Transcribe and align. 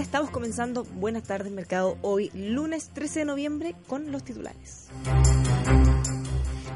Tardes, 0.00 0.06
estamos 0.06 0.30
comenzando 0.30 0.84
Buenas 0.84 1.24
tardes 1.24 1.52
Mercado 1.52 1.98
hoy, 2.02 2.30
lunes 2.34 2.90
13 2.94 3.20
de 3.20 3.24
noviembre, 3.24 3.74
con 3.86 4.12
los 4.12 4.22
titulares. 4.22 4.88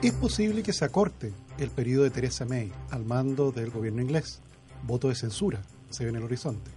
Es 0.03 0.13
posible 0.13 0.63
que 0.63 0.73
se 0.73 0.85
acorte 0.85 1.33
el 1.59 1.71
periodo 1.71 2.05
de 2.05 2.11
Theresa 2.11 2.45
May 2.45 2.71
al 2.91 3.05
mando 3.05 3.53
del 3.53 3.71
gobierno 3.71 4.03
inglés. 4.03 4.41
Voto 4.83 5.09
de 5.09 5.15
censura 5.15 5.61
se 5.91 6.05
ve 6.05 6.11
en 6.11 6.17
el 6.17 6.25
horizonte. 6.25 6.71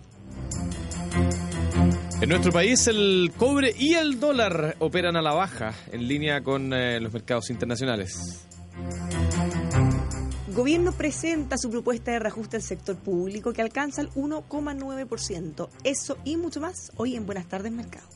En 2.21 2.29
nuestro 2.29 2.51
país 2.51 2.87
el 2.87 3.31
cobre 3.35 3.73
y 3.77 3.95
el 3.95 4.19
dólar 4.19 4.75
operan 4.79 5.15
a 5.15 5.21
la 5.21 5.33
baja 5.33 5.73
en 5.91 6.07
línea 6.07 6.43
con 6.43 6.73
eh, 6.73 6.99
los 6.99 7.11
mercados 7.11 7.49
internacionales. 7.49 8.47
Gobierno 10.57 10.91
presenta 10.91 11.55
su 11.55 11.69
propuesta 11.69 12.09
de 12.09 12.17
reajuste 12.17 12.57
al 12.57 12.63
sector 12.63 12.95
público 12.95 13.53
que 13.53 13.61
alcanza 13.61 14.01
el 14.01 14.09
1,9%. 14.13 15.69
Eso 15.83 16.17
y 16.25 16.35
mucho 16.35 16.59
más 16.59 16.91
hoy 16.95 17.15
en 17.15 17.27
Buenas 17.27 17.45
tardes 17.45 17.71
Mercado. 17.71 18.07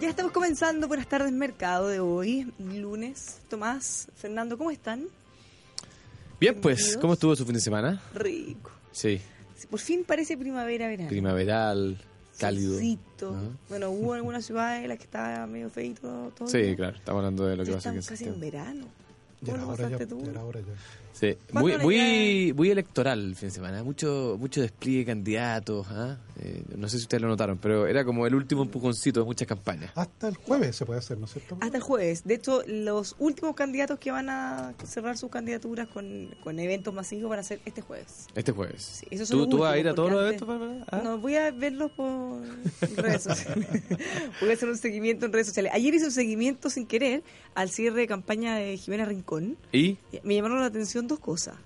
Ya 0.00 0.10
estamos 0.10 0.30
comenzando 0.30 0.86
Buenas 0.86 1.08
tardes 1.08 1.32
Mercado 1.32 1.88
de 1.88 1.98
hoy, 1.98 2.52
lunes. 2.60 3.40
Tomás, 3.48 4.06
Fernando, 4.14 4.56
¿cómo 4.56 4.70
están? 4.70 5.08
Bien, 6.38 6.60
pues. 6.60 6.96
¿cómo 7.00 7.14
estuvo 7.14 7.34
su 7.34 7.44
fin 7.44 7.54
de 7.54 7.60
semana? 7.60 8.00
Rico. 8.14 8.70
Sí, 8.92 9.20
Por 9.66 9.80
fin 9.80 10.04
parece 10.06 10.36
primavera, 10.36 10.86
verano. 10.88 11.08
primaveral, 11.08 11.98
cálido. 12.38 12.78
Ajá. 12.78 13.36
Bueno, 13.68 13.90
hubo 13.90 14.14
algunas 14.14 14.44
ciudades 14.44 14.82
en 14.82 14.88
las 14.88 14.98
que 14.98 15.04
estaba 15.04 15.46
medio 15.46 15.68
feito 15.70 16.32
todo. 16.36 16.48
Sí, 16.48 16.74
claro, 16.76 16.96
estamos 16.96 17.18
hablando 17.20 17.46
de 17.46 17.56
lo 17.56 17.64
que 17.64 17.70
Ya 17.70 17.72
va 17.74 17.78
a 17.78 17.80
ser 17.82 17.96
estamos 17.98 18.06
en 18.06 18.14
casi 18.14 18.24
en 18.24 18.30
septiembre. 18.34 18.50
verano. 18.50 18.86
Ya 19.40 19.52
¿Cómo 19.52 19.74
era 19.74 19.86
hora 19.86 19.98
ya, 19.98 20.06
tú? 20.06 20.22
ya 20.24 20.30
era 20.30 20.44
hora 20.44 20.60
ya. 20.60 20.66
Sí, 21.18 21.36
¿Cuándo 21.50 21.78
muy, 21.78 21.78
muy, 21.78 22.52
muy 22.52 22.70
electoral 22.70 23.18
el 23.18 23.34
fin 23.34 23.48
de 23.48 23.54
semana, 23.56 23.82
mucho, 23.82 24.36
mucho 24.38 24.60
despliegue 24.60 25.00
de 25.00 25.06
candidatos. 25.06 25.86
¿ah? 25.90 26.16
Eh, 26.40 26.62
no 26.76 26.88
sé 26.88 26.98
si 26.98 27.02
ustedes 27.02 27.22
lo 27.22 27.28
notaron, 27.28 27.58
pero 27.58 27.88
era 27.88 28.04
como 28.04 28.24
el 28.24 28.36
último 28.36 28.62
empujoncito 28.62 29.18
de 29.18 29.26
muchas 29.26 29.48
campañas. 29.48 29.90
Hasta 29.96 30.28
el 30.28 30.36
jueves 30.36 30.76
se 30.76 30.86
puede 30.86 31.00
hacer, 31.00 31.18
¿no 31.18 31.24
es 31.24 31.32
cierto? 31.32 31.58
Hasta 31.60 31.76
el 31.76 31.82
jueves. 31.82 32.22
De 32.24 32.34
hecho, 32.34 32.62
los 32.68 33.16
últimos 33.18 33.56
candidatos 33.56 33.98
que 33.98 34.12
van 34.12 34.30
a 34.30 34.74
cerrar 34.84 35.18
sus 35.18 35.28
candidaturas 35.28 35.88
con, 35.88 36.36
con 36.44 36.60
eventos 36.60 36.94
masivos 36.94 37.30
van 37.30 37.40
a 37.40 37.42
ser 37.42 37.60
este 37.64 37.80
jueves. 37.80 38.28
Este 38.36 38.52
jueves. 38.52 39.00
Sí, 39.00 39.06
esos 39.10 39.28
son 39.28 39.50
¿Tú, 39.50 39.58
vas 39.58 39.74
a 39.74 39.78
ir 39.78 39.88
a 39.88 39.94
todos 39.94 40.12
los 40.12 40.22
eventos? 40.22 40.46
Bárbara? 40.46 40.84
¿Ah? 40.92 41.00
No, 41.02 41.18
voy 41.18 41.34
a 41.34 41.50
verlos 41.50 41.90
por 41.90 42.42
redes 42.96 43.24
sociales. 43.24 43.66
voy 44.40 44.50
a 44.50 44.52
hacer 44.52 44.68
un 44.68 44.78
seguimiento 44.78 45.26
en 45.26 45.32
redes 45.32 45.48
sociales. 45.48 45.72
Ayer 45.74 45.94
hice 45.94 46.04
un 46.04 46.12
seguimiento 46.12 46.70
sin 46.70 46.86
querer 46.86 47.24
al 47.56 47.70
cierre 47.70 48.02
de 48.02 48.06
campaña 48.06 48.54
de 48.54 48.76
Jimena 48.76 49.04
Rincón. 49.04 49.56
¿Y? 49.72 49.98
Me 50.22 50.36
llamaron 50.36 50.60
la 50.60 50.66
atención 50.66 51.07
dos 51.08 51.18
cosas. 51.18 51.56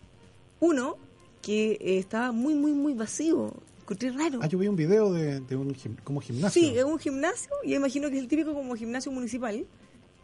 Uno, 0.60 0.96
que 1.42 1.72
eh, 1.72 1.98
estaba 1.98 2.32
muy, 2.32 2.54
muy, 2.54 2.72
muy 2.72 2.94
vacío. 2.94 3.52
Encontré 3.80 4.10
raro. 4.12 4.38
Ah, 4.42 4.46
yo 4.46 4.58
vi 4.58 4.68
un 4.68 4.76
video 4.76 5.12
de, 5.12 5.40
de 5.40 5.56
un 5.56 5.74
gim- 5.74 5.96
como 6.04 6.20
gimnasio. 6.20 6.62
Sí, 6.62 6.76
es 6.78 6.84
un 6.84 6.98
gimnasio, 6.98 7.50
y 7.64 7.74
imagino 7.74 8.08
que 8.08 8.16
es 8.16 8.22
el 8.22 8.28
típico 8.28 8.54
como 8.54 8.74
gimnasio 8.76 9.10
municipal, 9.10 9.66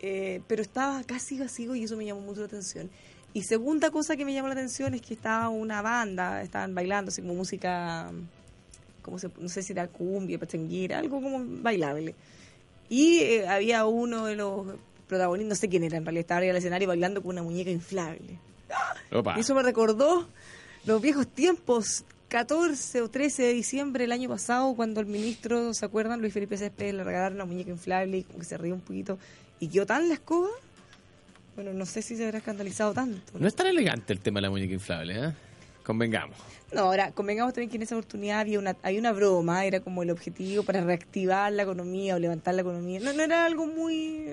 eh, 0.01 0.41
pero 0.47 0.63
estaba 0.63 1.03
casi 1.03 1.39
vacío 1.39 1.75
y 1.75 1.83
eso 1.85 1.97
me 1.97 2.05
llamó 2.07 2.21
mucho 2.21 2.41
la 2.41 2.47
atención. 2.47 2.89
Y 3.35 3.43
segunda 3.43 3.91
cosa 3.91 4.17
que 4.17 4.25
me 4.25 4.33
llamó 4.33 4.47
la 4.49 4.55
atención 4.55 4.95
es 4.95 5.03
que 5.03 5.13
estaba 5.15 5.49
una 5.49 5.83
banda, 5.83 6.41
estaban 6.43 6.75
bailando 6.75 7.11
así 7.11 7.21
como 7.21 7.35
música, 7.35 8.11
como 9.03 9.19
se, 9.19 9.29
no 9.39 9.49
sé 9.49 9.63
si 9.63 9.73
era 9.73 9.89
cumbia, 9.89 10.39
pachanguera, 10.39 10.99
algo 11.01 11.21
como 11.21 11.45
bailable. 11.63 12.15
Y 12.89 13.19
eh, 13.19 13.49
había 13.49 13.85
uno 13.87 14.27
de 14.27 14.37
los 14.37 14.67
protagonistas, 15.09 15.49
no 15.49 15.55
sé 15.57 15.69
quién 15.69 15.83
era 15.85 15.97
en 15.99 16.05
realidad, 16.05 16.21
estaba 16.23 16.39
arriba 16.39 16.53
del 16.53 16.59
escenario 16.59 16.89
bailando 16.89 17.23
con 17.23 17.33
una 17.33 17.43
muñeca 17.43 17.71
inflable. 17.71 18.39
Opa. 19.13 19.35
Y 19.37 19.41
eso 19.41 19.55
me 19.55 19.63
recordó 19.63 20.29
los 20.85 21.01
viejos 21.01 21.27
tiempos, 21.27 22.05
14 22.29 23.03
o 23.03 23.09
13 23.09 23.43
de 23.43 23.53
diciembre 23.53 24.05
del 24.05 24.13
año 24.13 24.29
pasado, 24.29 24.75
cuando 24.75 25.01
el 25.01 25.07
ministro, 25.07 25.73
¿se 25.75 25.85
acuerdan? 25.85 26.21
Luis 26.21 26.33
Felipe 26.33 26.57
Céspedes 26.57 26.95
le 26.95 27.05
regalaron 27.05 27.35
una 27.35 27.45
muñeca 27.45 27.71
inflable 27.71 28.19
y 28.19 28.23
como 28.23 28.39
que 28.41 28.45
se 28.45 28.59
rió 28.59 28.75
un 28.75 28.81
poquito 28.81 29.19
y 29.61 29.69
quedó 29.69 29.87
tan 29.87 30.09
la 30.09 30.15
escoba. 30.15 30.49
Bueno, 31.55 31.73
no 31.73 31.87
sé 31.87 32.03
si 32.03 32.17
se 32.17 32.25
habrá 32.25 32.39
escandalizado 32.39 32.95
tanto. 32.95 33.33
No 33.39 33.49
es 33.49 33.55
tan 33.55 33.67
elegante 33.67 34.13
el 34.13 34.21
tema 34.21 34.39
de 34.39 34.43
la 34.43 34.51
muñeca 34.51 34.73
inflable, 34.73 35.27
¿eh? 35.29 35.33
Convengamos. 35.83 36.37
No, 36.73 36.83
ahora, 36.83 37.13
convengamos 37.13 37.55
también 37.55 37.71
que 37.71 37.77
en 37.77 37.83
esa 37.83 37.97
oportunidad 37.97 38.41
había 38.41 38.59
una, 38.59 38.77
había 38.83 39.01
una 39.01 39.13
broma, 39.13 39.65
era 39.65 39.81
como 39.81 40.03
el 40.03 40.11
objetivo 40.11 40.63
para 40.63 40.83
reactivar 40.83 41.51
la 41.51 41.63
economía 41.63 42.15
o 42.15 42.19
levantar 42.19 42.55
la 42.55 42.61
economía. 42.61 43.01
No, 43.01 43.13
no 43.13 43.23
era 43.23 43.47
algo 43.47 43.67
muy 43.67 44.29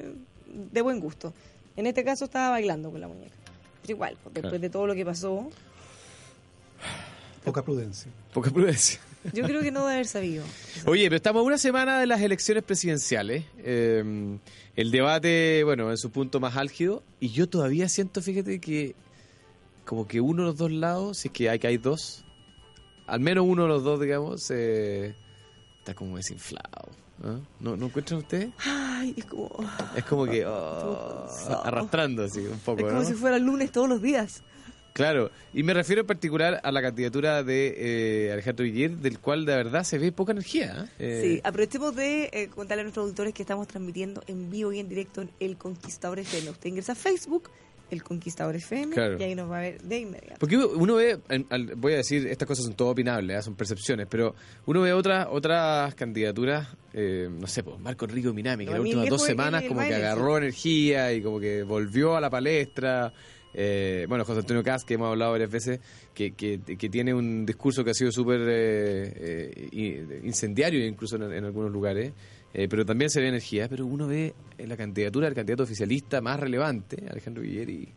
de 0.45 0.81
buen 0.81 0.99
gusto. 0.99 1.33
En 1.77 1.87
este 1.87 2.03
caso 2.03 2.25
estaba 2.25 2.51
bailando 2.51 2.91
con 2.91 3.01
la 3.01 3.07
muñeca. 3.07 3.35
Pero 3.85 3.95
igual, 3.97 4.17
pues, 4.23 4.33
después 4.33 4.51
Claro. 4.51 4.59
de 4.61 4.69
todo 4.69 4.87
lo 4.87 4.95
que 4.95 5.05
pasó, 5.05 5.49
Poca 7.43 7.63
prudencia. 7.63 8.11
Poca 8.33 8.49
prudencia. 8.49 8.99
yo 9.33 9.43
creo 9.43 9.61
que 9.61 9.71
no 9.71 9.81
debe 9.81 9.93
haber 9.93 10.07
sabido. 10.07 10.43
Oye, 10.87 11.03
pero 11.05 11.17
estamos 11.17 11.41
a 11.41 11.43
una 11.43 11.57
semana 11.59 11.99
de 11.99 12.07
las 12.07 12.21
elecciones 12.21 12.63
presidenciales. 12.63 13.45
Eh, 13.59 14.37
el 14.75 14.91
debate, 14.91 15.63
bueno, 15.63 15.91
en 15.91 15.97
su 15.97 16.09
punto 16.09 16.39
más 16.39 16.57
álgido. 16.57 17.03
Y 17.19 17.29
yo 17.29 17.47
todavía 17.47 17.87
siento, 17.87 18.21
fíjate, 18.23 18.59
que 18.59 18.95
como 19.85 20.07
que 20.07 20.21
uno 20.21 20.41
de 20.41 20.47
los 20.49 20.57
dos 20.57 20.71
lados, 20.71 21.19
si 21.19 21.27
es 21.27 21.31
que 21.33 21.49
hay, 21.51 21.59
que 21.59 21.67
hay 21.67 21.77
dos, 21.77 22.25
al 23.05 23.19
menos 23.19 23.45
uno 23.47 23.63
de 23.63 23.69
los 23.69 23.83
dos, 23.83 23.99
digamos, 24.01 24.49
eh, 24.49 25.13
está 25.77 25.93
como 25.93 26.17
desinflado. 26.17 26.89
¿No? 27.23 27.41
¿No, 27.59 27.77
¿No 27.77 27.85
encuentran 27.87 28.19
ustedes? 28.19 28.49
Ay, 28.65 29.13
es 29.17 29.25
como, 29.25 29.49
Es 29.95 30.03
como 30.05 30.25
que 30.25 30.45
oh, 30.45 30.49
Todo 30.51 31.25
cansado. 31.27 31.65
arrastrando 31.65 32.23
así 32.23 32.39
un 32.39 32.59
poco, 32.59 32.79
es 32.81 32.85
como 32.87 32.99
¿no? 33.01 33.05
si 33.05 33.13
fuera 33.13 33.37
lunes 33.39 33.71
todos 33.71 33.89
los 33.89 34.01
días. 34.01 34.43
Claro, 34.93 35.29
y 35.53 35.61
me 35.63 35.73
refiero 35.73 36.01
en 36.01 36.07
particular 36.07 36.61
a 36.63 36.71
la 36.71 36.81
candidatura 36.81 37.43
de 37.43 38.27
eh, 38.27 38.31
Alejandro 38.31 38.63
Guillermo, 38.63 39.01
del 39.01 39.19
cual 39.19 39.45
de 39.45 39.53
verdad 39.53 39.83
se 39.83 39.97
ve 39.97 40.13
poca 40.13 40.31
energía. 40.31 40.89
¿eh? 40.99 41.19
Sí, 41.21 41.41
aprovechemos 41.43 41.93
de 41.97 42.29
eh, 42.31 42.47
contarle 42.47 42.79
a 42.79 42.83
nuestros 42.85 43.03
auditores 43.03 43.33
que 43.33 43.43
estamos 43.43 43.67
transmitiendo 43.67 44.23
en 44.27 44.49
vivo 44.49 44.71
y 44.71 44.79
en 44.79 44.87
directo 44.87 45.21
en 45.21 45.31
El 45.41 45.57
Conquistador 45.57 46.19
FM. 46.19 46.49
Usted 46.49 46.69
ingresa 46.69 46.93
a 46.93 46.95
Facebook, 46.95 47.49
El 47.91 48.03
Conquistador 48.03 48.55
FM, 48.55 48.93
Claro. 48.93 49.17
y 49.19 49.23
ahí 49.23 49.35
nos 49.35 49.49
va 49.49 49.59
a 49.59 49.61
ver 49.61 49.81
de 49.81 49.99
inmediato. 49.99 50.35
Porque 50.39 50.57
uno 50.57 50.95
ve, 50.95 51.19
voy 51.77 51.93
a 51.93 51.97
decir, 51.97 52.25
estas 52.27 52.47
cosas 52.47 52.65
son 52.65 52.73
todo 52.75 52.89
opinables, 52.89 53.37
¿eh? 53.37 53.41
son 53.41 53.55
percepciones, 53.55 54.07
pero 54.09 54.33
uno 54.65 54.81
ve 54.81 54.91
otras 54.93 55.27
otras 55.29 55.93
candidaturas, 55.95 56.67
eh, 56.93 57.29
no 57.31 57.47
sé, 57.47 57.63
pues 57.63 57.79
Marco 57.79 58.05
Enrico 58.05 58.33
Minami, 58.33 58.65
que 58.65 58.71
No, 58.71 58.77
las 58.77 58.85
últimas 58.85 59.09
dos 59.09 59.23
semanas 59.23 59.63
como 59.67 59.81
que 59.81 59.93
agarró 59.93 60.37
energía 60.37 61.13
y 61.13 61.21
como 61.21 61.39
que 61.39 61.63
volvió 61.63 62.15
a 62.15 62.21
la 62.21 62.29
palestra. 62.29 63.13
Eh, 63.57 64.05
bueno, 64.09 64.25
José 64.25 64.39
Antonio 64.41 64.61
Cas, 64.63 64.83
que 64.83 64.95
hemos 64.95 65.07
hablado 65.07 65.31
varias 65.31 65.49
veces, 65.49 65.79
que, 66.13 66.31
que, 66.33 66.59
que 66.59 66.89
tiene 66.89 67.13
un 67.13 67.45
discurso 67.45 67.85
que 67.85 67.91
ha 67.91 67.93
sido 67.93 68.11
súper 68.11 68.41
eh, 68.49 70.19
incendiario 70.23 70.85
incluso 70.85 71.15
en, 71.15 71.31
en 71.31 71.45
algunos 71.45 71.71
lugares, 71.71 72.11
eh, 72.57 72.69
pero 72.69 72.85
también 72.85 73.09
se 73.09 73.19
ve 73.19 73.27
energía, 73.27 73.67
pero 73.67 73.85
uno 73.85 74.07
ve 74.07 74.33
en 74.57 74.69
la 74.69 74.77
candidatura 74.77 75.25
del 75.27 75.35
candidato 75.35 75.63
oficialista 75.63 76.21
más 76.21 76.39
relevante, 76.39 77.03
Alejandro 77.09 77.43
Villeri. 77.43 77.89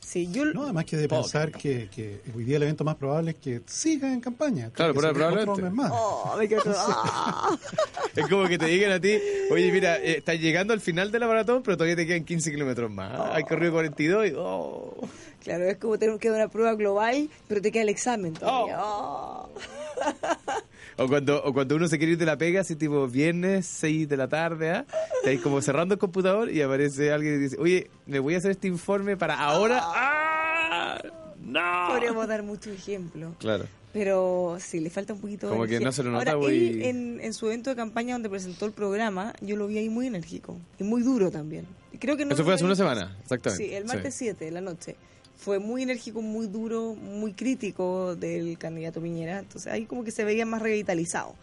Sí, 0.00 0.28
yo 0.32 0.44
No, 0.46 0.64
además 0.64 0.86
que 0.86 0.96
de 0.96 1.08
pensar 1.08 1.52
que, 1.52 1.88
que 1.88 2.20
hoy 2.34 2.42
día 2.42 2.56
el 2.56 2.64
evento 2.64 2.82
más 2.82 2.96
probable 2.96 3.30
es 3.30 3.36
que 3.36 3.62
siga 3.64 4.12
en 4.12 4.20
campaña. 4.20 4.70
Claro, 4.72 4.92
pero 4.92 5.12
probablemente. 5.12 5.70
más. 5.70 5.92
Oh, 5.94 6.34
me 6.36 6.48
quedo-. 6.48 6.64
Es 8.16 8.28
como 8.28 8.48
que 8.48 8.58
te 8.58 8.66
digan 8.66 8.90
a 8.90 9.00
ti, 9.00 9.16
oye, 9.52 9.70
mira, 9.70 9.98
eh, 9.98 10.18
estás 10.18 10.38
llegando 10.40 10.74
al 10.74 10.80
final 10.80 11.12
de 11.12 11.20
la 11.20 11.28
maratón, 11.28 11.62
pero 11.62 11.76
todavía 11.76 11.94
te 11.94 12.04
quedan 12.04 12.24
15 12.24 12.50
kilómetros 12.50 12.90
más. 12.90 13.18
Hay 13.32 13.44
corrido 13.44 13.72
42 13.72 14.26
y... 14.26 14.32
Oh. 14.36 14.96
Claro, 15.44 15.64
es 15.64 15.76
como 15.78 15.96
tener 15.96 16.18
que 16.18 16.28
dar 16.28 16.40
una 16.40 16.48
prueba 16.50 16.74
global, 16.74 17.30
pero 17.46 17.62
te 17.62 17.70
queda 17.70 17.84
el 17.84 17.88
examen 17.88 18.32
todavía. 18.32 18.78
O 20.96 21.08
cuando, 21.08 21.42
o 21.42 21.52
cuando 21.52 21.76
uno 21.76 21.88
se 21.88 21.98
quiere 21.98 22.12
ir 22.12 22.18
de 22.18 22.26
la 22.26 22.36
pega, 22.38 22.60
así 22.60 22.76
tipo 22.76 23.06
viernes, 23.08 23.66
6 23.66 24.08
de 24.08 24.16
la 24.16 24.28
tarde, 24.28 24.70
¿ah? 24.70 24.86
Ahí 25.24 25.38
como 25.38 25.60
cerrando 25.62 25.94
el 25.94 25.98
computador 25.98 26.50
y 26.50 26.60
aparece 26.62 27.12
alguien 27.12 27.34
y 27.36 27.38
dice, 27.38 27.56
oye, 27.58 27.90
me 28.06 28.18
voy 28.18 28.34
a 28.34 28.38
hacer 28.38 28.50
este 28.50 28.68
informe 28.68 29.16
para 29.16 29.38
ahora. 29.38 29.80
¡Ah! 29.82 31.02
no. 31.40 31.88
Podríamos 31.88 32.26
dar 32.28 32.42
muchos 32.42 32.74
ejemplos. 32.74 33.34
Claro. 33.38 33.64
Pero 33.92 34.56
sí, 34.58 34.80
le 34.80 34.88
falta 34.88 35.12
un 35.12 35.20
poquito 35.20 35.46
de 35.48 35.52
Como 35.52 35.64
que 35.64 35.76
energía. 35.76 35.86
no 35.86 35.92
se 35.92 36.02
lo 36.02 36.10
nota, 36.12 36.32
Ahora, 36.32 36.50
él 36.52 36.82
en, 36.82 37.20
en 37.20 37.34
su 37.34 37.46
evento 37.46 37.68
de 37.68 37.76
campaña 37.76 38.14
donde 38.14 38.30
presentó 38.30 38.64
el 38.64 38.72
programa, 38.72 39.34
yo 39.42 39.54
lo 39.56 39.66
vi 39.66 39.78
ahí 39.78 39.90
muy 39.90 40.06
enérgico 40.06 40.58
y 40.78 40.84
muy 40.84 41.02
duro 41.02 41.30
también. 41.30 41.66
Creo 42.00 42.16
que 42.16 42.24
no 42.24 42.32
Eso 42.32 42.42
fue 42.42 42.54
hace 42.54 42.64
una 42.64 42.74
semana, 42.74 43.16
exactamente. 43.22 43.66
Sí, 43.66 43.74
el 43.74 43.84
martes 43.84 44.14
7 44.14 44.44
de 44.46 44.50
la 44.50 44.62
noche. 44.62 44.96
Fue 45.42 45.58
muy 45.58 45.82
enérgico, 45.82 46.22
muy 46.22 46.46
duro, 46.46 46.94
muy 46.94 47.32
crítico 47.32 48.14
del 48.14 48.56
candidato 48.58 49.00
Piñera. 49.00 49.40
Entonces 49.40 49.72
ahí 49.72 49.86
como 49.86 50.04
que 50.04 50.12
se 50.12 50.22
veía 50.24 50.46
más 50.46 50.62
revitalizado. 50.62 51.34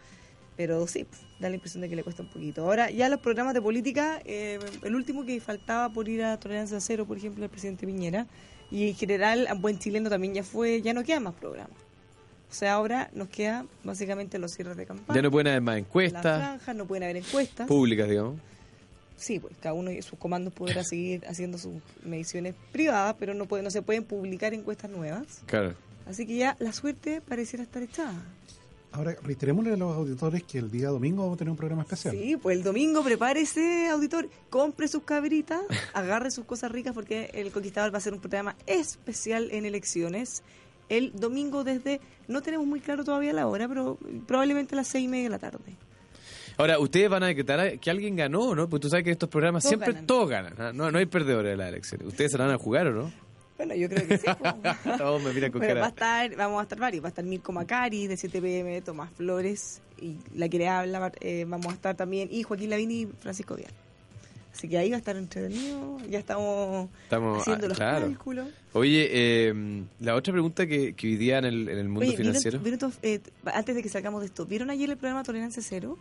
Pero 0.56 0.88
sí, 0.88 1.04
pf, 1.04 1.22
da 1.40 1.50
la 1.50 1.56
impresión 1.56 1.82
de 1.82 1.90
que 1.90 1.98
le 1.98 2.04
cuesta 2.04 2.24
un 2.24 2.30
poquito. 2.30 2.64
Ahora, 2.64 2.90
ya 2.92 3.10
los 3.10 3.20
programas 3.20 3.54
de 3.54 3.62
política, 3.62 4.22
eh, 4.24 4.58
el 4.84 4.96
último 4.96 5.26
que 5.26 5.42
faltaba 5.42 5.90
por 5.90 6.08
ir 6.08 6.24
a 6.24 6.38
Tolerancia 6.38 6.80
Cero, 6.80 7.06
por 7.06 7.18
ejemplo, 7.18 7.44
el 7.44 7.50
presidente 7.50 7.86
Piñera, 7.86 8.26
y 8.72 8.88
en 8.88 8.96
general 8.96 9.48
a 9.48 9.54
Buen 9.54 9.80
Chileno 9.80 10.10
también 10.10 10.34
ya 10.34 10.44
fue, 10.44 10.82
ya 10.82 10.94
no 10.94 11.04
quedan 11.04 11.24
más 11.24 11.34
programas. 11.34 11.78
O 12.50 12.54
sea, 12.54 12.74
ahora 12.74 13.10
nos 13.14 13.28
queda 13.28 13.66
básicamente 13.84 14.40
los 14.40 14.54
cierres 14.54 14.78
de 14.78 14.86
campaña. 14.86 15.18
Ya 15.18 15.22
no 15.22 15.30
pueden 15.30 15.48
haber 15.48 15.62
más 15.62 15.76
las 15.76 15.86
encuestas 15.86 16.24
franjas, 16.24 16.76
no 16.76 16.86
pueden 16.86 17.04
haber 17.04 17.18
encuestas. 17.18 17.68
públicas, 17.68 18.10
digamos. 18.10 18.40
Sí, 19.20 19.40
pues 19.40 19.54
cada 19.60 19.74
uno 19.74 19.92
y 19.92 20.02
sus 20.02 20.18
comandos 20.18 20.54
podrá 20.54 20.84
seguir 20.84 21.26
haciendo 21.28 21.58
sus 21.58 21.74
mediciones 22.04 22.56
privadas, 22.72 23.16
pero 23.20 23.34
no 23.34 23.46
puede, 23.46 23.64
no 23.64 23.70
se 23.70 23.82
pueden 23.82 24.06
publicar 24.06 24.54
encuestas 24.54 24.90
nuevas. 24.90 25.42
Claro. 25.46 25.74
Así 26.08 26.26
que 26.26 26.38
ya 26.38 26.56
la 26.60 26.72
suerte 26.72 27.22
pareciera 27.22 27.64
estar 27.64 27.84
echada. 27.84 28.24
Ahora, 28.92 29.16
reiterémosle 29.22 29.74
a 29.74 29.78
los 29.78 29.96
auditores 29.96 30.44
que 30.44 30.58
el 30.58 30.72
día 30.72 30.88
domingo 30.88 31.22
vamos 31.22 31.36
a 31.36 31.40
tener 31.40 31.52
un 31.52 31.58
programa 31.58 31.84
especial. 31.84 32.16
Sí, 32.16 32.38
pues 32.38 32.58
el 32.58 32.64
domingo 32.64 33.04
prepárese, 33.04 33.88
auditor, 33.90 34.30
compre 34.50 34.88
sus 34.88 35.04
cabritas, 35.04 35.62
agarre 35.94 36.32
sus 36.32 36.46
cosas 36.46 36.72
ricas 36.72 36.94
porque 36.94 37.30
el 37.34 37.52
Conquistador 37.52 37.94
va 37.94 38.00
a 38.00 38.02
ser 38.02 38.14
un 38.14 38.20
programa 38.20 38.56
especial 38.66 39.50
en 39.52 39.66
elecciones. 39.66 40.44
El 40.88 41.12
domingo 41.14 41.64
desde, 41.64 42.00
no 42.28 42.42
tenemos 42.42 42.66
muy 42.66 42.80
claro 42.80 43.04
todavía 43.04 43.34
la 43.34 43.46
hora, 43.46 43.68
pero 43.68 44.00
probablemente 44.26 44.74
a 44.74 44.78
las 44.78 44.88
seis 44.88 45.06
y 45.06 45.08
media 45.08 45.26
de 45.26 45.30
la 45.30 45.40
tarde. 45.40 45.76
Ahora, 46.60 46.78
¿ustedes 46.78 47.10
van 47.10 47.24
a 47.24 47.28
decretar 47.28 47.80
que 47.80 47.90
alguien 47.90 48.16
ganó, 48.18 48.54
no? 48.54 48.70
Porque 48.70 48.82
tú 48.84 48.90
sabes 48.90 49.04
que 49.06 49.10
en 49.10 49.14
estos 49.14 49.30
programas 49.30 49.64
Todos 49.64 49.70
siempre 49.72 49.94
ganan. 49.94 50.06
todos 50.08 50.30
ganan. 50.30 50.54
¿ah? 50.60 50.72
No, 50.74 50.92
no 50.92 50.98
hay 51.00 51.06
perdedores 51.06 51.54
en 51.54 51.58
las 51.58 51.70
elecciones. 51.70 52.08
¿Ustedes 52.08 52.32
se 52.32 52.38
la 52.38 52.46
van 52.46 52.56
a 52.56 52.58
jugar 52.58 52.88
o 52.88 52.92
no? 52.94 53.14
Bueno, 53.58 53.76
yo 53.76 53.88
creo 53.90 54.08
que 54.08 54.18
sí. 54.18 54.28
pues. 54.38 54.54
Todos 54.98 55.24
me 55.24 55.34
miran 55.34 55.52
con 55.52 55.60
Bueno, 55.62 55.80
va 55.80 55.88
a 55.88 55.92
cara. 55.96 56.26
estar, 56.26 56.38
vamos 56.38 56.60
a 56.60 56.64
estar 56.64 56.78
varios. 56.80 57.04
Va 57.04 57.08
a 57.08 57.10
estar 57.10 57.24
Mirko 57.26 57.52
Macari 57.54 58.08
de 58.08 58.16
7pm, 58.16 58.84
Tomás 58.84 59.10
Flores 59.12 59.82
y 60.02 60.18
la 60.36 60.48
que 60.50 60.58
le 60.58 60.68
habla. 60.68 61.12
eh, 61.22 61.46
vamos 61.48 61.68
a 61.68 61.76
estar 61.76 61.96
también 61.96 62.28
y 62.32 62.44
Joaquín 62.44 62.70
Lavín 62.70 62.92
y 62.92 63.06
Francisco 63.06 63.56
Vial. 63.56 63.72
Así 64.54 64.68
que 64.68 64.78
ahí 64.78 64.90
va 64.90 64.96
a 64.96 65.00
estar 65.00 65.16
entretenido. 65.16 65.98
Ya 66.10 66.20
estamos, 66.20 66.90
Estamos, 67.04 67.42
haciendo 67.42 67.68
ah, 67.68 67.70
los 67.70 67.78
claro. 67.78 68.06
cálculos. 68.08 68.48
Oye, 68.74 69.08
eh, 69.12 69.84
la 70.02 70.16
otra 70.16 70.34
pregunta 70.34 70.68
que, 70.68 70.94
que 70.94 71.08
hoy 71.08 71.16
día 71.16 71.38
en 71.38 71.46
el, 71.46 71.70
en 71.70 71.78
el 71.78 71.86
mundo 71.88 72.02
Oye, 72.02 72.10
¿vieron- 72.18 72.34
financiero. 72.36 72.60
vieron 72.60 72.94
eh, 73.02 73.22
antes 73.46 73.76
de 73.76 73.82
que 73.84 73.88
salgamos 73.90 74.20
de 74.22 74.28
esto, 74.28 74.46
¿vieron 74.46 74.70
ayer 74.70 74.90
el 74.90 74.98
programa 74.98 75.24
Tolerancia 75.24 75.64
Cero? 75.66 75.98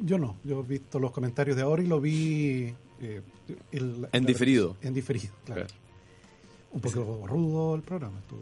Yo 0.00 0.18
no, 0.18 0.36
yo 0.44 0.60
he 0.60 0.62
visto 0.62 0.98
los 0.98 1.10
comentarios 1.12 1.56
de 1.56 1.62
ahora 1.62 1.82
y 1.82 1.86
lo 1.86 2.00
vi... 2.00 2.74
eh, 3.00 3.20
el- 3.70 4.08
En 4.12 4.24
diferido. 4.26 4.76
En 4.82 4.94
diferido, 4.94 5.32
claro. 5.44 5.66
Claro. 5.66 5.74
Un 6.72 6.80
poco 6.80 7.26
rudo 7.26 7.74
el 7.74 7.82
programa. 7.82 8.18
estuvo. 8.20 8.40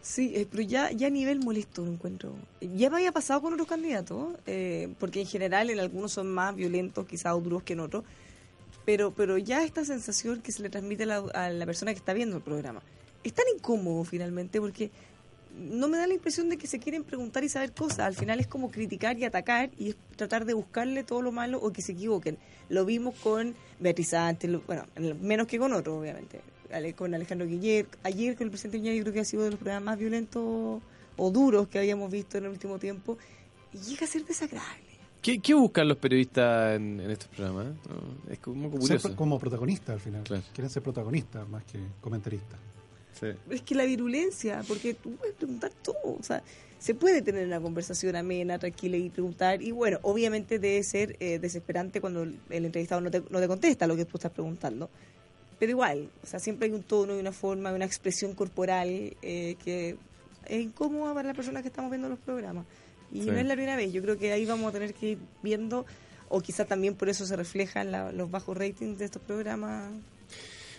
Sí, 0.00 0.32
eh, 0.34 0.46
pero 0.50 0.62
ya, 0.62 0.90
ya 0.92 1.08
a 1.08 1.10
nivel 1.10 1.40
molesto 1.40 1.84
lo 1.84 1.92
encuentro. 1.92 2.32
Ya 2.60 2.88
me 2.88 2.96
había 2.96 3.12
pasado 3.12 3.42
con 3.42 3.52
otros 3.52 3.68
candidatos, 3.68 4.36
eh, 4.46 4.88
porque 4.98 5.20
en 5.20 5.26
general 5.26 5.68
en 5.70 5.80
algunos 5.80 6.12
son 6.12 6.28
más 6.32 6.54
violentos, 6.54 7.06
quizás 7.06 7.34
o 7.34 7.40
duros 7.40 7.62
que 7.64 7.74
en 7.74 7.80
otros, 7.80 8.04
pero, 8.86 9.10
pero 9.12 9.36
ya 9.36 9.64
esta 9.64 9.84
sensación 9.84 10.40
que 10.40 10.50
se 10.52 10.62
le 10.62 10.70
transmite 10.70 11.02
a 11.02 11.06
la, 11.06 11.16
a 11.34 11.50
la 11.50 11.66
persona 11.66 11.92
que 11.92 11.98
está 11.98 12.14
viendo 12.14 12.36
el 12.36 12.42
programa 12.42 12.80
es 13.24 13.34
tan 13.34 13.44
incómodo 13.54 14.04
finalmente, 14.04 14.60
porque 14.60 14.90
no 15.58 15.88
me 15.88 15.98
da 15.98 16.06
la 16.06 16.14
impresión 16.14 16.48
de 16.48 16.56
que 16.56 16.66
se 16.66 16.78
quieren 16.78 17.04
preguntar 17.04 17.42
y 17.44 17.48
saber 17.48 17.72
cosas. 17.72 18.00
Al 18.00 18.14
final 18.14 18.40
es 18.40 18.46
como 18.46 18.70
criticar 18.70 19.18
y 19.18 19.24
atacar 19.24 19.70
y 19.78 19.90
es 19.90 19.96
tratar 20.16 20.44
de 20.44 20.54
buscarle 20.54 21.02
todo 21.04 21.20
lo 21.22 21.32
malo 21.32 21.58
o 21.60 21.72
que 21.72 21.82
se 21.82 21.92
equivoquen. 21.92 22.38
Lo 22.68 22.84
vimos 22.84 23.14
con 23.16 23.54
Beatriz 23.80 24.08
Sánchez, 24.10 24.50
lo- 24.50 24.60
bueno, 24.62 24.84
menos 25.20 25.46
que 25.46 25.58
con 25.58 25.72
otros, 25.72 26.00
obviamente. 26.00 26.40
Con 26.96 27.14
Alejandro 27.14 27.46
Guiller. 27.46 27.86
Ayer 28.02 28.36
con 28.36 28.44
el 28.46 28.50
presidente 28.50 28.78
Piñera 28.78 28.94
yo 28.96 29.02
creo 29.02 29.14
que 29.14 29.20
ha 29.20 29.24
sido 29.24 29.44
de 29.44 29.50
los 29.52 29.58
programas 29.58 29.84
más 29.84 29.98
violentos 29.98 30.80
o 31.16 31.30
duros 31.30 31.66
que 31.68 31.78
habíamos 31.78 32.10
visto 32.10 32.36
en 32.38 32.44
el 32.44 32.50
último 32.50 32.78
tiempo. 32.78 33.16
Y 33.72 33.78
llega 33.78 34.04
a 34.04 34.08
ser 34.08 34.24
desagradable. 34.24 34.84
¿Qué, 35.22 35.40
qué 35.40 35.52
buscan 35.54 35.88
los 35.88 35.96
periodistas 35.96 36.76
en, 36.76 37.00
en 37.00 37.10
estos 37.10 37.28
programas? 37.28 37.66
No, 37.88 38.32
es 38.32 38.38
como 38.38 38.70
Ser 38.70 38.78
curioso. 38.80 39.08
pro- 39.08 39.16
como 39.16 39.38
protagonista 39.38 39.92
al 39.94 40.00
final. 40.00 40.22
Claro. 40.22 40.42
Quieren 40.54 40.70
ser 40.70 40.82
protagonistas 40.82 41.48
más 41.48 41.64
que 41.64 41.78
comentaristas. 42.00 42.58
Sí. 43.18 43.26
Es 43.50 43.62
que 43.62 43.74
la 43.74 43.84
virulencia, 43.84 44.62
porque 44.66 44.94
tú 44.94 45.12
puedes 45.16 45.34
preguntar 45.34 45.72
todo, 45.82 45.96
o 46.04 46.22
sea, 46.22 46.42
se 46.78 46.94
puede 46.94 47.22
tener 47.22 47.46
una 47.46 47.60
conversación 47.60 48.14
amena, 48.14 48.58
tranquila 48.58 48.96
y 48.96 49.10
preguntar, 49.10 49.60
y 49.62 49.72
bueno, 49.72 49.98
obviamente 50.02 50.58
debe 50.60 50.82
ser 50.84 51.16
eh, 51.18 51.38
desesperante 51.40 52.00
cuando 52.00 52.22
el, 52.22 52.38
el 52.50 52.64
entrevistado 52.64 53.00
no 53.00 53.10
te, 53.10 53.20
no 53.30 53.40
te 53.40 53.48
contesta 53.48 53.86
lo 53.88 53.96
que 53.96 54.04
tú 54.04 54.16
estás 54.18 54.30
preguntando, 54.30 54.88
pero 55.58 55.70
igual, 55.70 56.08
o 56.22 56.26
sea, 56.26 56.38
siempre 56.38 56.68
hay 56.68 56.72
un 56.74 56.84
tono 56.84 57.16
y 57.16 57.20
una 57.20 57.32
forma, 57.32 57.72
una 57.72 57.84
expresión 57.84 58.34
corporal 58.34 58.88
eh, 59.22 59.56
que 59.64 59.96
es 60.46 60.60
incómoda 60.62 61.12
para 61.14 61.26
las 61.28 61.36
personas 61.36 61.62
que 61.62 61.68
estamos 61.68 61.90
viendo 61.90 62.08
los 62.08 62.20
programas, 62.20 62.64
y 63.10 63.22
Sí. 63.22 63.26
no 63.30 63.38
es 63.38 63.46
la 63.46 63.54
primera 63.54 63.74
vez, 63.74 63.92
yo 63.92 64.00
creo 64.00 64.16
que 64.16 64.32
ahí 64.32 64.44
vamos 64.46 64.68
a 64.68 64.72
tener 64.72 64.94
que 64.94 65.10
ir 65.10 65.18
viendo, 65.42 65.84
o 66.28 66.40
quizá 66.40 66.64
también 66.64 66.94
por 66.94 67.08
eso 67.08 67.26
se 67.26 67.34
reflejan 67.34 67.90
la- 67.90 68.12
los 68.12 68.30
bajos 68.30 68.56
ratings 68.56 68.98
de 68.98 69.06
estos 69.06 69.22
programas 69.22 69.90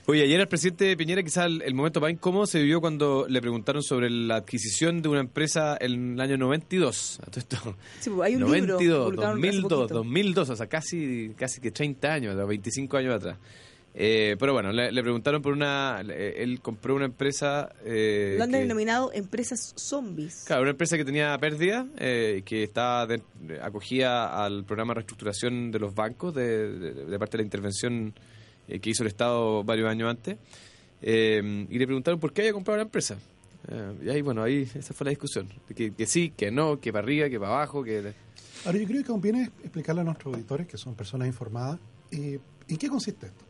Oye, 0.10 0.24
ayer 0.24 0.40
al 0.42 0.48
presidente 0.48 0.98
Piñera 0.98 1.22
quizás 1.22 1.46
el, 1.46 1.62
el 1.62 1.74
momento 1.76 2.02
más 2.02 2.10
incómodo 2.12 2.48
se 2.48 2.60
vivió 2.60 2.82
cuando 2.82 3.28
le 3.30 3.40
preguntaron 3.42 3.84
sobre 3.84 4.10
la 4.10 4.38
adquisición 4.38 5.02
de 5.04 5.10
una 5.10 5.20
empresa 5.20 5.78
en 5.80 6.14
el 6.14 6.22
año 6.22 6.38
92. 6.38 7.20
A 7.22 7.26
todo 7.28 7.40
esto, 7.40 7.76
Sí, 8.00 8.10
pues, 8.10 8.28
hay 8.28 8.34
un 8.36 8.42
92, 8.42 8.82
libro 8.82 9.04
publicado 9.06 9.28
hace 9.34 9.36
2002, 9.42 9.70
poquito. 9.82 9.94
2002, 9.94 10.50
o 10.50 10.56
sea, 10.56 10.68
casi, 10.68 11.32
casi 11.38 11.62
que 11.62 11.70
30 11.72 12.12
años, 12.12 12.36
o 12.36 12.48
25 12.48 12.98
años 12.98 13.14
atrás. 13.14 13.38
Eh, 13.94 14.36
pero 14.40 14.54
bueno, 14.54 14.72
le, 14.72 14.92
le 14.92 15.02
preguntaron 15.04 15.42
por 15.42 15.54
una... 15.54 16.02
le- 16.02 16.42
Él 16.42 16.60
compró 16.62 16.96
una 16.96 17.06
empresa... 17.06 17.70
Eh, 17.86 18.36
Lo 18.38 18.46
han 18.46 18.52
que- 18.52 18.58
denominado 18.60 19.12
empresas 19.14 19.74
zombies. 19.76 20.44
Claro, 20.48 20.62
una 20.64 20.72
empresa 20.72 20.96
que 20.98 21.06
tenía 21.06 21.38
pérdida, 21.38 21.86
eh, 21.98 22.42
que 22.46 22.64
estaba 22.64 23.06
de- 23.06 23.22
acogida 23.62 24.44
al 24.44 24.64
programa 24.64 24.92
de 24.94 25.02
reestructuración 25.02 25.70
de 25.72 25.80
los 25.80 25.94
bancos 25.94 26.34
de, 26.34 26.70
de- 26.80 27.06
de 27.06 27.20
parte 27.20 27.38
de 27.38 27.44
la 27.44 27.46
intervención 27.48 28.14
eh, 28.70 28.80
que 28.80 28.90
hizo 28.92 29.04
el 29.04 29.08
Estado 29.08 29.64
varios 29.64 29.90
años 29.90 30.10
antes. 30.10 30.38
Eh, 31.02 31.66
y 31.70 31.78
le 31.80 31.86
preguntaron 31.86 32.20
por 32.20 32.32
qué 32.34 32.42
había 32.42 32.54
comprado 32.54 32.78
la 32.78 32.84
empresa. 32.84 33.18
Eh, 33.68 33.94
y 34.06 34.10
ahí, 34.10 34.22
bueno, 34.22 34.44
ahí 34.44 34.68
esa 34.74 34.94
fue 34.94 35.06
la 35.06 35.10
discusión. 35.12 35.48
Que, 35.76 35.92
que 35.94 36.06
sí, 36.06 36.34
que 36.36 36.52
no, 36.52 36.80
que 36.80 36.92
para 36.94 37.04
arriba, 37.04 37.30
que 37.30 37.40
para 37.40 37.52
abajo, 37.54 37.84
que... 37.84 38.14
Ahora, 38.66 38.78
yo 38.78 38.86
creo 38.88 39.02
que 39.02 39.08
conviene 39.08 39.52
explicarle 39.64 40.02
a 40.02 40.04
nuestros 40.04 40.34
auditores, 40.34 40.68
que 40.68 40.78
son 40.78 40.94
personas 40.96 41.28
informadas, 41.28 41.80
eh, 42.12 42.40
en 42.68 42.78
qué 42.78 42.90
consiste 42.90 43.28
esto. 43.28 43.46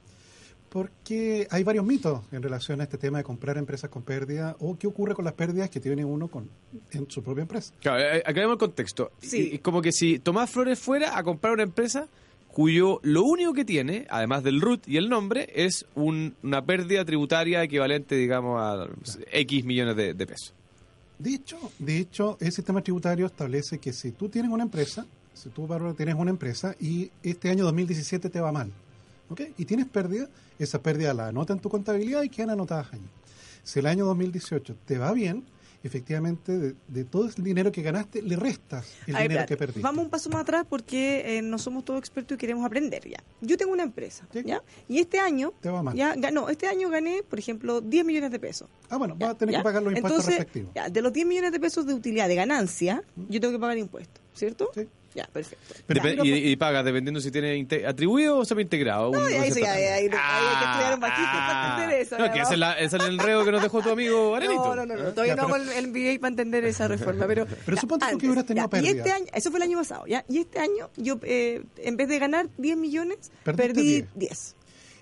Porque 0.69 1.47
hay 1.49 1.63
varios 1.63 1.83
mitos 1.83 2.21
en 2.31 2.43
relación 2.43 2.79
a 2.79 2.83
este 2.83 2.99
tema 2.99 3.17
de 3.17 3.23
comprar 3.23 3.57
empresas 3.57 3.89
con 3.89 4.03
pérdida 4.03 4.55
o 4.59 4.77
qué 4.77 4.85
ocurre 4.85 5.15
con 5.15 5.25
las 5.25 5.33
pérdidas 5.33 5.71
que 5.71 5.79
tiene 5.79 6.05
uno 6.05 6.27
con, 6.27 6.47
en 6.91 7.09
su 7.09 7.23
propia 7.23 7.41
empresa. 7.41 7.73
Claro, 7.81 7.99
eh, 7.99 8.21
aclaremos 8.23 8.53
el 8.53 8.59
contexto. 8.59 9.11
Sí. 9.19 9.49
Y- 9.51 9.55
y 9.55 9.59
como 9.59 9.81
que 9.81 9.91
si 9.91 10.19
Tomás 10.19 10.51
Flores 10.51 10.77
fuera 10.77 11.17
a 11.17 11.23
comprar 11.23 11.53
una 11.53 11.63
empresa 11.63 12.07
cuyo 12.59 12.99
lo 13.03 13.23
único 13.23 13.53
que 13.53 13.63
tiene, 13.63 14.05
además 14.09 14.43
del 14.43 14.59
RUT 14.59 14.85
y 14.85 14.97
el 14.97 15.07
nombre, 15.07 15.47
es 15.55 15.85
un- 15.95 16.35
una 16.43 16.65
pérdida 16.65 17.05
tributaria 17.05 17.63
equivalente, 17.63 18.15
digamos, 18.15 18.59
a 18.61 18.85
X 19.31 19.63
millones 19.63 19.95
de, 19.95 20.13
de 20.13 20.27
pesos. 20.27 20.53
De 21.17 21.35
hecho, 21.35 21.57
de 21.79 21.99
hecho, 21.99 22.35
el 22.41 22.51
sistema 22.51 22.81
tributario 22.81 23.27
establece 23.27 23.77
que 23.79 23.93
si 23.93 24.11
tú 24.11 24.27
tienes 24.27 24.51
una 24.51 24.63
empresa, 24.63 25.05
si 25.33 25.47
tú, 25.47 25.69
tienes 25.95 26.15
una 26.15 26.31
empresa 26.31 26.75
y 26.81 27.09
este 27.23 27.49
año 27.49 27.63
2017 27.63 28.29
te 28.29 28.41
va 28.41 28.51
mal, 28.51 28.69
¿ok? 29.29 29.39
Y 29.57 29.63
tienes 29.63 29.85
pérdida, 29.87 30.27
esa 30.59 30.81
pérdida 30.81 31.13
la 31.13 31.27
anota 31.27 31.53
en 31.53 31.59
tu 31.59 31.69
contabilidad 31.69 32.23
y 32.23 32.29
quedan 32.29 32.49
anotadas 32.49 32.87
allí. 32.91 33.07
Si 33.63 33.79
el 33.79 33.85
año 33.85 34.05
2018 34.05 34.75
te 34.85 34.97
va 34.97 35.13
bien, 35.13 35.45
efectivamente, 35.83 36.57
de, 36.57 36.75
de 36.87 37.03
todo 37.05 37.25
el 37.27 37.43
dinero 37.43 37.71
que 37.71 37.81
ganaste, 37.81 38.21
le 38.21 38.35
restas 38.35 38.85
el 39.07 39.13
ver, 39.13 39.23
dinero 39.29 39.45
que 39.45 39.57
perdiste. 39.57 39.81
Vamos 39.81 40.05
un 40.05 40.09
paso 40.09 40.29
más 40.29 40.41
atrás 40.41 40.65
porque 40.67 41.37
eh, 41.37 41.41
no 41.41 41.57
somos 41.57 41.85
todos 41.85 41.99
expertos 41.99 42.35
y 42.35 42.37
queremos 42.37 42.65
aprender 42.65 43.07
ya. 43.07 43.23
Yo 43.41 43.57
tengo 43.57 43.71
una 43.71 43.83
empresa, 43.83 44.27
Sí. 44.33 44.41
¿ya? 44.45 44.61
Y 44.87 44.99
este 44.99 45.19
año, 45.19 45.53
Te 45.61 45.69
va 45.69 45.81
mal. 45.83 45.95
ya 45.95 46.15
ganó, 46.15 46.49
este 46.49 46.67
año 46.67 46.89
gané, 46.89 47.23
por 47.23 47.39
ejemplo, 47.39 47.81
10 47.81 48.05
millones 48.05 48.31
de 48.31 48.39
pesos. 48.39 48.67
Ah, 48.89 48.97
bueno, 48.97 49.15
vas 49.17 49.29
a 49.31 49.37
tener 49.37 49.53
ya. 49.53 49.59
que 49.59 49.63
pagar 49.63 49.83
los 49.83 49.93
impuestos 49.93 50.11
Entonces, 50.19 50.37
respectivos. 50.39 50.73
ya, 50.75 50.89
de 50.89 51.01
los 51.01 51.13
10 51.13 51.27
millones 51.27 51.51
de 51.51 51.59
pesos 51.59 51.85
de 51.85 51.93
utilidad, 51.93 52.27
de 52.27 52.35
ganancia, 52.35 53.03
yo 53.29 53.39
tengo 53.39 53.53
que 53.53 53.59
pagar 53.59 53.77
impuestos, 53.77 54.21
¿cierto? 54.33 54.69
Sí. 54.73 54.87
Ya, 55.15 55.25
perfecto. 55.33 55.73
Pero- 55.87 56.01
Depe- 56.03 56.23
y, 56.25 56.51
y 56.51 56.55
paga 56.55 56.83
dependiendo 56.83 57.19
si 57.19 57.31
tiene 57.31 57.65
atribuido 57.87 58.37
o 58.37 58.45
semi-integrado. 58.45 59.11
No, 59.11 59.19
porcentaje. 59.19 59.61
ya, 59.61 59.73
ahí- 59.73 59.83
ahí 59.83 60.03
hay 60.03 60.09
que 60.09 60.15
estudiar 60.65 60.93
un 60.93 60.99
poquito 60.99 61.27
para 61.31 61.69
entender 61.73 61.99
eso, 62.01 62.17
No, 62.19 62.31
que 62.31 62.39
ese 62.41 62.53
es, 62.53 62.59
la- 62.59 62.73
ese 62.79 62.97
es 62.97 63.03
el 63.03 63.13
enredo 63.13 63.43
que 63.45 63.51
nos 63.51 63.61
dejó 63.63 63.81
tu 63.81 63.89
amigo 63.89 64.35
Arenito. 64.35 64.63
No, 64.75 64.75
no, 64.75 64.85
no, 64.85 64.95
no, 65.03 65.09
todavía 65.11 65.35
Ya, 65.35 65.41
no 65.41 65.47
pero- 65.47 65.55
hago 65.63 65.71
el, 65.71 65.77
el 65.77 65.87
MBA 65.87 66.19
para 66.21 66.29
entender 66.29 66.63
esa 66.65 66.87
reforma, 66.87 67.25
pero... 67.27 67.47
Pero 67.65 67.77
tú 67.77 68.17
que 68.19 68.25
hubieras 68.27 68.45
tenido 68.45 68.65
ya, 68.65 68.69
pérdida. 68.69 68.91
Y 68.91 68.97
este 68.97 69.11
año, 69.11 69.25
eso 69.33 69.49
fue 69.49 69.57
el 69.59 69.63
año 69.63 69.77
pasado, 69.79 70.05
¿ya? 70.07 70.23
Y 70.29 70.37
este 70.39 70.59
año 70.59 70.89
yo, 70.95 71.19
eh, 71.23 71.63
en 71.77 71.97
vez 71.97 72.07
de 72.07 72.19
ganar 72.19 72.47
10 72.57 72.77
millones, 72.77 73.31
Perdiste 73.43 73.73
perdí 73.73 73.91
10. 74.01 74.07
10. 74.15 74.55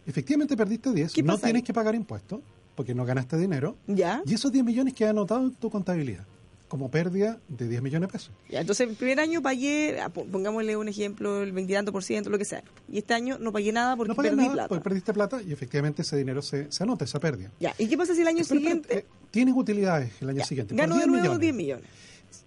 Efectivamente 0.06 0.56
perdiste 0.56 0.92
10, 0.94 1.12
¿Qué 1.14 1.22
no 1.24 1.38
tienes 1.38 1.56
ahí? 1.62 1.64
que 1.64 1.74
pagar 1.74 1.96
impuestos, 1.96 2.40
porque 2.76 2.96
no 2.96 3.04
ganaste 3.06 3.36
dinero, 3.38 3.76
¿Ya? 3.88 4.22
y 4.26 4.34
esos 4.36 4.52
10 4.52 4.64
millones 4.64 4.94
quedan 4.94 5.12
anotados 5.18 5.44
en 5.52 5.56
tu 5.56 5.70
contabilidad 5.70 6.24
como 6.68 6.92
pérdida 6.92 7.40
de 7.48 7.68
10 7.70 7.82
millones 7.82 8.10
de 8.10 8.12
pesos. 8.12 8.32
Ya, 8.50 8.60
entonces 8.62 8.90
el 8.90 8.96
primer 8.96 9.20
año 9.22 9.42
pagué, 9.42 10.00
ah, 10.02 10.10
po- 10.10 10.26
pongámosle 10.26 10.76
un 10.76 10.88
ejemplo, 10.90 11.42
el 11.44 11.52
veintitantos 11.54 11.94
por 11.94 12.04
ciento, 12.04 12.30
lo 12.30 12.38
que 12.38 12.44
sea. 12.46 12.64
Y 12.92 12.98
este 12.98 13.14
año 13.14 13.38
no 13.40 13.52
pagué 13.54 13.72
nada 13.72 13.96
porque 13.96 14.10
no 14.10 14.16
pagas 14.16 14.32
perdí 14.32 14.42
nada 14.44 14.54
plata. 14.54 14.68
porque 14.70 14.84
perdiste 14.84 15.14
plata 15.14 15.42
y 15.42 15.54
efectivamente 15.54 16.02
ese 16.02 16.18
dinero 16.18 16.42
se, 16.42 16.72
se 16.72 16.84
anota, 16.84 17.06
esa 17.06 17.20
pérdida. 17.20 17.52
Ya, 17.60 17.74
¿y 17.78 17.88
qué 17.88 17.98
pasa 17.98 18.14
si 18.14 18.22
el 18.22 18.28
año 18.28 18.44
Pero, 18.48 18.60
siguiente 18.60 18.88
pero, 18.90 19.00
eh, 19.02 19.06
tienes 19.32 19.54
utilidades 19.56 20.12
el 20.22 20.30
año 20.30 20.40
ya, 20.40 20.46
siguiente. 20.46 20.74
por 20.74 20.80
gano 20.82 20.96
de 20.96 21.00
10 21.02 21.08
nuevo 21.08 21.22
millones. 21.24 21.42
10 21.42 21.56
millones? 21.56 21.86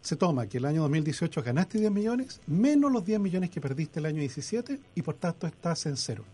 Se 0.03 0.17
toma 0.17 0.47
que 0.47 0.59
el 0.59 0.67
año 0.67 0.83
2018 0.83 1.43
ganaste 1.43 1.79
10 1.79 1.91
millones, 1.91 2.41
menos 2.47 2.93
los 2.93 3.05
10 3.05 3.19
millones 3.21 3.49
que 3.51 3.61
perdiste 3.63 4.01
el 4.01 4.07
año 4.07 4.21
17 4.21 4.79
y 4.95 5.03
por 5.03 5.15
tanto 5.15 5.47
estás 5.47 5.87
en 5.87 5.97
cero. 5.97 6.25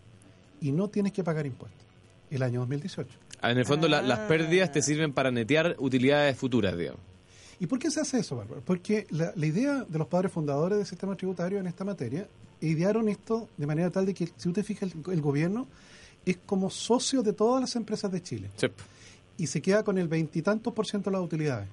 Y 0.59 0.71
no 0.73 0.89
tienes 0.89 1.13
que 1.13 1.23
pagar 1.23 1.45
impuestos 1.45 1.85
el 2.29 2.43
año 2.43 2.59
2018. 2.61 3.09
Ah, 3.41 3.51
En 3.51 3.57
el 3.57 3.65
fondo, 3.65 3.87
la- 3.87 4.01
las 4.01 4.19
Ah. 4.19 4.27
pérdidas 4.27 4.71
te 4.73 4.81
sirven 4.81 5.13
para 5.13 5.31
netear 5.31 5.75
utilidades 5.79 6.35
futuras, 6.37 6.77
digamos. 6.77 6.99
¿Y 7.59 7.67
por 7.67 7.79
qué 7.79 7.89
se 7.89 7.99
hace 8.01 8.19
eso, 8.19 8.35
Bárbara? 8.35 8.61
Porque 8.63 9.07
la, 9.09 9.33
la 9.35 9.45
idea 9.45 9.83
de 9.87 9.97
los 9.97 10.07
padres 10.07 10.31
fundadores 10.31 10.77
del 10.77 10.87
sistema 10.87 11.15
tributario 11.15 11.59
en 11.59 11.67
esta 11.67 11.83
materia 11.83 12.27
idearon 12.61 13.09
esto 13.09 13.49
de 13.57 13.65
manera 13.67 13.89
tal 13.89 14.05
de 14.05 14.13
que, 14.13 14.27
si 14.27 14.49
usted 14.49 14.53
te 14.53 14.63
fija, 14.63 14.85
el, 14.85 14.93
el 15.11 15.21
gobierno 15.21 15.67
es 16.25 16.37
como 16.45 16.69
socio 16.69 17.23
de 17.23 17.33
todas 17.33 17.61
las 17.61 17.75
empresas 17.75 18.11
de 18.11 18.21
Chile 18.21 18.49
Sí. 18.57 18.67
y 19.37 19.47
se 19.47 19.61
queda 19.61 19.83
con 19.83 19.97
el 19.97 20.07
veintitantos 20.07 20.73
por 20.73 20.85
ciento 20.85 21.09
de 21.09 21.17
las 21.17 21.25
utilidades. 21.25 21.67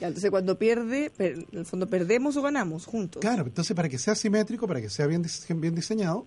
Ya, 0.00 0.06
entonces 0.06 0.30
cuando 0.30 0.56
pierde, 0.56 1.10
per- 1.10 1.32
en 1.50 1.58
el 1.58 1.66
fondo 1.66 1.86
perdemos 1.88 2.36
o 2.36 2.42
ganamos 2.42 2.86
juntos. 2.86 3.20
Claro, 3.20 3.42
entonces 3.44 3.74
para 3.76 3.88
que 3.88 3.98
sea 3.98 4.14
simétrico, 4.14 4.66
para 4.68 4.80
que 4.80 4.88
sea 4.88 5.06
bien, 5.06 5.22
dise- 5.22 5.52
bien 5.58 5.74
diseñado, 5.74 6.24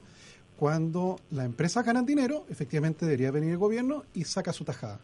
cuando 0.57 1.19
la 1.31 1.45
empresa 1.45 1.81
gana 1.81 2.03
dinero, 2.03 2.45
efectivamente 2.49 3.05
debería 3.05 3.31
venir 3.31 3.51
el 3.51 3.57
gobierno 3.57 4.03
y 4.13 4.25
saca 4.25 4.53
su 4.53 4.63
tajada. 4.65 4.99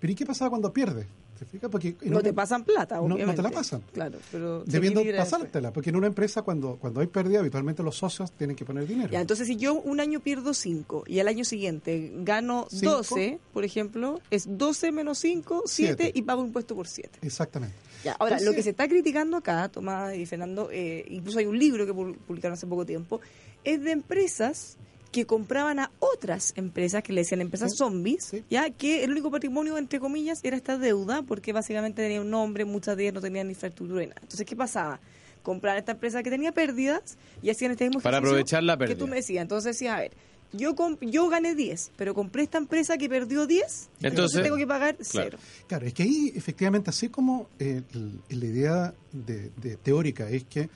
Pero 0.00 0.12
¿y 0.12 0.16
qué 0.16 0.26
pasa 0.26 0.48
cuando 0.50 0.72
pierde? 0.72 1.06
¿Te 1.38 1.44
fijas? 1.46 1.68
Porque 1.68 1.96
No 2.02 2.12
una- 2.12 2.22
te 2.22 2.32
pasan 2.32 2.62
plata, 2.62 2.96
No- 2.96 3.02
no 3.02 3.08
te 3.08 3.14
obviamente. 3.14 3.42
la 3.42 3.50
pasan. 3.50 3.82
Claro, 3.92 4.18
pero... 4.30 4.62
debiendo 4.64 5.02
pasártela, 5.16 5.72
porque 5.72 5.90
en 5.90 5.96
una 5.96 6.06
empresa 6.06 6.42
cuando, 6.42 6.76
cuando 6.76 7.00
hay 7.00 7.08
pérdida 7.08 7.40
habitualmente 7.40 7.82
los 7.82 7.96
socios 7.96 8.30
tienen 8.32 8.54
que 8.54 8.64
poner 8.64 8.86
dinero. 8.86 9.10
Ya, 9.10 9.20
entonces 9.20 9.48
si 9.48 9.56
yo 9.56 9.74
un 9.74 9.98
año 10.00 10.20
pierdo 10.20 10.54
5 10.54 11.02
y 11.08 11.18
al 11.18 11.26
año 11.26 11.44
siguiente 11.44 12.12
gano 12.18 12.66
Cinco. 12.70 12.92
12, 12.98 13.40
por 13.52 13.64
ejemplo, 13.64 14.20
es 14.30 14.46
12 14.58 14.92
menos 14.92 15.18
5, 15.18 15.64
7 15.66 15.96
Siete. 16.04 16.12
y 16.18 16.22
pago 16.22 16.44
impuesto 16.44 16.76
por 16.76 16.86
7. 16.86 17.18
Exactamente. 17.22 17.74
Ya, 18.04 18.12
ahora, 18.12 18.36
Entonces- 18.36 18.46
lo 18.46 18.54
que 18.54 18.62
se 18.62 18.70
está 18.70 18.86
criticando 18.86 19.36
acá, 19.36 19.68
Tomás 19.70 20.14
y 20.14 20.26
Fernando, 20.26 20.68
eh, 20.70 21.04
incluso 21.08 21.40
hay 21.40 21.46
un 21.46 21.58
libro 21.58 21.84
que 21.84 21.92
pu- 21.92 22.14
publicaron 22.16 22.52
hace 22.54 22.66
poco 22.68 22.86
tiempo, 22.86 23.20
es 23.64 23.82
de 23.82 23.90
empresas 23.90 24.76
que 25.14 25.26
compraban 25.26 25.78
a 25.78 25.92
otras 26.00 26.52
empresas, 26.56 27.02
que 27.04 27.12
le 27.12 27.20
decían 27.20 27.40
empresas 27.40 27.70
Sí, 27.72 27.78
zombies, 27.78 28.24
sí. 28.24 28.42
ya 28.50 28.68
que 28.70 29.04
el 29.04 29.12
único 29.12 29.30
patrimonio, 29.30 29.78
entre 29.78 30.00
comillas, 30.00 30.40
era 30.42 30.56
esta 30.56 30.76
deuda, 30.76 31.22
porque 31.22 31.52
básicamente 31.52 32.02
tenía 32.02 32.20
un 32.20 32.30
nombre, 32.30 32.64
muchas 32.64 32.96
de 32.96 33.04
ellas 33.04 33.14
no 33.14 33.20
tenían 33.20 33.48
infraestructura 33.48 34.00
ni 34.00 34.08
nada. 34.08 34.20
Entonces, 34.22 34.44
¿qué 34.44 34.56
pasaba? 34.56 34.98
Compraban 35.44 35.78
esta 35.78 35.92
empresa 35.92 36.22
que 36.24 36.30
tenía 36.30 36.50
pérdidas 36.50 37.16
y 37.42 37.50
hacían 37.50 37.70
este 37.70 37.84
mismo 37.86 38.00
Para 38.00 38.18
aprovechar 38.18 38.62
la 38.64 38.74
Que 38.74 38.78
pérdida. 38.86 38.98
tú 38.98 39.06
me 39.06 39.16
decías, 39.16 39.42
entonces 39.42 39.76
decías, 39.76 39.94
a 39.96 40.00
ver, 40.00 40.10
yo, 40.52 40.74
yo 41.00 41.28
gané 41.28 41.54
10, 41.54 41.92
pero 41.96 42.12
compré 42.12 42.42
esta 42.42 42.58
empresa 42.58 42.98
que 42.98 43.08
perdió 43.08 43.46
10, 43.46 43.62
entonces, 43.62 43.88
Entonces, 44.10 44.42
tengo 44.42 44.56
que 44.56 44.66
pagar 44.66 44.96
claro. 44.96 45.06
cero. 45.30 45.38
Claro, 45.68 45.86
es 45.86 45.94
que 45.94 46.02
ahí 46.02 46.32
efectivamente, 46.34 46.90
así 46.90 47.08
como 47.08 47.48
eh, 47.60 47.82
la 48.30 48.44
idea 48.46 48.94
de, 49.12 49.50
de 49.62 49.76
teórica 49.76 50.28
es 50.28 50.42
que 50.44 50.68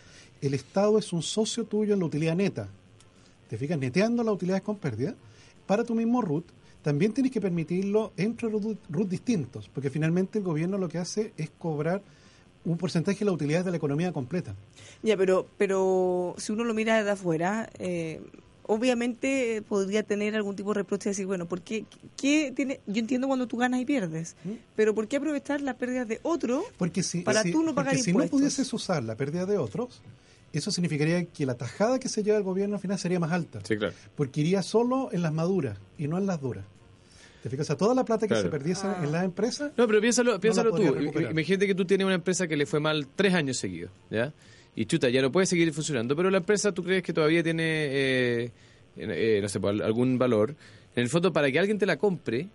el 0.43 0.55
Estado 0.55 0.97
es 0.99 1.13
un 1.13 1.23
socio 1.23 1.65
tuyo 1.65 1.95
en 1.95 2.01
la 2.01 2.07
utilidad 2.07 2.37
neta, 2.37 2.69
te 3.49 3.57
fijas, 3.57 3.79
neteando 3.79 4.23
las 4.23 4.35
utilidades 4.35 4.63
con 4.63 4.77
pérdida, 4.77 5.15
para 5.67 5.85
tu 5.85 5.95
mismo 5.95 6.23
RUT, 6.23 6.45
también 6.83 7.13
tienes 7.13 7.33
que 7.33 7.41
permitirlo 7.41 8.13
entre 8.17 8.49
RUT 8.49 9.09
distintos, 9.09 9.69
porque 9.73 9.91
finalmente 9.91 10.39
el 10.39 10.45
gobierno 10.45 10.79
lo 10.79 10.89
que 10.89 10.99
hace 10.99 11.33
es 11.37 11.51
cobrar 11.59 12.03
un 12.65 12.77
porcentaje 12.77 13.21
de 13.21 13.25
las 13.27 13.35
utilidades 13.35 13.65
de 13.65 13.71
la 13.73 13.77
economía 13.77 14.13
completa. 14.13 14.55
Ya, 15.03 15.17
pero, 15.17 15.47
pero 15.57 16.35
si 16.39 16.53
uno 16.53 16.65
lo 16.65 16.75
mira 16.75 16.97
desde 16.97 17.11
afuera, 17.11 17.69
eh, 17.79 18.21
obviamente 18.67 19.63
podría 19.69 20.03
tener 20.03 20.35
algún 20.37 20.55
tipo 20.57 20.71
de 20.71 20.75
reproche 20.81 21.05
de 21.05 21.11
decir, 21.11 21.27
bueno, 21.27 21.47
¿por 21.47 21.63
qué, 21.63 21.85
qué 22.17 22.53
tiene? 22.55 22.81
Yo 22.87 23.01
entiendo 23.01 23.27
cuando 23.27 23.47
tú 23.49 23.57
ganas 23.57 23.81
y 23.81 23.85
pierdes, 23.85 24.37
¿Mm? 24.45 24.51
pero 24.77 24.95
¿por 24.95 25.09
qué 25.09 25.17
aprovechar 25.17 25.61
las 25.63 25.75
pérdidas 25.77 26.07
de 26.09 26.21
otro? 26.23 26.63
Porque 26.77 27.03
si, 27.03 27.21
Para 27.23 27.43
si- 27.43 27.53
tú 27.53 27.63
no 27.63 27.75
pagar 27.75 27.95
porque 27.95 28.03
si 28.05 28.13
no 28.13 28.27
pudieses 28.27 28.73
usar 28.73 29.03
la 29.03 29.17
pérdida 29.17 29.47
de 29.47 29.59
otros, 29.59 30.01
eso 30.53 30.71
significaría 30.71 31.25
que 31.27 31.45
la 31.47 31.55
tajada 31.57 31.99
que 31.99 32.09
se 32.09 32.23
lleva 32.23 32.39
el 32.39 32.45
gobierno 32.45 32.77
al 32.77 32.81
final 32.81 32.99
sería 32.99 33.21
más 33.21 33.33
alta. 33.33 33.61
Sí, 33.65 33.77
claro. 33.77 33.95
porque 34.17 34.41
iría 34.41 34.63
solo 34.63 35.11
en 35.13 35.23
las 35.23 35.33
maduras 35.33 35.79
y 35.99 36.09
no 36.09 36.19
en 36.19 36.27
las 36.27 36.41
duras. 36.41 36.65
¿Te 37.43 37.49
fijas? 37.51 37.67
O 37.67 37.69
sea, 37.69 37.77
toda 37.77 37.95
la 37.95 38.05
plata 38.05 38.23
que 38.27 38.29
Claro. 38.35 38.43
se 38.43 38.49
perdiese 38.51 38.87
Ah. 38.87 39.01
en 39.05 39.13
las 39.13 39.25
empresas, 39.25 39.71
No, 39.77 39.87
pero 39.87 40.01
piénsalo, 40.01 40.41
piénsalo 40.41 40.71
podría 40.71 40.89
tú. 40.89 40.95
recuperar. 40.97 41.31
Imagínate 41.33 41.67
que 41.69 41.75
tú 41.75 41.85
tienes 41.85 42.05
una 42.05 42.17
empresa 42.17 42.49
que 42.49 42.57
le 42.57 42.67
fue 42.67 42.81
mal 42.81 43.07
tres 43.15 43.33
años 43.35 43.57
seguidos, 43.59 43.91
¿ya? 44.11 44.33
Y 44.75 44.87
chuta, 44.87 45.09
ya 45.09 45.23
no 45.23 45.31
puede 45.31 45.47
seguir 45.47 45.73
funcionando, 45.73 46.17
pero 46.17 46.31
la 46.31 46.39
empresa 46.39 46.73
tú 46.73 46.83
crees 46.83 47.03
que 47.03 47.13
todavía 47.13 47.43
tiene, 47.43 47.63
eh, 47.65 48.51
eh, 48.97 49.39
no 49.41 49.49
sé, 49.49 49.61
pues, 49.61 49.81
algún 49.81 50.19
valor. 50.19 50.55
En 50.97 51.03
el 51.05 51.09
fondo, 51.09 51.33
para 51.33 51.51
que 51.53 51.59
alguien 51.61 51.79
te 51.79 51.87
la 51.87 51.97
compre, 51.97 52.49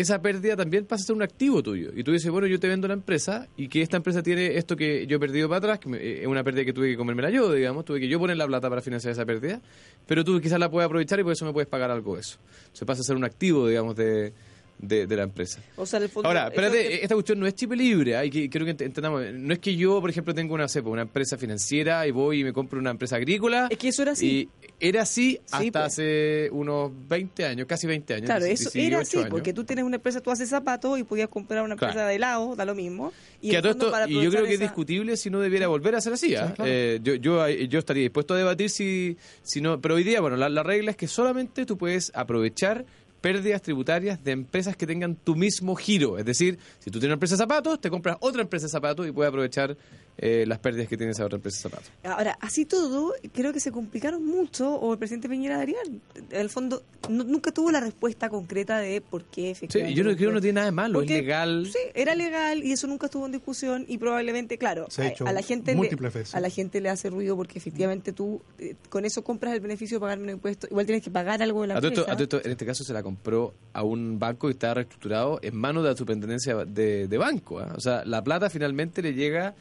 esa 0.00 0.20
pérdida 0.20 0.56
también 0.56 0.86
pasa 0.86 1.02
a 1.02 1.06
ser 1.06 1.16
un 1.16 1.22
activo 1.22 1.62
tuyo. 1.62 1.90
Y 1.94 2.02
tú 2.04 2.12
dices, 2.12 2.30
bueno, 2.30 2.46
yo 2.46 2.58
te 2.58 2.68
vendo 2.68 2.88
la 2.88 2.94
empresa 2.94 3.48
y 3.56 3.68
que 3.68 3.82
esta 3.82 3.96
empresa 3.96 4.22
tiene 4.22 4.56
esto 4.56 4.76
que 4.76 5.06
yo 5.06 5.16
he 5.16 5.20
perdido 5.20 5.48
para 5.48 5.58
atrás, 5.58 5.78
que 5.78 5.90
eh, 5.96 6.22
es 6.22 6.26
una 6.26 6.42
pérdida 6.42 6.64
que 6.64 6.72
tuve 6.72 6.90
que 6.90 6.96
comérmela 6.96 7.30
yo, 7.30 7.52
digamos, 7.52 7.84
tuve 7.84 8.00
que 8.00 8.08
yo 8.08 8.18
poner 8.18 8.36
la 8.36 8.46
plata 8.46 8.68
para 8.68 8.82
financiar 8.82 9.12
esa 9.12 9.24
pérdida, 9.24 9.60
pero 10.06 10.24
tú 10.24 10.40
quizás 10.40 10.58
la 10.58 10.70
puedes 10.70 10.86
aprovechar 10.86 11.20
y 11.20 11.22
por 11.22 11.32
eso 11.32 11.44
me 11.44 11.52
puedes 11.52 11.68
pagar 11.68 11.90
algo 11.90 12.18
eso. 12.18 12.38
Se 12.72 12.86
pasa 12.86 13.00
a 13.00 13.04
ser 13.04 13.16
un 13.16 13.24
activo, 13.24 13.68
digamos, 13.68 13.96
de, 13.96 14.32
de, 14.80 15.06
de 15.06 15.16
la 15.16 15.24
empresa. 15.24 15.60
O 15.76 15.84
sea, 15.86 15.98
en 15.98 16.04
el 16.04 16.08
fondo... 16.08 16.28
Ahora, 16.28 16.48
espérate, 16.48 16.88
que- 16.88 17.02
esta 17.02 17.14
cuestión 17.14 17.38
no 17.40 17.46
es 17.46 17.54
chip 17.54 17.72
libre, 17.72 18.16
hay 18.16 18.30
que, 18.30 18.48
quiero 18.48 18.64
que 18.66 18.76
ent- 18.76 18.82
entendamos. 18.84 19.22
No 19.32 19.52
es 19.52 19.58
que 19.58 19.76
yo, 19.76 20.00
por 20.00 20.08
ejemplo, 20.10 20.34
tengo 20.34 20.54
una 20.54 20.68
cepa, 20.68 20.88
una 20.88 21.02
empresa 21.02 21.36
financiera 21.36 22.06
y 22.06 22.10
voy 22.10 22.40
y 22.40 22.44
me 22.44 22.52
compro 22.52 22.78
una 22.80 22.90
empresa 22.90 23.16
agrícola. 23.16 23.68
Es 23.70 23.78
que 23.78 23.88
eso 23.88 24.02
era 24.02 24.12
así. 24.12 24.48
Y 24.48 24.48
era 24.88 25.02
así 25.02 25.38
hasta 25.50 25.58
pues. 25.58 25.76
hace 25.84 26.48
unos 26.52 26.90
20 27.08 27.44
años, 27.44 27.66
casi 27.66 27.86
20 27.86 28.14
años. 28.14 28.26
Claro, 28.26 28.44
eso 28.46 28.70
18 28.70 28.86
era 28.86 29.00
así, 29.00 29.16
años. 29.18 29.28
porque 29.30 29.52
tú 29.52 29.64
tienes 29.64 29.84
una 29.84 29.96
empresa, 29.96 30.20
tú 30.20 30.30
haces 30.30 30.48
zapatos 30.48 30.98
y 30.98 31.04
podías 31.04 31.28
comprar 31.28 31.62
una 31.62 31.74
empresa 31.74 31.92
Claro. 31.92 32.08
de 32.08 32.14
helado, 32.14 32.56
da 32.56 32.64
lo 32.64 32.74
mismo. 32.74 33.12
Y, 33.42 33.50
Que 33.50 33.58
a 33.58 33.62
todo 33.62 33.72
esto- 33.72 33.92
y 34.08 34.22
yo 34.22 34.30
creo 34.30 34.44
que 34.44 34.54
es 34.54 34.60
discutible 34.60 35.16
si 35.16 35.28
no 35.30 35.40
debiera 35.40 35.66
volver 35.68 35.94
a 35.94 36.00
ser 36.00 36.14
así. 36.14 36.34
¿ah? 36.34 36.52
Claro. 36.56 36.70
Eh, 36.72 37.00
yo, 37.02 37.14
yo, 37.16 37.46
yo 37.48 37.78
estaría 37.78 38.02
dispuesto 38.02 38.32
a 38.34 38.38
debatir 38.38 38.70
si, 38.70 39.16
si 39.42 39.60
no. 39.60 39.80
Pero 39.80 39.96
hoy 39.96 40.04
día, 40.04 40.20
bueno, 40.22 40.36
la, 40.36 40.48
la 40.48 40.62
regla 40.62 40.90
es 40.92 40.96
que 40.96 41.06
solamente 41.08 41.66
tú 41.66 41.76
puedes 41.76 42.10
aprovechar 42.14 42.86
pérdidas 43.20 43.62
tributarias 43.62 44.22
de 44.24 44.32
empresas 44.32 44.76
que 44.76 44.86
tengan 44.86 45.14
tu 45.14 45.34
mismo 45.34 45.74
giro. 45.76 46.18
Es 46.18 46.24
decir, 46.24 46.58
si 46.78 46.90
tú 46.90 46.98
tienes 46.98 47.10
una 47.10 47.14
empresa 47.14 47.34
de 47.34 47.38
zapatos, 47.38 47.80
te 47.80 47.90
compras 47.90 48.16
otra 48.20 48.42
empresa 48.42 48.66
de 48.66 48.70
zapatos 48.70 49.06
y 49.06 49.12
puedes 49.12 49.28
aprovechar 49.28 49.76
eh, 50.22 50.44
las 50.46 50.58
pérdidas 50.58 50.86
que 50.86 50.98
tiene 50.98 51.12
esa 51.12 51.24
otra 51.24 51.36
empresa 51.36 51.56
de 51.56 51.62
zapatos. 51.70 51.90
Ahora, 52.04 52.36
así 52.42 52.66
todo, 52.66 53.14
creo 53.32 53.54
que 53.54 53.60
se 53.60 53.72
complicaron 53.72 54.24
mucho, 54.26 54.74
o 54.74 54.92
el 54.92 54.98
presidente 54.98 55.28
Piñera 55.30 55.56
Darían, 55.56 56.02
en 56.14 56.36
el 56.40 56.50
fondo, 56.50 56.82
no- 57.08 57.24
nunca 57.24 57.52
tuvo 57.52 57.70
la 57.70 57.80
respuesta 57.80 58.28
concreta 58.28 58.78
de 58.78 59.00
por 59.00 59.24
qué 59.24 59.40
Sí, 59.42 59.48
efectivamente. 59.50 59.92
y 59.92 59.94
yo 59.96 60.04
no 60.04 60.14
creo 60.16 60.28
que 60.28 60.34
no 60.34 60.40
tiene 60.42 60.54
nada 60.56 60.66
de 60.66 60.72
malo, 60.72 60.98
Porque, 60.98 61.14
es 61.16 61.22
legal. 61.22 61.66
Sí, 61.72 61.78
era 61.94 62.14
legal 62.14 62.62
y 62.62 62.72
eso 62.72 62.86
nunca 62.86 63.06
estuvo 63.06 63.24
en 63.24 63.32
discusión 63.32 63.86
y 63.88 63.96
probablemente, 63.96 64.58
claro, 64.58 64.86
Se 64.90 65.00
ha 65.00 65.04
a, 65.06 65.08
hecho 65.08 65.26
a 65.26 65.32
la 65.32 65.40
gente 65.42 65.74
le, 65.74 65.88
veces. 65.96 66.34
a 66.34 66.40
la 66.40 66.50
gente 66.50 66.80
le 66.82 66.90
hace 66.90 67.08
ruido 67.08 67.34
porque 67.34 67.58
efectivamente 67.58 68.12
tú 68.12 68.42
eh, 68.58 68.74
con 68.90 69.06
eso 69.06 69.24
compras 69.24 69.54
el 69.54 69.60
beneficio 69.60 69.96
de 69.96 70.00
pagar 70.02 70.18
menos 70.18 70.34
impuestos, 70.34 70.70
igual 70.70 70.84
tienes 70.84 71.02
que 71.02 71.10
pagar 71.10 71.42
algo 71.42 71.62
de 71.62 71.68
la 71.68 71.74
A 71.74 71.80
todo, 71.80 71.88
esto, 71.88 72.00
empresa. 72.02 72.12
a 72.12 72.16
todo 72.16 72.24
esto, 72.38 72.46
en 72.46 72.52
este 72.52 72.66
caso 72.66 72.84
se 72.84 72.92
la 72.92 73.02
compró 73.02 73.54
a 73.72 73.82
un 73.82 74.18
banco 74.18 74.48
que 74.48 74.52
está 74.52 74.74
reestructurado 74.74 75.38
en 75.42 75.56
manos 75.56 75.82
de 75.82 75.88
la 75.90 75.96
superintendencia 75.96 76.56
de, 76.66 77.08
de 77.08 77.18
banco. 77.18 77.58
¿ah? 77.60 77.72
O 77.74 77.80
sea, 77.80 78.04
la 78.04 78.22
plata 78.22 78.50
finalmente 78.50 79.00
le 79.00 79.14
llega 79.14 79.54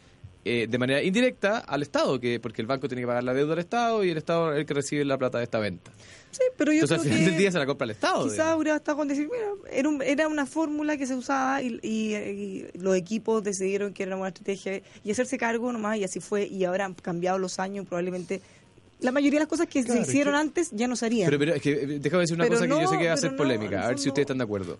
eh, 0.63 0.67
de 0.67 0.77
manera 0.77 1.01
indirecta 1.03 1.59
al 1.59 1.81
Estado, 1.81 2.19
que 2.19 2.39
porque 2.39 2.61
el 2.61 2.67
banco 2.67 2.87
tiene 2.87 3.01
que 3.01 3.07
pagar 3.07 3.23
la 3.23 3.33
deuda 3.33 3.53
al 3.53 3.59
Estado 3.59 4.03
y 4.03 4.09
el 4.09 4.17
Estado 4.17 4.53
es 4.53 4.59
el 4.59 4.65
que 4.65 4.73
recibe 4.73 5.05
la 5.05 5.17
plata 5.17 5.37
de 5.37 5.43
esta 5.45 5.59
venta. 5.59 5.91
Sí, 6.31 6.41
pero 6.57 6.71
yo 6.71 6.81
Entonces 6.81 6.97
al 6.97 7.01
creo 7.03 7.13
final 7.13 7.25
que 7.25 7.31
del 7.31 7.39
día 7.39 7.51
se 7.51 7.57
la 7.57 7.65
compra 7.65 7.85
el 7.85 7.91
Estado. 7.91 8.23
Quizás 8.29 8.55
hubiera 8.55 8.75
estado 8.75 8.97
con 8.97 9.07
decir, 9.07 9.27
mira, 9.31 9.47
era, 9.71 9.89
un- 9.89 10.01
era 10.01 10.27
una 10.27 10.45
fórmula 10.45 10.95
que 10.97 11.05
se 11.07 11.15
usaba 11.15 11.61
y, 11.61 11.79
y- 11.81 12.15
y 12.15 12.65
los 12.77 12.95
equipos 12.95 13.43
decidieron 13.43 13.93
que 13.93 14.03
era 14.03 14.09
una 14.11 14.17
buena 14.17 14.29
estrategia 14.29 14.81
y 15.03 15.11
hacerse 15.11 15.37
cargo 15.37 15.71
nomás 15.71 15.97
y 15.97 16.03
así 16.03 16.19
fue 16.19 16.45
y 16.47 16.63
ahora 16.65 16.85
han 16.85 16.93
cambiado 16.93 17.39
los 17.39 17.57
años 17.59 17.85
probablemente 17.87 18.41
la 19.01 19.11
mayoría 19.11 19.39
de 19.39 19.43
las 19.45 19.49
cosas 19.49 19.67
que 19.67 19.81
Claro, 19.83 19.93
se 19.99 20.03
es 20.03 20.09
hicieron 20.09 20.33
que- 20.33 20.39
antes 20.39 20.69
ya 20.71 20.87
no 20.87 20.95
se 20.95 21.05
harían. 21.05 21.27
Pero, 21.29 21.39
pero 21.39 21.55
es 21.55 21.61
que 21.61 21.71
eh, 21.71 21.99
déjame 21.99 22.21
decir 22.21 22.35
una 22.35 22.43
Pero 22.43 22.55
cosa 22.57 22.67
que 22.67 22.81
yo 22.81 22.87
sé 22.89 22.97
que 22.97 23.07
va 23.07 23.13
a 23.13 23.17
ser 23.17 23.31
no, 23.31 23.37
polémica, 23.37 23.85
a 23.85 23.87
ver 23.87 23.97
si 23.99 24.09
ustedes 24.09 24.23
están 24.25 24.37
de 24.37 24.43
acuerdo. 24.43 24.77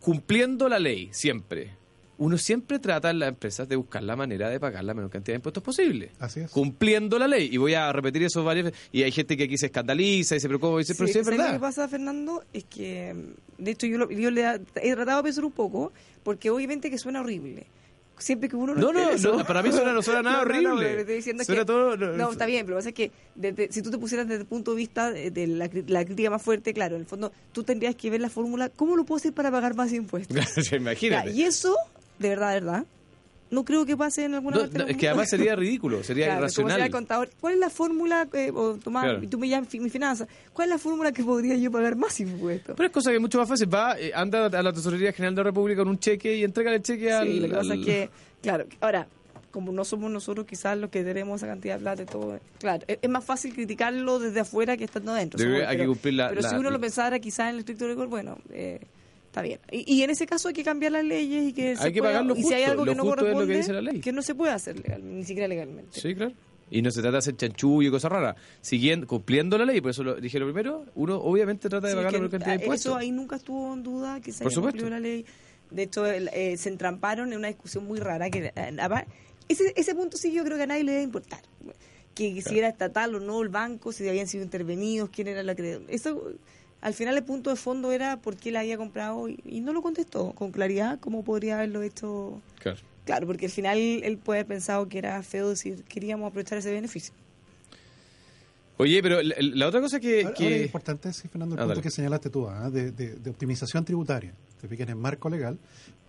Cumpliendo 0.00 0.68
la 0.68 0.78
ley, 0.78 1.08
siempre. 1.12 1.70
Uno 2.18 2.38
siempre 2.38 2.78
trata 2.78 3.10
en 3.10 3.18
las 3.18 3.28
empresas 3.28 3.68
de 3.68 3.76
buscar 3.76 4.02
la 4.02 4.16
manera 4.16 4.48
de 4.48 4.58
pagar 4.58 4.82
la 4.84 4.94
menor 4.94 5.10
cantidad 5.10 5.34
de 5.34 5.36
impuestos 5.36 5.62
posible. 5.62 6.12
Así 6.18 6.40
es. 6.40 6.50
Cumpliendo 6.50 7.18
la 7.18 7.28
ley. 7.28 7.48
Y 7.52 7.58
voy 7.58 7.74
a 7.74 7.92
repetir 7.92 8.22
eso 8.22 8.42
varias 8.42 8.64
veces. 8.66 8.80
Y 8.90 9.02
hay 9.02 9.12
gente 9.12 9.36
que 9.36 9.44
aquí 9.44 9.58
se 9.58 9.66
escandaliza 9.66 10.34
y 10.36 10.40
se 10.40 10.48
preocupa 10.48 10.76
y 10.76 10.78
dice, 10.78 10.94
pero 10.94 11.08
Sí, 11.08 11.18
es 11.18 11.24
¿sabes 11.26 11.36
Lo 11.38 11.42
verdad. 11.44 11.56
que 11.56 11.60
pasa, 11.60 11.88
Fernando, 11.88 12.42
es 12.54 12.64
que, 12.64 13.12
mm, 13.14 13.62
de 13.64 13.70
hecho, 13.70 13.86
yo, 13.86 13.98
lo- 13.98 14.10
yo 14.10 14.30
le 14.30 14.46
ha- 14.46 14.58
he 14.76 14.94
tratado 14.94 15.18
de 15.18 15.24
pensar 15.24 15.44
un 15.44 15.52
poco, 15.52 15.92
porque 16.22 16.48
obviamente 16.48 16.90
que 16.90 16.96
suena 16.96 17.20
horrible, 17.20 17.66
siempre 18.18 18.48
que 18.48 18.56
uno 18.56 18.74
No, 18.74 18.94
no, 18.94 19.10
eso- 19.10 19.36
no, 19.36 19.44
para 19.44 19.62
mí 19.62 19.70
suena- 19.70 19.92
no 19.92 20.00
suena 20.00 20.22
nada 20.22 20.38
No, 20.42 20.44
no, 20.46 20.62
no, 20.62 20.70
horrible. 20.72 20.88
lo 20.90 20.94
que 20.94 21.00
estoy 21.02 21.16
diciendo 21.16 21.44
Suena 21.44 21.60
que- 21.60 21.66
todo- 21.66 21.96
no, 21.98 22.12
no, 22.14 22.32
está 22.32 22.46
bien, 22.46 22.64
pero 22.64 22.76
lo 22.76 22.82
que 22.82 22.84
pasa 22.84 22.88
es 22.88 22.94
que 22.94 23.12
desde- 23.34 23.70
si 23.70 23.82
tú 23.82 23.90
te 23.90 23.98
pusieras 23.98 24.26
desde 24.26 24.40
el 24.40 24.46
punto 24.46 24.70
de 24.70 24.78
vista 24.78 25.12
de, 25.12 25.30
de 25.30 25.46
la, 25.48 25.68
la 25.86 26.02
crítica 26.06 26.30
más 26.30 26.40
fuerte, 26.40 26.72
claro, 26.72 26.94
en 26.94 27.02
el 27.02 27.06
fondo 27.06 27.30
tú 27.52 27.62
tendrías 27.62 27.94
que 27.94 28.08
ver 28.08 28.22
la 28.22 28.30
fórmula, 28.30 28.70
¿cómo 28.70 28.96
lo 28.96 29.04
puedo 29.04 29.18
hacer 29.18 29.34
para 29.34 29.50
pagar 29.50 29.74
más 29.74 29.92
impuestos? 29.92 30.34
Imagínate. 30.72 31.28
Ya, 31.30 31.34
y 31.36 31.42
eso, 31.42 31.76
de 32.18 32.28
verdad, 32.28 32.48
de 32.54 32.60
verdad, 32.60 32.84
no 33.48 33.64
creo 33.64 33.86
que 33.86 33.96
pase 33.96 34.24
en 34.24 34.34
alguna 34.34 34.56
No, 34.56 34.62
parte 34.62 34.78
no, 34.78 34.84
del 34.86 34.94
es 34.94 35.00
que 35.00 35.08
además 35.08 35.30
sería 35.30 35.54
ridículo, 35.56 36.02
sería 36.02 36.24
Claro, 36.26 36.36
como 36.38 36.44
irracional. 36.46 36.72
será 36.72 36.86
el 36.86 36.90
contador. 36.92 37.30
¿Cuál 37.40 37.54
es 37.54 37.60
la 37.60 37.70
fórmula, 37.70 38.28
eh, 38.32 38.50
o 38.52 38.76
Claro. 38.78 39.20
tú 39.28 39.38
me 39.38 39.48
llamas 39.48 39.72
mi 39.74 39.88
finanza, 39.88 40.26
cuál 40.52 40.68
es 40.68 40.74
la 40.74 40.78
fórmula 40.78 41.12
que 41.12 41.22
podría 41.22 41.54
yo 41.56 41.70
pagar 41.70 41.94
más 41.96 42.18
impuestos? 42.18 42.74
Pero 42.76 42.86
es 42.88 42.92
cosa 42.92 43.10
que 43.10 43.16
es 43.16 43.22
mucho 43.22 43.38
más 43.38 43.48
fácil. 43.48 43.72
Va, 43.72 43.98
eh, 44.00 44.10
anda 44.14 44.46
a 44.46 44.62
la 44.62 44.72
Tesorería 44.72 45.12
General 45.12 45.34
de 45.34 45.40
la 45.40 45.44
República 45.44 45.78
con 45.82 45.88
un 45.88 45.98
cheque 45.98 46.34
y 46.36 46.42
entrega 46.44 46.74
el 46.74 46.82
cheque 46.82 47.12
al. 47.12 47.26
Sí, 47.28 47.40
lo 47.40 47.48
que 47.48 47.54
pasa 47.54 47.72
al- 47.74 47.80
es 47.80 47.86
que, 47.86 48.10
claro, 48.42 48.64
ahora, 48.80 49.06
como 49.52 49.70
no 49.72 49.84
somos 49.84 50.10
nosotros 50.10 50.44
quizás 50.44 50.76
los 50.76 50.90
que 50.90 51.02
tenemos 51.04 51.40
esa 51.40 51.46
cantidad 51.46 51.76
de 51.76 51.80
plata 51.80 52.02
y 52.02 52.06
todo, 52.06 52.38
claro, 52.58 52.84
es, 52.88 52.98
es 53.00 53.08
más 53.08 53.24
fácil 53.24 53.54
criticarlo 53.54 54.18
desde 54.18 54.40
afuera 54.40 54.76
que 54.76 54.84
estando 54.84 55.12
adentro. 55.12 55.38
Que 55.38 55.44
pero- 55.46 55.86
cumplir 55.86 56.14
la- 56.14 56.28
Pero 56.30 56.40
la- 56.42 56.50
si 56.50 56.56
uno 56.56 56.68
lo 56.70 56.80
pensara 56.80 57.20
quizás 57.20 57.48
en 57.48 57.54
el 57.54 57.58
estricto 57.60 57.86
rigor, 57.86 58.08
bueno, 58.08 58.36
eh, 58.50 58.80
está 59.36 59.42
bien. 59.42 59.60
Y, 59.70 59.94
y 59.96 60.02
en 60.02 60.10
ese 60.10 60.26
caso 60.26 60.48
hay 60.48 60.54
que 60.54 60.64
cambiar 60.64 60.92
las 60.92 61.04
leyes 61.04 61.48
y 61.48 61.52
que 61.52 61.76
se 61.76 61.84
Hay 61.84 61.92
que 61.92 62.00
pueda- 62.00 62.12
pagar 62.14 62.26
lo 62.26 62.36
y 62.36 62.42
si 62.42 62.54
hay 62.54 62.62
justo, 62.64 62.70
algo 62.72 62.84
lo 62.86 62.92
que 62.92 62.96
no 62.96 63.02
justo 63.04 63.14
es 63.14 63.20
lo 63.20 63.26
que 63.28 63.32
corresponde, 63.34 63.56
dice 63.58 63.72
la 63.74 63.80
ley. 63.82 64.00
que 64.00 64.12
no 64.12 64.22
se 64.22 64.34
puede 64.34 64.52
hacer 64.52 64.76
legal, 64.80 65.02
ni 65.04 65.24
siquiera 65.24 65.46
legalmente. 65.48 66.00
Sí, 66.00 66.14
claro. 66.14 66.32
Y 66.70 66.82
no 66.82 66.90
se 66.90 67.00
trata 67.00 67.12
de 67.12 67.18
hacer 67.18 67.36
chanchullo 67.36 67.88
y 67.88 67.90
cosas 67.92 68.10
raras. 68.10 68.36
Siguiendo, 68.60 69.06
cumpliendo 69.06 69.56
la 69.58 69.64
ley, 69.66 69.80
por 69.80 69.90
eso 69.92 70.02
lo 70.02 70.14
dije 70.16 70.38
lo 70.40 70.46
primero, 70.46 70.84
uno 70.96 71.16
obviamente 71.18 71.68
trata 71.68 71.86
de 71.86 71.92
Sí, 71.92 71.96
pagar 71.96 72.12
que, 72.12 72.18
la 72.20 72.28
cantidad 72.28 72.56
de 72.56 72.64
impuestos. 72.64 72.90
Eso 72.92 72.96
ahí 72.96 73.12
nunca 73.12 73.36
estuvo 73.36 73.72
en 73.74 73.82
duda 73.82 74.20
que 74.20 74.32
se 74.32 74.38
Por 74.42 74.48
haya 74.48 74.54
supuesto. 74.54 74.78
cumplido 74.80 74.90
la 74.90 75.00
ley. 75.00 75.24
De 75.70 75.82
hecho, 75.82 76.06
eh, 76.06 76.56
se 76.56 76.68
entramparon 76.68 77.30
en 77.32 77.38
una 77.38 77.48
discusión 77.48 77.84
muy 77.86 77.98
rara 78.00 78.30
que 78.30 78.52
eh, 78.56 79.06
ese, 79.48 79.72
ese 79.76 79.94
punto 79.94 80.16
sí 80.16 80.32
yo 80.32 80.44
creo 80.44 80.56
que 80.56 80.62
a 80.64 80.66
nadie 80.66 80.82
le 80.84 80.92
debe 80.92 81.04
importar. 81.04 81.40
Que 82.14 82.40
si 82.40 82.58
era 82.58 82.68
estatal 82.68 83.14
o 83.14 83.20
no 83.20 83.42
el 83.42 83.48
banco, 83.50 83.92
si 83.92 84.08
habían 84.08 84.26
sido 84.26 84.42
intervenidos, 84.42 85.10
quién 85.10 85.28
era 85.28 85.42
la 85.42 85.52
acreedor. 85.52 85.82
Eso, 85.88 86.32
al 86.80 86.94
final 86.94 87.16
el 87.16 87.24
punto 87.24 87.50
de 87.50 87.56
fondo 87.56 87.90
era 87.92 88.18
por 88.20 88.36
qué 88.36 88.50
la 88.52 88.60
había 88.60 88.76
comprado 88.76 89.28
y, 89.28 89.40
y 89.44 89.60
no 89.60 89.72
lo 89.72 89.82
contestó 89.82 90.32
con 90.32 90.52
claridad 90.52 90.98
cómo 91.00 91.24
podría 91.24 91.56
haberlo 91.56 91.82
hecho. 91.82 92.40
Claro. 92.60 92.78
Claro, 93.04 93.26
porque 93.26 93.46
al 93.46 93.52
final 93.52 93.78
él 93.78 94.18
puede 94.18 94.40
haber 94.40 94.48
pensado 94.48 94.88
que 94.88 94.98
era 94.98 95.22
feo 95.22 95.48
decir 95.50 95.84
queríamos 95.84 96.28
aprovechar 96.28 96.58
ese 96.58 96.72
beneficio. 96.72 97.14
Oye, 98.78 99.02
pero 99.02 99.22
la, 99.22 99.34
la 99.38 99.66
otra 99.68 99.80
cosa 99.80 99.98
que... 100.00 100.22
Ahora, 100.24 100.34
que- 100.34 100.44
ahora 100.44 100.56
es 100.56 100.62
importante, 100.66 101.12
sí, 101.12 101.28
Fernando, 101.28 101.54
el 101.54 101.60
Ah, 101.60 101.62
punto 101.62 101.74
dale. 101.76 101.82
que 101.82 101.90
señalaste 101.90 102.28
tú, 102.30 102.46
¿ah? 102.48 102.68
de, 102.68 102.90
de- 102.92 103.14
de 103.14 103.30
optimización 103.30 103.84
tributaria, 103.84 104.34
te 104.60 104.68
fijas 104.68 104.82
en 104.84 104.90
el 104.90 104.96
marco 104.96 105.30
legal, 105.30 105.58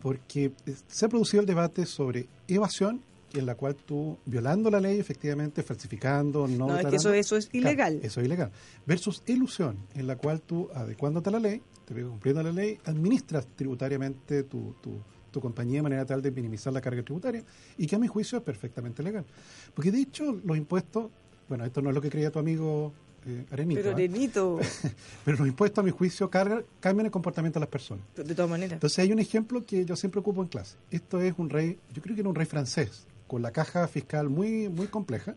porque 0.02 0.52
se 0.88 1.06
ha 1.06 1.10
producido 1.10 1.42
el 1.42 1.48
debate 1.48 1.86
sobre 1.86 2.28
evasión, 2.48 3.02
en 3.34 3.46
la 3.46 3.56
cual 3.56 3.76
tú, 3.76 4.18
violando 4.26 4.70
la 4.70 4.80
ley, 4.80 5.00
efectivamente, 5.00 5.64
falsificando, 5.64 6.48
no... 6.48 6.68
No, 6.68 6.80
es 6.80 6.86
que 6.88 6.96
eso, 6.96 7.14
eso 7.14 7.36
es 7.36 7.48
Claro, 7.48 7.68
ilegal. 7.68 8.00
eso 8.04 8.20
es 8.22 8.26
ilegal. 8.26 8.52
Versus 8.86 9.24
ilusión, 9.28 9.78
en 9.96 10.08
la 10.08 10.16
cual 10.16 10.42
tú, 10.42 10.70
adecuándote 10.74 11.30
a 11.30 11.34
la 11.34 11.40
ley, 11.40 11.62
te 11.86 11.94
cumpliendo 12.04 12.44
la 12.44 12.52
ley, 12.52 12.78
administras 12.86 13.48
tributariamente 13.56 14.44
tu, 14.44 14.76
tu, 14.82 15.00
tu 15.32 15.40
compañía 15.42 15.80
de 15.80 15.84
manera 15.84 16.06
tal 16.06 16.22
de 16.22 16.32
minimizar 16.32 16.74
la 16.74 16.82
carga 16.82 17.04
tributaria 17.04 17.44
y 17.78 17.88
que 17.88 17.96
a 17.96 18.00
mi 18.00 18.08
juicio 18.08 18.38
es 18.38 18.44
perfectamente 18.44 19.04
legal. 19.04 19.26
Porque 19.74 19.92
de 19.92 20.00
hecho, 20.00 20.40
los 20.44 20.58
impuestos, 20.58 21.10
bueno, 21.48 21.66
esto 21.66 21.82
no 21.82 21.90
es 21.90 21.96
lo 21.96 22.02
que 22.02 22.10
creía 22.10 22.32
tu 22.32 22.40
amigo 22.40 22.94
eh, 23.26 23.46
Arenito, 23.52 23.82
Pero 23.82 23.92
¿ah? 23.92 23.98
Renito, 23.98 24.60
pero 25.26 25.38
los 25.38 25.48
impuestos 25.48 25.82
a 25.82 25.86
mi 25.86 25.92
juicio 25.92 26.30
cargan, 26.30 26.64
cambian 26.80 27.08
el 27.08 27.12
comportamiento 27.12 27.60
de 27.60 27.62
las 27.66 27.70
personas. 27.70 28.06
de 28.16 28.36
todas 28.36 28.50
maneras. 28.50 28.74
Entonces 28.74 29.00
hay 29.00 29.12
un 29.12 29.20
ejemplo 29.20 29.66
que 29.66 29.84
yo 29.86 29.96
siempre 29.96 30.20
ocupo 30.22 30.42
en 30.42 30.48
clase. 30.48 30.78
Esto 30.92 31.22
es 31.22 31.34
un 31.38 31.50
rey, 31.50 31.78
yo 31.94 32.02
creo 32.02 32.16
que 32.16 32.22
era 32.22 32.30
un 32.30 32.36
rey 32.36 32.46
francés, 32.46 33.06
con 33.28 33.42
la 33.42 33.52
caja 33.52 33.88
fiscal 33.88 34.30
muy, 34.30 34.70
muy 34.70 34.88
compleja, 34.88 35.36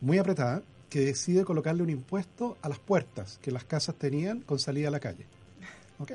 muy 0.00 0.18
apretada, 0.18 0.62
que 0.88 1.00
decide 1.00 1.44
colocarle 1.44 1.82
un 1.82 1.90
impuesto 1.90 2.58
a 2.62 2.68
las 2.68 2.78
puertas 2.78 3.38
que 3.40 3.52
las 3.52 3.64
casas 3.64 3.94
tenían 3.94 4.40
con 4.40 4.58
salida 4.58 4.88
a 4.88 4.90
la 4.90 5.00
calle. 5.00 5.24
¿Ok? 5.98 6.12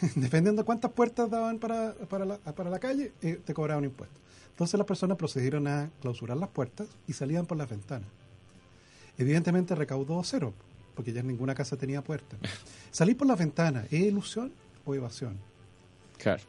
Dependiendo 0.14 0.62
de 0.62 0.66
cuántas 0.66 0.92
puertas 0.92 1.28
daban 1.28 1.58
para, 1.58 1.92
para, 2.08 2.24
la, 2.24 2.38
para 2.38 2.70
la 2.70 2.78
calle, 2.78 3.12
eh, 3.20 3.40
te 3.44 3.54
cobraban 3.54 3.84
un 3.84 3.90
impuesto. 3.90 4.18
Entonces 4.50 4.78
las 4.78 4.86
personas 4.86 5.16
procedieron 5.16 5.66
a 5.66 5.90
clausurar 6.00 6.36
las 6.36 6.48
puertas 6.48 6.86
y 7.06 7.12
salían 7.12 7.46
por 7.46 7.58
las 7.58 7.68
ventanas. 7.68 8.08
Evidentemente 9.16 9.74
recaudó 9.74 10.22
cero, 10.22 10.54
porque 10.94 11.12
ya 11.12 11.22
ninguna 11.22 11.54
casa 11.54 11.76
tenía 11.76 12.02
puerta. 12.02 12.36
Salir 12.90 13.16
por 13.16 13.26
las 13.26 13.38
ventanas, 13.38 13.84
¿es 13.86 14.00
ilusión 14.00 14.52
o 14.84 14.94
evasión? 14.94 15.36
Claro. 16.16 16.42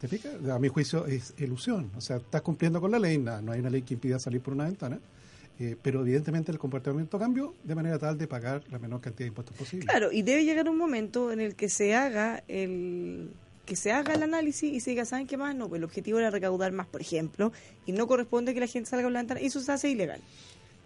¿Te 0.00 0.08
fijas? 0.08 0.32
A 0.48 0.58
mi 0.58 0.68
juicio 0.68 1.06
es 1.06 1.34
ilusión. 1.38 1.90
O 1.96 2.00
sea, 2.00 2.16
estás 2.16 2.42
cumpliendo 2.42 2.80
con 2.80 2.90
la 2.90 2.98
ley, 2.98 3.18
no 3.18 3.52
hay 3.52 3.60
una 3.60 3.70
ley 3.70 3.82
que 3.82 3.94
impida 3.94 4.18
salir 4.18 4.40
por 4.40 4.54
una 4.54 4.64
ventana, 4.64 4.98
eh, 5.58 5.74
pero 5.82 6.02
evidentemente 6.02 6.52
el 6.52 6.58
comportamiento 6.58 7.18
cambió 7.18 7.52
de 7.64 7.74
manera 7.74 7.98
tal 7.98 8.16
de 8.16 8.28
pagar 8.28 8.62
la 8.70 8.78
menor 8.78 9.00
cantidad 9.00 9.24
de 9.24 9.28
impuestos 9.28 9.56
posible. 9.56 9.86
Claro, 9.86 10.12
y 10.12 10.22
debe 10.22 10.44
llegar 10.44 10.68
un 10.68 10.76
momento 10.78 11.32
en 11.32 11.40
el 11.40 11.56
que 11.56 11.68
se 11.68 11.94
haga 11.96 12.44
el 12.48 13.30
que 13.66 13.76
se 13.76 13.92
haga 13.92 14.14
el 14.14 14.22
análisis 14.22 14.72
y 14.72 14.80
se 14.80 14.90
diga, 14.90 15.04
¿saben 15.04 15.26
qué 15.26 15.36
más? 15.36 15.54
No, 15.54 15.68
pues 15.68 15.78
el 15.80 15.84
objetivo 15.84 16.18
era 16.18 16.30
recaudar 16.30 16.72
más, 16.72 16.86
por 16.86 17.02
ejemplo, 17.02 17.52
y 17.84 17.92
no 17.92 18.06
corresponde 18.06 18.54
que 18.54 18.60
la 18.60 18.66
gente 18.66 18.88
salga 18.88 19.04
por 19.04 19.12
la 19.12 19.18
ventana, 19.20 19.40
eso 19.40 19.60
se 19.60 19.70
hace 19.70 19.90
ilegal. 19.90 20.22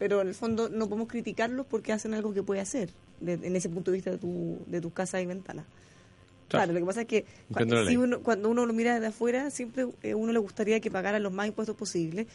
Pero 0.01 0.21
en 0.21 0.27
el 0.27 0.35
fondo 0.35 0.69
no 0.69 0.89
podemos 0.89 1.07
criticarlos 1.07 1.65
porque 1.67 1.93
hacen 1.93 2.13
algo 2.13 2.35
que 2.35 2.43
puede 2.43 2.61
hacer, 2.61 2.91
de- 3.21 3.35
en 3.35 3.55
ese 3.55 3.69
punto 3.69 3.93
de 3.93 3.99
vista 3.99 4.11
de 4.11 4.19
tu, 4.19 4.59
de 4.67 4.81
tu 4.81 4.91
casa 4.91 5.21
y 5.21 5.27
ventana. 5.27 5.65
Claro. 6.53 6.65
Claro, 6.67 6.73
lo 6.73 6.79
que 6.81 6.87
pasa 6.87 7.01
es 7.03 7.07
que 7.09 7.25
cua- 7.25 7.61
Entiendo 7.63 7.83
la 7.85 7.91
si 7.91 7.97
uno, 7.97 8.21
cuando 8.21 8.49
uno 8.51 8.65
lo 8.67 8.73
mira 8.73 8.95
desde 8.95 9.09
afuera, 9.09 9.51
siempre 9.51 9.87
eh, 10.03 10.15
uno 10.15 10.33
le 10.33 10.39
gustaría 10.39 10.81
que 10.81 10.91
pagaran 10.91 11.23
los 11.23 11.33
más 11.33 11.47
impuestos 11.49 11.75
posibles, 11.77 12.27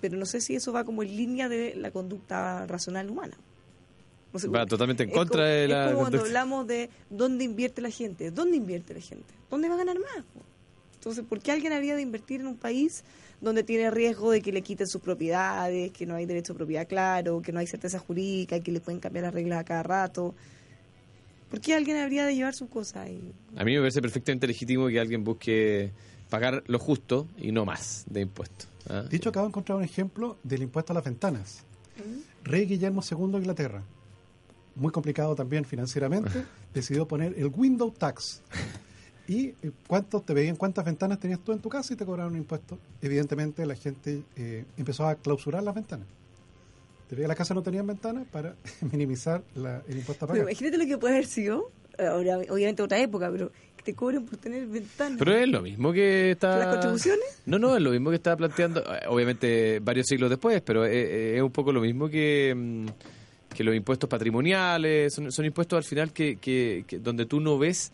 pero 0.00 0.16
no 0.16 0.26
sé 0.26 0.40
si 0.40 0.54
eso 0.54 0.72
va 0.72 0.84
como 0.84 1.02
en 1.02 1.16
línea 1.16 1.48
de 1.48 1.74
la 1.76 1.90
conducta 1.90 2.66
racional 2.66 3.08
humana. 3.10 3.36
No 4.32 4.38
sé, 4.38 4.48
Va 4.48 4.66
totalmente 4.66 5.04
en 5.04 5.10
contra 5.10 5.38
como- 5.44 5.48
de 5.48 5.68
la 5.68 5.84
Es 5.84 5.86
como 5.90 6.00
cuando 6.00 6.18
conducta. 6.18 6.26
hablamos 6.40 6.66
de 6.66 6.90
dónde 7.08 7.44
invierte 7.44 7.80
la 7.80 7.90
gente. 7.90 8.30
¿Dónde 8.30 8.56
invierte 8.56 8.92
la 8.92 9.00
gente? 9.00 9.32
¿Dónde 9.48 9.68
va 9.68 9.74
a 9.76 9.78
ganar 9.78 9.98
más? 9.98 10.24
Entonces, 10.94 11.24
¿por 11.24 11.40
qué 11.40 11.52
alguien 11.52 11.72
habría 11.72 11.94
de 11.96 12.02
invertir 12.02 12.40
en 12.40 12.46
un 12.48 12.56
país 12.56 13.04
donde 13.40 13.62
tiene 13.62 13.90
riesgo 13.90 14.30
de 14.30 14.40
que 14.40 14.52
le 14.52 14.62
quiten 14.62 14.86
sus 14.86 15.02
propiedades, 15.02 15.92
que 15.92 16.06
no 16.06 16.14
hay 16.14 16.24
derecho 16.26 16.54
a 16.54 16.56
propiedad 16.56 16.88
claro, 16.88 17.42
que 17.42 17.52
no 17.52 17.60
hay 17.60 17.66
certeza 17.66 17.98
jurídica, 17.98 18.58
que 18.60 18.72
le 18.72 18.80
pueden 18.80 19.00
cambiar 19.00 19.24
las 19.26 19.34
reglas 19.34 19.60
a 19.60 19.64
cada 19.64 19.82
rato? 19.82 20.34
¿Por 21.54 21.60
qué 21.60 21.74
alguien 21.74 21.98
habría 21.98 22.26
de 22.26 22.34
llevar 22.34 22.52
sus 22.52 22.68
cosas 22.68 22.96
ahí? 22.96 23.32
A 23.54 23.62
mí 23.62 23.74
me 23.74 23.78
parece 23.78 24.02
perfectamente 24.02 24.48
legítimo 24.48 24.88
que 24.88 24.98
alguien 24.98 25.22
busque 25.22 25.92
pagar 26.28 26.64
lo 26.66 26.80
justo 26.80 27.28
y 27.38 27.52
no 27.52 27.64
más 27.64 28.04
de 28.10 28.22
impuestos. 28.22 28.68
¿ah? 28.88 29.04
De 29.08 29.16
hecho, 29.16 29.28
acabo 29.28 29.46
de 29.46 29.50
encontrar 29.50 29.78
un 29.78 29.84
ejemplo 29.84 30.36
del 30.42 30.62
impuesto 30.62 30.92
a 30.92 30.94
las 30.94 31.04
ventanas. 31.04 31.62
Rey 32.42 32.66
Guillermo 32.66 33.02
II 33.08 33.30
de 33.30 33.38
Inglaterra, 33.38 33.84
muy 34.74 34.90
complicado 34.90 35.36
también 35.36 35.64
financieramente, 35.64 36.44
decidió 36.74 37.06
poner 37.06 37.38
el 37.38 37.46
window 37.54 37.92
tax. 37.92 38.42
¿Y 39.28 39.50
eh, 39.50 39.70
cuántos 39.86 40.26
te 40.26 40.34
veían 40.34 40.56
cuántas 40.56 40.84
ventanas 40.84 41.20
tenías 41.20 41.38
tú 41.38 41.52
en 41.52 41.60
tu 41.60 41.68
casa 41.68 41.94
y 41.94 41.96
te 41.96 42.04
cobraron 42.04 42.32
un 42.32 42.38
impuesto? 42.38 42.80
Evidentemente 43.00 43.64
la 43.64 43.76
gente 43.76 44.24
eh, 44.34 44.64
empezó 44.76 45.06
a 45.06 45.14
clausurar 45.14 45.62
las 45.62 45.76
ventanas. 45.76 46.08
Te 47.08 47.14
veía 47.16 47.28
la 47.28 47.34
casa 47.34 47.52
no 47.54 47.62
tenían 47.62 47.86
ventanas 47.86 48.26
para 48.30 48.54
minimizar 48.92 49.42
la- 49.54 49.82
el 49.88 49.96
impuesto 49.98 50.24
a 50.24 50.28
Pero 50.28 50.40
pagar. 50.44 50.50
imagínate 50.52 50.78
lo 50.78 50.86
que 50.86 50.98
puede 50.98 51.14
haber 51.14 51.26
sido, 51.26 51.70
ahora, 51.98 52.38
obviamente 52.48 52.82
otra 52.82 52.98
época, 52.98 53.30
pero 53.30 53.50
que 53.76 53.82
te 53.82 53.94
cobren 53.94 54.24
por 54.24 54.38
tener 54.38 54.66
ventanas. 54.66 55.18
Pero 55.18 55.32
es 55.36 55.48
lo 55.48 55.60
mismo 55.62 55.92
que 55.92 56.30
está... 56.32 56.58
¿Las 56.58 56.68
contribuciones? 56.68 57.24
No, 57.46 57.58
no, 57.58 57.76
es 57.76 57.82
lo 57.82 57.90
mismo 57.90 58.10
que 58.10 58.16
estaba 58.16 58.36
planteando, 58.36 58.80
eh, 58.80 59.00
obviamente 59.08 59.80
varios 59.80 60.06
siglos 60.06 60.30
después, 60.30 60.62
pero 60.62 60.84
es, 60.86 60.92
es 61.36 61.42
un 61.42 61.50
poco 61.50 61.72
lo 61.72 61.80
mismo 61.82 62.08
que, 62.08 62.54
mm, 62.56 62.86
que 63.54 63.62
los 63.64 63.74
impuestos 63.76 64.08
patrimoniales, 64.08 65.12
son, 65.14 65.30
son 65.30 65.44
impuestos 65.44 65.76
al 65.76 65.84
final 65.84 66.12
que, 66.12 66.36
que- 66.36 66.84
que 66.86 66.98
donde 66.98 67.26
tú 67.26 67.38
no 67.40 67.58
ves 67.58 67.92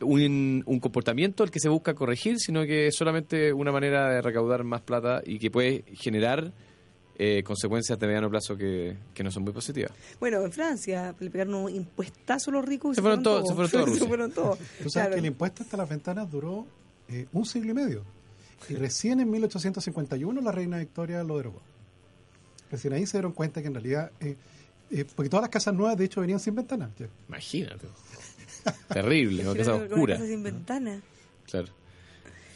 un, 0.00 0.62
un 0.66 0.78
comportamiento 0.80 1.42
al 1.42 1.50
que 1.50 1.58
se 1.60 1.68
busca 1.68 1.94
corregir, 1.94 2.38
sino 2.38 2.64
que 2.64 2.88
es 2.88 2.96
solamente 2.96 3.52
una 3.52 3.72
manera 3.72 4.10
de 4.10 4.20
recaudar 4.20 4.62
más 4.64 4.82
plata 4.82 5.22
y 5.24 5.38
que 5.38 5.50
puede 5.50 5.84
generar 5.94 6.52
eh, 7.18 7.42
consecuencias 7.44 7.98
de 7.98 8.06
mediano 8.06 8.28
plazo 8.30 8.56
que, 8.56 8.96
que 9.14 9.22
no 9.22 9.30
son 9.30 9.42
muy 9.44 9.52
positivas. 9.52 9.92
Bueno, 10.18 10.42
en 10.44 10.50
Francia 10.52 11.14
le 11.20 11.30
pegaron 11.30 11.54
un 11.54 11.74
impuestazo 11.74 12.50
a 12.50 12.54
los 12.54 12.64
ricos 12.64 12.92
y 12.92 12.94
Se 12.96 13.00
fueron 13.02 13.22
todos- 13.22 13.48
se 13.48 13.54
fueron 13.54 13.70
todos 13.70 13.88
a 13.90 13.94
se 13.98 14.06
fueron 14.06 14.32
todos. 14.32 14.58
Tú 14.58 14.64
sabes 14.90 14.92
Claro. 14.92 15.12
que 15.14 15.18
el 15.20 15.26
impuesto 15.26 15.62
hasta 15.62 15.76
las 15.76 15.88
ventanas 15.88 16.30
duró 16.30 16.66
eh, 17.08 17.26
un 17.32 17.44
siglo 17.46 17.70
y 17.72 17.74
medio. 17.74 18.04
Y 18.68 18.74
recién 18.74 19.20
en 19.20 19.30
1851 19.30 20.40
la 20.40 20.52
reina 20.52 20.78
Victoria 20.78 21.22
lo 21.24 21.36
derogó. 21.36 21.60
Recién 22.70 22.92
ahí 22.94 23.06
se 23.06 23.18
dieron 23.18 23.32
cuenta 23.32 23.60
que 23.60 23.66
en 23.68 23.74
realidad... 23.74 24.10
eh, 24.20 24.36
eh, 24.90 25.04
porque 25.16 25.28
todas 25.30 25.42
las 25.42 25.50
casas 25.50 25.74
nuevas, 25.74 25.96
de 25.96 26.04
hecho, 26.04 26.20
venían 26.20 26.38
sin 26.38 26.54
ventanas. 26.54 26.90
Imagínate. 27.28 27.86
Terrible, 28.88 29.42
una 29.48 29.56
casa 29.58 29.74
una 29.74 29.84
oscura. 29.86 30.14
casa 30.16 30.26
sin 30.26 30.42
ventana. 30.42 31.00
Claro. 31.46 31.68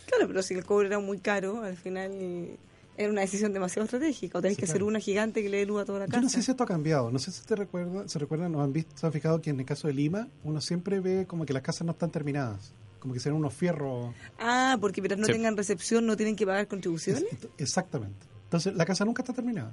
Claro, 0.07 0.29
pero 0.29 0.43
si 0.43 0.55
el 0.55 0.65
cobre 0.65 0.87
era 0.89 0.99
muy 0.99 1.19
caro, 1.19 1.63
al 1.63 1.77
final 1.77 2.11
eh, 2.15 2.57
era 2.97 3.11
una 3.11 3.21
decisión 3.21 3.53
demasiado 3.53 3.85
estratégica. 3.85 4.39
O 4.39 4.43
tenés 4.43 4.57
Sí, 4.57 4.61
que 4.61 4.65
hacer 4.65 4.77
claro. 4.77 4.87
una 4.87 5.01
gigante 5.01 5.43
que 5.43 5.49
le 5.49 5.59
dé 5.59 5.67
luz 5.67 5.83
a 5.83 5.85
toda 5.85 5.99
la 6.01 6.07
Yo 6.07 6.11
casa. 6.11 6.23
no 6.23 6.29
sé 6.29 6.43
si 6.43 6.51
esto 6.51 6.65
ha 6.65 6.67
cambiado. 6.67 7.11
No 7.11 7.19
sé 7.19 7.31
si 7.31 7.43
te 7.45 7.57
recuerda, 7.57 8.09
se 8.09 8.19
recuerdan 8.19 8.55
o 8.55 8.63
han 8.63 8.73
visto, 8.73 8.93
se 8.97 9.07
han 9.07 9.13
fijado 9.13 9.41
que 9.41 9.51
en 9.51 9.61
el 9.61 9.67
caso 9.67 9.89
de 9.89 9.95
Lima, 9.95 10.29
uno 10.45 10.61
siempre 10.61 11.01
ve 11.01 11.27
como 11.27 11.45
que 11.47 11.53
las 11.53 11.63
casas 11.63 11.85
no 11.87 11.93
están 11.93 12.11
terminadas. 12.11 12.73
como 12.99 13.15
que 13.15 13.21
sean 13.21 13.37
unos 13.37 13.55
fierros. 13.55 14.13
Ah, 14.41 14.77
porque 14.81 15.01
mientras 15.01 15.21
no 15.21 15.27
Sí. 15.27 15.33
tengan 15.33 15.57
recepción 15.57 16.07
no 16.07 16.17
tienen 16.17 16.35
que 16.35 16.45
pagar 16.45 16.67
contribuciones. 16.67 17.23
Es- 17.31 17.49
exactamente. 17.57 18.27
Entonces, 18.45 18.75
la 18.75 18.85
casa 18.85 19.05
nunca 19.05 19.23
está 19.23 19.33
terminada. 19.33 19.73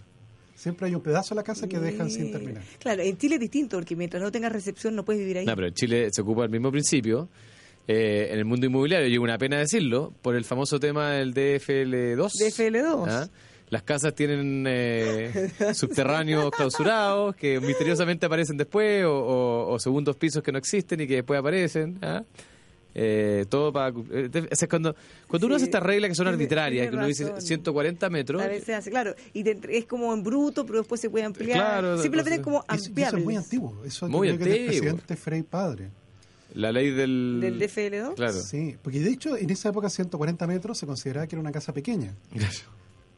Siempre 0.56 0.86
hay 0.88 0.94
un 0.94 1.02
pedazo 1.02 1.34
de 1.34 1.38
la 1.40 1.44
casa 1.44 1.68
que 1.68 1.80
dejan 1.80 2.12
sin 2.12 2.32
terminar. 2.32 2.62
Claro, 2.78 3.02
en 3.02 3.18
Chile 3.18 3.36
es 3.36 3.42
distinto, 3.42 3.78
porque 3.78 3.96
mientras 3.96 4.22
no 4.22 4.32
tengas 4.32 4.52
recepción 4.52 4.96
no 4.96 5.04
puedes 5.04 5.20
vivir 5.20 5.40
ahí. 5.40 5.46
No, 5.48 5.56
pero 5.56 5.68
en 5.68 5.74
Chile 5.74 6.10
se 6.12 6.22
ocupa 6.22 6.44
el 6.44 6.52
mismo 6.52 6.70
principio. 6.72 7.28
Eh, 7.88 8.30
en 8.32 8.40
el 8.40 8.46
mundo 8.46 8.66
inmobiliario, 8.66 9.08
y 9.10 9.18
una 9.18 9.38
pena 9.38 9.58
decirlo, 9.58 10.14
por 10.22 10.36
el 10.36 10.46
famoso 10.46 10.80
tema 10.80 11.12
del 11.12 11.34
DFL2. 11.34 12.32
DFL2. 12.40 13.06
¿ah? 13.10 13.30
Las 13.70 13.84
casas 13.84 14.14
tienen 14.16 14.64
eh, 14.68 15.52
subterráneos 15.74 16.50
clausurados 16.52 17.36
que 17.36 17.60
misteriosamente 17.60 18.26
aparecen 18.26 18.56
después, 18.56 19.04
o, 19.04 19.12
o- 19.14 19.74
o 19.74 19.80
segundos 19.80 20.16
pisos 20.16 20.42
que 20.44 20.52
no 20.54 20.60
existen 20.60 21.02
y 21.02 21.08
que 21.08 21.16
después 21.16 21.40
aparecen. 21.40 21.98
¿ah? 22.02 22.24
Eh, 22.96 23.46
todo 23.50 23.74
para. 23.74 23.90
eh, 24.12 24.30
de- 24.30 24.48
o 24.52 24.56
sea, 24.56 24.68
cuando, 24.70 24.96
cuando 25.28 25.48
uno 25.48 25.56
hace 25.58 25.66
estas 25.66 25.82
reglas 25.84 26.10
que 26.10 26.16
son 26.16 26.26
tiene- 26.26 26.36
arbitrarias, 26.36 26.82
tiene 26.84 26.92
que 26.92 26.96
uno 26.98 27.08
dice 27.08 27.24
razón. 27.26 27.42
140 27.42 28.10
metros. 28.12 28.42
A 28.42 28.48
veces 28.48 28.70
hace, 28.78 28.92
claro, 28.92 29.14
y 29.34 29.44
te 29.44 29.58
es 29.78 29.86
como 29.88 30.14
en 30.14 30.22
bruto, 30.24 30.66
pero 30.66 30.78
después 30.80 31.02
se 31.02 31.10
puede 31.10 31.26
ampliar. 31.26 31.58
Claro, 31.58 31.98
Siempre 31.98 32.20
lo 32.20 32.24
tienen 32.24 32.42
como 32.44 32.64
y 32.70 32.76
eso 32.76 32.86
ampliable. 32.88 33.20
es 33.20 33.26
muy 33.26 33.36
antiguo. 33.36 33.82
Eso 33.84 34.08
Muy 34.08 34.28
que 34.30 34.34
antiguo. 34.36 34.66
presidente 34.68 35.16
Frei 35.18 35.42
Padre. 35.44 35.90
La 36.54 36.72
ley 36.72 36.92
del. 36.92 37.40
¿Del 37.42 37.60
DFL2? 37.60 38.16
Claro. 38.16 38.34
Sí, 38.42 38.76
porque 38.82 39.00
de 39.00 39.10
hecho 39.10 39.36
en 39.38 39.50
esa 39.50 39.70
época 39.70 39.90
140 39.90 40.46
metros 40.48 40.78
se 40.78 40.86
consideraba 40.86 41.28
que 41.28 41.36
era 41.36 41.42
una 41.42 41.52
casa 41.52 41.74
pequeña. 41.74 42.14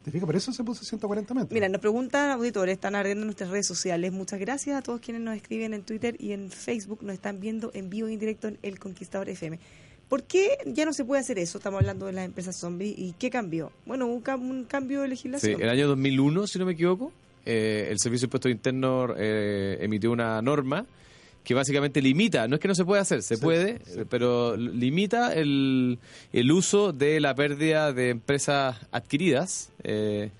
¿Te 0.03 0.11
fijas? 0.11 0.25
Por 0.27 0.35
eso 0.35 0.51
se 0.53 0.63
puso 0.63 0.85
140 0.85 1.33
metros. 1.33 1.51
Mira, 1.51 1.67
nos 1.67 1.81
preguntan 1.81 2.29
auditores, 2.29 2.73
están 2.73 2.93
ardiendo 2.95 3.21
en 3.23 3.27
nuestras 3.27 3.49
redes 3.49 3.65
sociales. 3.65 4.11
Muchas 4.11 4.39
gracias 4.39 4.77
a 4.77 4.81
todos 4.83 4.99
quienes 5.01 5.23
nos 5.23 5.35
escriben 5.35 5.73
en 5.73 5.81
Twitter 5.81 6.15
y 6.19 6.31
en 6.33 6.51
Facebook, 6.51 6.99
nos 7.01 7.15
están 7.15 7.39
viendo 7.39 7.71
en 7.73 7.89
vivo 7.89 8.07
y 8.07 8.13
en 8.13 8.19
directo 8.19 8.47
en 8.47 8.59
El 8.61 8.77
Conquistador 8.77 9.29
FM. 9.29 9.59
¿Por 10.07 10.21
qué 10.23 10.59
ya 10.67 10.85
no 10.85 10.93
se 10.93 11.03
puede 11.03 11.21
hacer 11.21 11.39
eso? 11.39 11.57
Estamos 11.57 11.79
hablando 11.79 12.05
de 12.05 12.13
las 12.13 12.25
empresas 12.25 12.55
zombie. 12.55 12.93
¿Y 12.95 13.13
qué 13.17 13.31
cambió? 13.31 13.71
Bueno, 13.87 14.05
un, 14.05 14.23
cam- 14.23 14.41
un 14.47 14.65
cambio 14.65 14.99
de 15.01 15.07
Sí, 15.07 15.09
legislación. 15.09 15.59
el 15.63 15.69
año 15.69 15.87
2001, 15.87 16.45
si 16.45 16.59
no 16.59 16.65
me 16.67 16.73
equivoco, 16.73 17.11
eh, 17.43 17.87
el 17.89 17.97
Servicio 17.99 18.25
de 18.25 18.27
Impuestos 18.27 18.51
Internos 18.51 19.11
eh, 19.17 19.79
emitió 19.81 20.11
una 20.11 20.39
norma 20.43 20.85
que 21.45 21.53
básicamente 21.53 22.01
limita, 22.01 22.47
no 22.49 22.55
es 22.55 22.59
que 22.61 22.67
no 22.67 22.75
se 22.75 22.83
pueda 22.83 23.01
hacer, 23.03 23.21
se 23.23 23.37
Sí, 23.37 23.41
puede, 23.41 23.79
sí. 23.85 23.99
eh, 24.01 24.05
pero 24.09 24.57
limita 24.57 25.31
el, 25.31 25.97
el 26.33 26.51
uso 26.51 26.91
de 26.91 27.21
la 27.21 27.33
pérdida 27.35 27.93
de 27.93 28.09
empresas 28.09 28.75
adquiridas. 28.91 29.71
eh, 29.83 30.31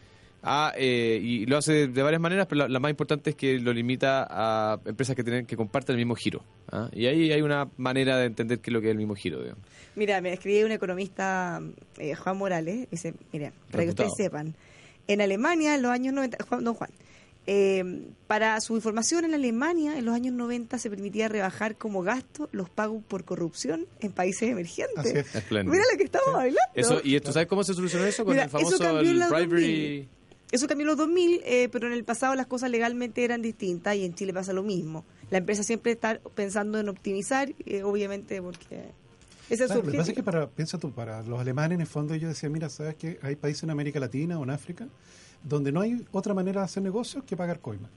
a, 0.48 0.74
eh, 0.78 1.20
y 1.24 1.48
lo 1.48 1.58
hace 1.58 1.88
de, 1.88 2.04
varias 2.04 2.22
maneras, 2.22 2.46
pero 2.48 2.60
la, 2.60 2.68
la 2.68 2.80
más 2.80 2.92
importante 2.92 3.32
es 3.32 3.36
que 3.36 3.58
lo 3.58 3.74
limita 3.74 4.28
a 4.30 4.80
empresas 4.86 5.16
que 5.16 5.24
tienen 5.24 5.48
que 5.48 5.58
comparten 5.58 5.94
el 5.96 5.98
mismo 5.98 6.14
giro. 6.14 6.44
¿ah? 6.72 6.88
Y 6.94 7.08
ahí 7.08 7.32
hay 7.32 7.42
una 7.42 7.68
manera 7.78 8.18
de 8.18 8.26
entender 8.28 8.60
qué 8.60 8.70
es 8.70 8.74
lo 8.74 8.80
que 8.80 8.88
es 8.90 8.92
el 8.92 8.98
mismo 9.00 9.16
giro. 9.16 9.40
digamos. 9.42 9.64
Mira, 9.96 10.22
me 10.22 10.34
escribí 10.34 10.62
un 10.64 10.72
economista, 10.72 11.62
eh, 11.98 12.14
Juan 12.14 12.38
Morales, 12.38 12.88
dice, 12.92 13.16
mira, 13.34 13.54
para 13.72 13.86
que 13.86 13.90
ustedes 13.90 14.12
sepan, 14.16 14.54
en 15.08 15.22
Alemania 15.22 15.74
en 15.74 15.82
los 15.82 15.90
años 15.92 16.14
90, 16.14 16.38
Juan, 16.48 16.64
don 16.64 16.76
Juan, 16.76 16.92
eh, 17.48 18.08
para 18.28 18.60
su 18.60 18.76
información, 18.76 19.26
en 19.26 19.34
Alemania 19.36 19.98
en 19.98 20.06
los 20.06 20.16
años 20.16 20.34
90 20.34 20.80
se 20.80 20.90
permitía 20.90 21.28
rebajar 21.28 21.76
como 21.76 22.02
gasto 22.02 22.50
los 22.52 22.70
pagos 22.70 23.04
por 23.08 23.24
corrupción 23.24 23.86
en 24.00 24.12
países 24.12 24.50
emergentes. 24.50 25.06
Es. 25.06 25.52
Mira 25.52 25.84
lo 25.92 25.98
que 25.98 26.06
estamos 26.06 26.30
hablando. 26.30 26.60
Eso, 26.74 27.02
¿Y 27.04 27.16
esto 27.16 27.32
sabes 27.32 27.48
cómo 27.48 27.64
se 27.64 27.74
solucionó 27.74 28.06
eso? 28.06 28.26
Con 28.26 28.34
Mira, 28.34 28.46
el 28.46 28.50
famoso 28.50 29.00
el 29.00 29.24
bribery. 29.30 29.98
2000. 29.98 30.10
Eso 30.52 30.68
cambió 30.68 30.84
en 30.84 30.88
los 30.88 30.98
2000, 30.98 31.42
eh, 31.44 31.70
pero 31.72 31.88
en 31.88 31.94
el 31.94 32.04
pasado 32.04 32.34
las 32.36 32.48
cosas 32.48 32.70
legalmente 32.70 33.24
eran 33.24 33.42
distintas 33.42 33.96
y 33.96 34.06
en 34.06 34.16
Chile 34.16 34.34
pasa 34.34 34.54
lo 34.54 34.64
mismo. 34.64 35.04
La 35.30 35.40
empresa 35.40 35.64
siempre 35.64 35.92
está 35.92 36.20
pensando 36.34 36.80
en 36.80 36.88
optimizar, 36.88 37.54
eh, 37.66 37.84
obviamente, 37.84 38.42
porque 38.42 38.92
ese 39.50 39.66
es 39.66 39.72
su 39.72 39.78
lo 39.78 39.84
que 39.84 39.98
pasa 39.98 40.12
es 40.12 40.16
que 40.16 40.24
para, 40.24 40.48
piensa 40.48 40.78
tú, 40.78 40.92
para 40.92 41.22
los 41.24 41.40
alemanes 41.40 41.76
en 41.76 41.82
el 41.82 41.88
fondo 41.88 42.14
ellos 42.14 42.30
decían, 42.30 42.52
mira, 42.52 42.70
sabes 42.70 42.96
que 42.96 43.20
hay 43.22 43.36
países 43.36 43.64
en 43.64 43.70
América 43.70 44.00
Latina 44.00 44.40
o 44.40 44.44
en 44.44 44.50
África 44.50 44.88
donde 45.48 45.72
no 45.72 45.80
hay 45.82 46.06
otra 46.12 46.34
manera 46.34 46.62
de 46.62 46.66
hacer 46.66 46.84
negocios 46.84 47.24
que 47.24 47.38
pagar 47.38 47.60
coima. 47.60 47.90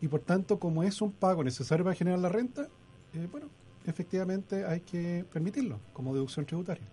Y 0.00 0.08
por 0.08 0.20
tanto, 0.20 0.58
como 0.58 0.82
es 0.84 1.00
un 1.00 1.10
pago 1.12 1.42
necesario 1.42 1.84
para 1.84 1.96
generar 1.96 2.18
la 2.20 2.28
renta, 2.28 2.68
eh, 3.14 3.26
bueno, 3.32 3.46
efectivamente 3.86 4.64
hay 4.66 4.80
que 4.80 5.24
permitirlo 5.32 5.78
como 5.92 6.12
deducción 6.14 6.44
tributaria. 6.46 6.84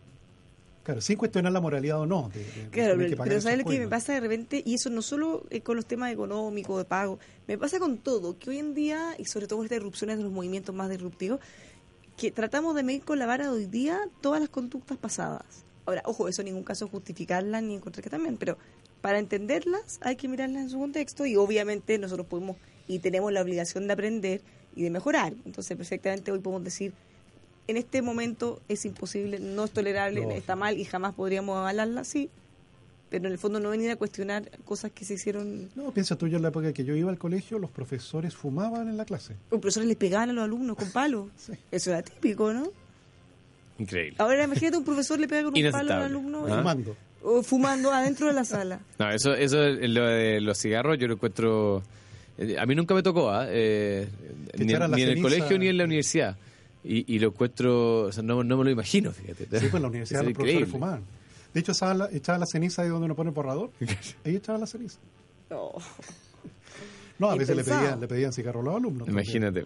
Claro, 0.84 1.00
sin 1.02 1.16
cuestionar 1.18 1.52
la 1.52 1.62
moralidad 1.62 2.00
o 2.00 2.06
no. 2.08 2.30
de- 2.34 2.40
de- 2.44 2.70
Claro, 2.72 2.96
pero, 2.98 3.40
¿sabes 3.40 3.60
lo 3.60 3.64
que 3.66 3.70
me 3.70 3.78
coimas. 3.86 3.90
pasa 3.90 4.14
de 4.14 4.20
repente? 4.22 4.64
Y 4.66 4.74
eso 4.76 4.90
no 4.90 5.04
solo 5.04 5.46
eh, 5.52 5.62
con 5.62 5.76
los 5.76 5.86
temas 5.86 6.12
económicos, 6.12 6.78
de 6.80 6.86
pago, 6.86 7.20
me 7.48 7.56
pasa 7.58 7.78
con 7.80 7.98
todo, 8.00 8.40
que 8.40 8.50
hoy 8.50 8.58
en 8.58 8.74
día, 8.74 9.14
y 9.20 9.26
sobre 9.26 9.46
todo 9.46 9.58
con 9.58 9.66
estas 9.66 9.78
irrupciones 9.78 10.18
de 10.18 10.24
los 10.24 10.32
movimientos 10.32 10.74
más 10.74 10.90
disruptivos, 10.90 11.40
que 12.18 12.32
tratamos 12.32 12.76
de 12.76 12.82
medir 12.84 13.04
con 13.04 13.20
la 13.20 13.26
vara 13.28 13.46
de 13.46 13.50
hoy 13.52 13.66
día 13.68 14.00
todas 14.22 14.40
las 14.42 14.50
conductas 14.50 14.98
pasadas. 14.98 15.44
Ahora, 15.86 16.02
ojo, 16.06 16.28
eso 16.28 16.42
en 16.42 16.46
ningún 16.48 16.64
caso 16.64 16.86
es 16.86 16.92
justificarlas 16.92 17.62
ni 17.62 17.76
encontrar 17.76 18.04
que 18.04 18.10
también, 18.10 18.38
pero 18.38 18.58
para 19.02 19.20
entenderlas 19.20 20.00
hay 20.02 20.16
que 20.16 20.28
mirarlas 20.28 20.64
en 20.64 20.70
su 20.70 20.80
contexto 20.80 21.26
y 21.26 21.36
obviamente 21.36 21.98
nosotros 21.98 22.28
podemos 22.28 22.58
y 22.88 23.00
tenemos 23.00 23.32
la 23.32 23.42
obligación 23.42 23.88
de 23.88 23.94
aprender 23.94 24.42
y 24.76 24.84
de 24.84 24.90
mejorar. 24.90 25.34
Entonces, 25.46 25.78
perfectamente 25.78 26.32
hoy 26.32 26.40
podemos 26.40 26.64
decir, 26.64 26.94
en 27.68 27.78
este 27.78 28.02
momento 28.02 28.62
es 28.68 28.86
imposible, 28.86 29.40
no 29.40 29.64
es 29.66 29.72
tolerable, 29.72 30.36
está 30.36 30.56
mal 30.56 30.78
y 30.78 30.84
jamás 30.86 31.14
podríamos 31.14 31.58
avalarla, 31.58 32.04
sí, 32.04 32.30
pero 33.10 33.28
en 33.28 33.34
el 33.34 33.38
fondo 33.38 33.60
no 33.60 33.70
venir 33.70 33.92
a 33.92 33.96
cuestionar 33.96 34.50
cosas 34.66 34.92
que 34.92 35.06
se 35.06 35.14
hicieron. 35.16 35.70
No, 35.76 35.92
piensa 35.92 36.18
tú, 36.18 36.28
yo 36.28 36.38
en 36.38 36.44
la 36.44 36.50
época 36.50 36.74
que 36.74 36.84
yo 36.84 36.96
iba 36.96 37.10
al 37.10 37.18
colegio, 37.18 37.60
los 37.60 37.70
profesores 37.72 38.36
fumaban 38.36 38.88
en 38.88 38.98
la 38.98 39.06
clase. 39.06 39.36
Los 39.52 39.60
profesores 39.62 39.88
les 39.88 39.98
pegaban 39.98 40.30
a 40.30 40.34
los 40.34 40.44
alumnos 40.44 40.76
con 40.78 40.92
palos. 40.92 41.28
Sí. 41.38 41.54
Eso 41.72 41.92
era 41.92 42.02
típico, 42.02 42.52
¿no? 42.54 42.72
Increíble. 43.80 44.16
Ahora 44.20 44.44
imagínate 44.44 44.78
un 44.78 44.84
profesor 44.86 45.20
le 45.20 45.28
pega 45.28 45.44
con 45.44 45.54
un 45.58 45.72
palo 45.72 45.78
al 45.78 45.86
Inaceptable. 45.86 46.06
alumno 46.06 46.46
¿Ah? 46.48 46.58
Fumando. 46.58 46.96
O 47.24 47.44
fumando 47.44 47.92
adentro 47.92 48.28
de 48.28 48.34
la 48.34 48.44
sala. 48.46 48.80
No, 49.00 49.10
eso, 49.12 49.34
eso 49.34 49.58
lo 49.58 50.06
de 50.08 50.42
los 50.42 50.58
cigarros 50.58 50.98
yo 50.98 51.08
lo 51.08 51.14
encuentro... 51.16 51.84
eh, 52.38 52.58
A 52.60 52.66
mí 52.66 52.76
nunca 52.76 52.94
me 52.94 53.04
tocó, 53.04 53.30
¿ah? 53.30 53.46
Eh, 53.50 54.08
ni, 54.58 54.74
en 54.74 55.10
el 55.10 55.22
colegio 55.22 55.58
ni 55.60 55.68
en 55.68 55.78
la 55.78 55.84
universidad. 55.86 56.36
Y, 56.84 57.14
y 57.16 57.20
lo 57.20 57.28
encuentro, 57.28 58.04
o 58.06 58.12
sea, 58.12 58.24
no, 58.24 58.44
no 58.44 58.58
me 58.58 58.64
lo 58.64 58.70
imagino, 58.72 59.12
fíjate. 59.12 59.44
Sí, 59.46 59.50
pues 59.50 59.74
en 59.76 59.82
la 59.84 59.88
universidad 59.88 60.24
los 60.26 60.34
profesores 60.34 60.70
fumaban. 60.70 61.04
De 61.54 61.60
hecho, 61.60 61.74
la, 61.94 62.10
echaban 62.12 62.40
la 62.40 62.48
ceniza 62.48 62.82
ahí 62.82 62.88
donde 62.90 63.06
uno 63.06 63.16
pone 63.16 63.30
el 63.30 63.36
borrador. 63.36 63.70
Ahí 64.26 64.36
echaban 64.38 64.62
la 64.62 64.68
ceniza. 64.68 64.98
No. 65.50 65.72
No, 67.20 67.30
a 67.30 67.36
veces 67.36 67.56
le 67.56 67.64
pedían, 67.64 68.00
le 68.00 68.08
pedían 68.08 68.34
cigarro 68.34 68.62
a 68.62 68.64
los 68.64 68.76
alumnos. 68.78 69.08
Imagínate. 69.08 69.66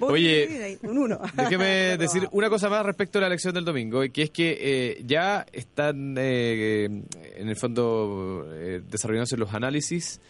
Oye, 0.00 0.78
un 0.82 0.98
uno. 0.98 1.20
Déjeme 1.36 1.96
decir 1.98 2.28
una 2.32 2.48
cosa 2.48 2.68
más 2.68 2.84
respecto 2.84 3.18
a 3.18 3.22
la 3.22 3.26
elección 3.28 3.54
del 3.54 3.64
domingo, 3.64 4.02
que 4.12 4.22
es 4.22 4.30
que 4.30 4.58
eh, 4.60 5.02
ya 5.06 5.46
están 5.52 6.16
eh, 6.18 6.84
en 7.36 7.48
el 7.48 7.56
fondo 7.56 8.46
eh, 8.52 8.80
desarrollándose 8.90 9.36
los 9.36 9.52
análisis 9.54 10.20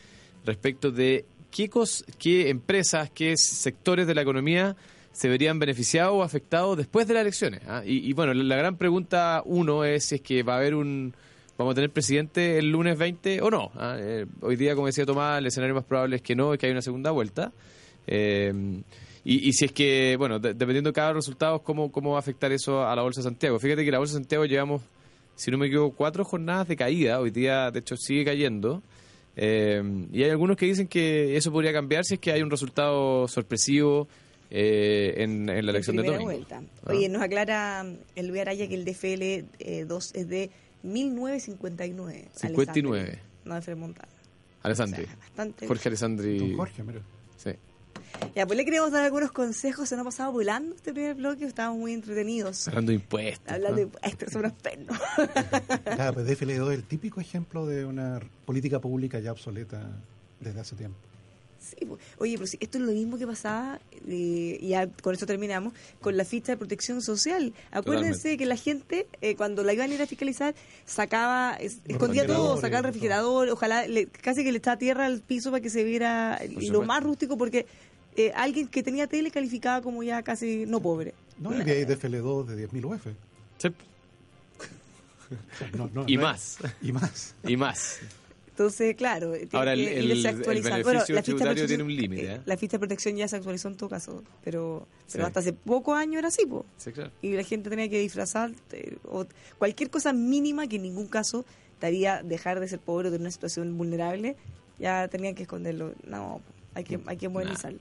respecto 0.45 0.91
de 0.91 1.25
qué, 1.51 1.69
cos- 1.71 2.05
qué 2.19 2.49
empresas, 2.51 3.11
qué 3.11 3.37
sectores 3.37 4.07
de 4.07 4.15
la 4.15 4.23
economía 4.23 4.77
se 5.13 5.29
verían 5.29 5.59
beneficiados 5.59 6.13
o 6.15 6.23
afectados 6.23 6.77
después 6.77 7.07
de 7.09 7.15
las 7.15 7.23
elecciones. 7.23 7.63
¿ah? 7.67 7.83
Y, 7.87 8.09
y 8.09 8.13
bueno, 8.13 8.35
la, 8.35 8.45
la 8.45 8.57
gran 8.57 8.77
pregunta 8.77 9.43
uno 9.47 9.83
es 9.85 10.05
si 10.05 10.17
es 10.17 10.21
que 10.21 10.43
va 10.43 10.55
a 10.55 10.59
haber 10.59 10.75
un... 10.75 11.15
¿Vamos 11.59 11.73
a 11.73 11.75
tener 11.77 11.89
presidente 11.89 12.59
el 12.59 12.71
lunes 12.71 12.99
20 12.99 13.41
o 13.41 13.51
no? 13.51 13.73
¿ah? 13.77 13.97
Eh, 13.99 14.27
hoy 14.43 14.57
día, 14.57 14.75
como 14.75 14.89
decía 14.89 15.07
Tomás, 15.07 15.39
el 15.39 15.47
escenario 15.47 15.75
más 15.75 15.85
probable 15.85 16.17
es 16.17 16.23
que 16.23 16.37
no, 16.37 16.53
es 16.53 16.59
que 16.61 16.67
hay 16.67 16.73
una 16.73 16.83
segunda 16.83 17.13
vuelta. 17.13 17.51
Eh, 18.07 18.53
y, 19.29 19.49
y 19.49 19.53
si 19.53 19.65
es 19.67 19.73
que, 19.73 20.17
bueno, 20.17 20.39
de- 20.39 20.55
dependiendo 20.55 20.91
de 20.91 20.95
cada 20.95 21.13
resultado, 21.13 21.63
¿cómo, 21.63 21.91
¿cómo 21.91 22.11
va 22.13 22.17
a 22.17 22.21
afectar 22.21 22.53
eso 22.53 22.87
a 22.87 22.95
la 22.95 23.03
Bolsa 23.03 23.21
de 23.21 23.25
Santiago? 23.25 23.59
Fíjate 23.59 23.85
que 23.85 23.91
la 23.91 23.99
Bolsa 23.99 24.15
de 24.15 24.21
Santiago 24.21 24.45
llevamos, 24.45 24.83
si 25.35 25.51
no 25.51 25.59
me 25.59 25.67
equivoco, 25.67 25.97
cuatro 25.97 26.25
jornadas 26.25 26.69
de 26.69 26.77
caída. 26.77 27.19
Hoy 27.21 27.31
día, 27.31 27.71
de 27.71 27.81
hecho, 27.81 27.97
sigue 27.97 28.25
cayendo. 28.25 28.83
Eh, 29.37 29.83
y 30.13 30.23
hay 30.23 30.31
algunos 30.31 30.57
que 30.57 30.65
dicen 30.67 30.89
que 30.89 31.37
eso 31.37 31.53
podría 31.53 31.73
cambiar 31.73 32.05
si 32.05 32.15
es 32.15 32.21
que 32.21 32.33
hay 32.33 32.41
un 32.41 32.51
resultado 32.51 33.29
sorpresivo 33.29 34.09
eh, 34.51 35.13
en, 35.19 35.49
en 35.51 35.67
la 35.67 35.73
elección 35.73 35.97
de 35.97 36.05
domingo. 36.05 36.25
vuelta. 36.25 36.63
Ah. 36.85 36.93
Oye, 36.93 37.09
nos 37.09 37.21
aclara 37.21 37.85
el 38.15 38.27
Luis 38.29 38.41
Araya 38.41 38.67
que 38.69 38.75
el 38.75 38.85
DFL 38.85 39.87
2 39.89 40.15
es 40.15 40.29
de 40.29 40.51
1959. 40.85 42.29
59. 42.35 43.01
Alessandri, 43.03 43.21
No 43.45 43.55
de 43.55 43.61
Fred 43.63 43.77
Montana. 43.77 44.09
Alessandri. 44.63 45.03
O 45.05 45.07
sea, 45.07 45.17
bastante. 45.17 45.67
Jorge 45.67 45.89
Alessandri. 45.89 46.39
Don 46.39 46.57
Jorge, 46.57 46.83
mira. 46.83 47.01
Sí. 47.37 47.51
Ya, 48.35 48.47
pues 48.47 48.57
le 48.57 48.65
queremos 48.65 48.91
dar 48.93 49.05
algunos 49.05 49.33
consejos. 49.33 49.89
Se 49.89 49.97
nos 49.97 50.03
ha 50.03 50.05
pasado 50.05 50.33
volando 50.33 50.75
este 50.75 50.93
primer 50.93 51.15
bloque. 51.15 51.45
Estábamos 51.45 51.79
muy 51.79 51.93
entretenidos. 51.93 52.67
Hablando 52.69 52.91
de 52.91 52.97
impuestos. 52.97 53.53
Hablando 53.53 53.81
¿no? 53.83 53.87
de 53.89 54.09
estos 54.09 54.33
son 54.33 54.41
unos 54.45 54.53
pernos. 54.55 54.99
Claro, 55.85 56.15
pues 56.15 56.27
DFL2 56.27 56.69
es 56.73 56.75
el 56.79 56.85
típico 56.85 57.21
ejemplo 57.21 57.67
de 57.67 57.85
una 57.85 58.21
política 58.45 58.81
pública 58.81 59.19
ya 59.21 59.33
obsoleta 59.33 59.87
desde 60.41 60.61
hace 60.61 60.77
tiempo. 60.77 60.97
Sí, 61.59 61.85
pues. 61.85 62.01
Oye, 62.19 62.35
pero 62.37 62.47
sí, 62.47 62.57
esto 62.61 62.79
es 62.79 62.85
lo 62.85 62.93
mismo 62.93 63.19
que 63.19 63.27
pasaba, 63.27 63.81
eh, 64.07 64.57
y 64.61 64.69
ya 64.69 64.87
con 64.87 65.15
esto 65.15 65.27
terminamos, 65.27 65.73
con 66.01 66.17
la 66.17 66.25
ficha 66.25 66.53
de 66.53 66.59
protección 66.59 67.03
social. 67.03 67.53
Acuérdense 67.73 68.19
Totalmente. 68.19 68.37
que 68.39 68.47
la 68.47 68.57
gente, 68.57 69.07
eh, 69.21 69.35
cuando 69.35 69.65
la 69.65 69.73
iban 69.73 69.91
a 69.91 69.95
ir 69.95 70.01
a 70.03 70.07
fiscalizar, 70.07 70.55
sacaba, 70.85 71.55
es- 71.59 71.79
escondía 71.89 72.25
todo, 72.25 72.55
sacaba 72.57 72.77
el 72.77 72.83
todo. 72.83 72.87
refrigerador, 72.93 73.49
ojalá, 73.49 73.85
le- 73.89 74.07
casi 74.07 74.45
que 74.45 74.53
le 74.53 74.59
echaba 74.59 74.77
tierra 74.77 75.07
al 75.07 75.23
piso 75.23 75.51
para 75.51 75.61
que 75.61 75.71
se 75.71 75.83
viera 75.83 76.39
lo 76.45 76.49
supuesto. 76.61 76.83
más 76.85 77.03
rústico, 77.03 77.37
porque 77.37 77.67
eh, 78.17 78.33
alguien 78.35 78.69
que 78.69 78.83
tenía 78.83 79.07
tele 79.07 79.31
calificaba 79.31 79.83
como 79.83 80.03
ya 80.03 80.23
casi 80.23 80.65
no 80.67 80.81
pobre. 80.81 81.15
No, 81.39 81.55
y 81.55 81.63
de, 81.65 81.85
de 81.87 81.99
FL2 81.99 82.47
de 82.47 82.69
10.000 82.69 82.85
UF. 82.85 83.07
Sí. 83.59 83.69
No- 85.77 85.91
no- 85.93 86.05
Y 86.07 86.17
no 86.17 86.23
es- 86.23 86.23
más. 86.23 86.59
Y 86.83 86.93
más. 86.93 87.35
Y 87.47 87.57
más. 87.57 87.99
Entonces, 88.51 88.95
claro, 88.97 89.33
tiene 89.33 89.49
Ahora, 89.53 89.73
el- 89.75 89.85
que 89.85 89.99
el- 89.99 90.11
el 90.13 90.27
actualizando. 90.27 90.87
beneficio 90.89 91.15
la 91.15 91.23
tributario 91.23 91.53
protección- 91.53 91.67
tiene 91.69 91.83
un 91.83 91.95
límite, 91.95 92.35
¿eh? 92.37 92.41
La 92.47 92.57
ficha 92.57 92.73
de 92.77 92.79
protección 92.79 93.17
ya 93.17 93.29
se 93.29 93.37
actualizó 93.37 93.69
en 93.69 93.77
todo 93.77 93.91
caso, 93.91 94.23
pero, 94.45 94.87
pero 95.13 95.25
Sí. 95.25 95.27
hasta 95.27 95.41
hace 95.41 95.53
pocos 95.53 95.99
años 95.99 96.21
era 96.21 96.29
así, 96.29 96.47
po. 96.47 96.65
Sí, 96.79 96.91
claro. 96.93 97.11
y 97.21 97.33
la 97.33 97.43
gente 97.43 97.69
tenía 97.69 97.89
que 97.91 97.99
disfrazar 97.99 98.53
eh, 98.73 98.97
o 99.05 99.27
cualquier 99.59 99.91
cosa 99.91 100.13
mínima 100.15 100.67
que 100.69 100.77
en 100.77 100.83
ningún 100.83 101.07
caso 101.07 101.45
te 101.81 101.87
haría 101.87 102.23
dejar 102.23 102.59
de 102.61 102.69
ser 102.69 102.79
pobre 102.79 103.09
o 103.09 103.11
de 103.11 103.19
una 103.19 103.31
situación 103.31 103.77
vulnerable, 103.77 104.37
ya 104.79 105.09
tenían 105.09 105.35
que 105.35 105.43
esconderlo. 105.43 105.93
No, 106.07 106.41
hay 106.77 106.85
que, 106.85 107.01
hay 107.07 107.17
que 107.17 107.29
modernizarlo. 107.29 107.79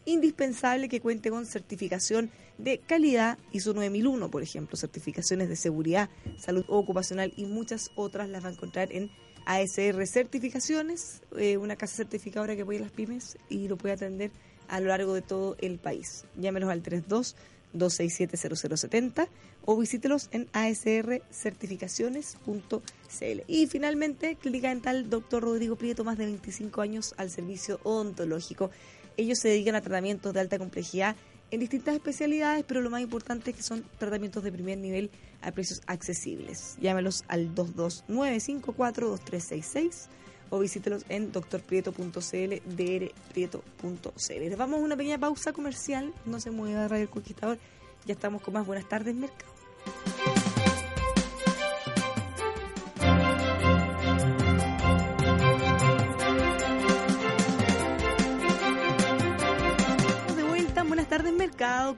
indispensable 0.07 0.89
que 0.89 1.01
cuente 1.01 1.29
con 1.29 1.45
certificación 1.45 2.31
de 2.57 2.79
calidad 2.79 3.37
ISO 3.51 3.73
9001, 3.73 4.31
por 4.31 4.41
ejemplo, 4.41 4.77
certificaciones 4.77 5.49
de 5.49 5.55
seguridad, 5.55 6.09
salud 6.39 6.65
ocupacional 6.67 7.33
y 7.35 7.45
muchas 7.45 7.91
otras 7.95 8.29
las 8.29 8.43
va 8.43 8.49
a 8.49 8.53
encontrar 8.53 8.91
en 8.91 9.11
ASR 9.45 10.07
Certificaciones, 10.07 11.21
eh, 11.37 11.57
una 11.57 11.75
casa 11.75 11.97
certificadora 11.97 12.55
que 12.55 12.63
apoya 12.63 12.79
a 12.79 12.83
las 12.83 12.91
pymes 12.91 13.37
y 13.49 13.67
lo 13.67 13.77
puede 13.77 13.95
atender 13.95 14.31
a 14.67 14.79
lo 14.79 14.87
largo 14.87 15.13
de 15.13 15.21
todo 15.21 15.55
el 15.59 15.77
país. 15.77 16.25
Llámenos 16.35 16.69
al 16.69 16.81
32 16.81 17.35
267 17.73 18.77
0070 18.77 19.27
o 19.65 19.77
visítelos 19.77 20.29
en 20.31 20.47
asrcertificaciones.cl. 20.53 23.41
Y 23.47 23.67
finalmente, 23.67 24.35
Clínica 24.35 24.69
Dental 24.69 25.09
Dr. 25.09 25.43
Rodrigo 25.43 25.75
Prieto, 25.75 26.05
más 26.05 26.17
de 26.17 26.25
25 26.25 26.81
años 26.81 27.13
al 27.17 27.29
servicio 27.29 27.79
odontológico. 27.83 28.71
Ellos 29.17 29.39
se 29.39 29.49
dedican 29.49 29.75
a 29.75 29.81
tratamientos 29.81 30.33
de 30.33 30.39
alta 30.39 30.57
complejidad 30.57 31.17
en 31.51 31.59
distintas 31.59 31.93
especialidades, 31.95 32.63
pero 32.67 32.81
lo 32.81 32.89
más 32.89 33.01
importante 33.01 33.51
es 33.51 33.57
que 33.57 33.63
son 33.63 33.85
tratamientos 33.97 34.43
de 34.43 34.51
primer 34.51 34.77
nivel 34.77 35.09
a 35.41 35.51
precios 35.51 35.81
accesibles. 35.87 36.77
Llámelos 36.81 37.23
al 37.27 37.53
22954-2366 37.55 40.07
o 40.49 40.59
visítelos 40.59 41.03
en 41.09 41.29
drprieto.cl, 41.31 42.61
drprieto.cl. 42.65 44.39
Les 44.39 44.57
vamos 44.57 44.79
a 44.79 44.83
una 44.83 44.95
pequeña 44.95 45.17
pausa 45.17 45.51
comercial, 45.53 46.13
no 46.25 46.39
se 46.39 46.51
mueva 46.51 46.87
Radio 46.87 47.09
Conquistador, 47.09 47.57
ya 48.05 48.13
estamos 48.13 48.41
con 48.41 48.53
más 48.53 48.65
Buenas 48.65 48.87
tardes, 48.87 49.13
Mercado. 49.15 49.51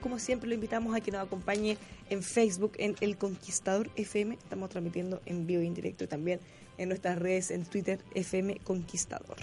Como 0.00 0.18
siempre 0.18 0.48
lo 0.48 0.54
invitamos 0.54 0.94
a 0.94 1.00
que 1.00 1.10
nos 1.10 1.22
acompañe 1.26 1.76
en 2.08 2.22
Facebook 2.22 2.72
en 2.78 2.96
El 3.00 3.16
Conquistador 3.16 3.90
FM, 3.96 4.34
estamos 4.34 4.70
transmitiendo 4.70 5.20
en 5.26 5.46
vivo 5.46 5.62
e 5.62 5.64
indirecto 5.66 6.04
y 6.04 6.06
también 6.06 6.40
en 6.78 6.88
nuestras 6.88 7.18
redes 7.18 7.50
en 7.50 7.64
Twitter 7.64 8.00
FM 8.14 8.60
Conquistador. 8.64 9.36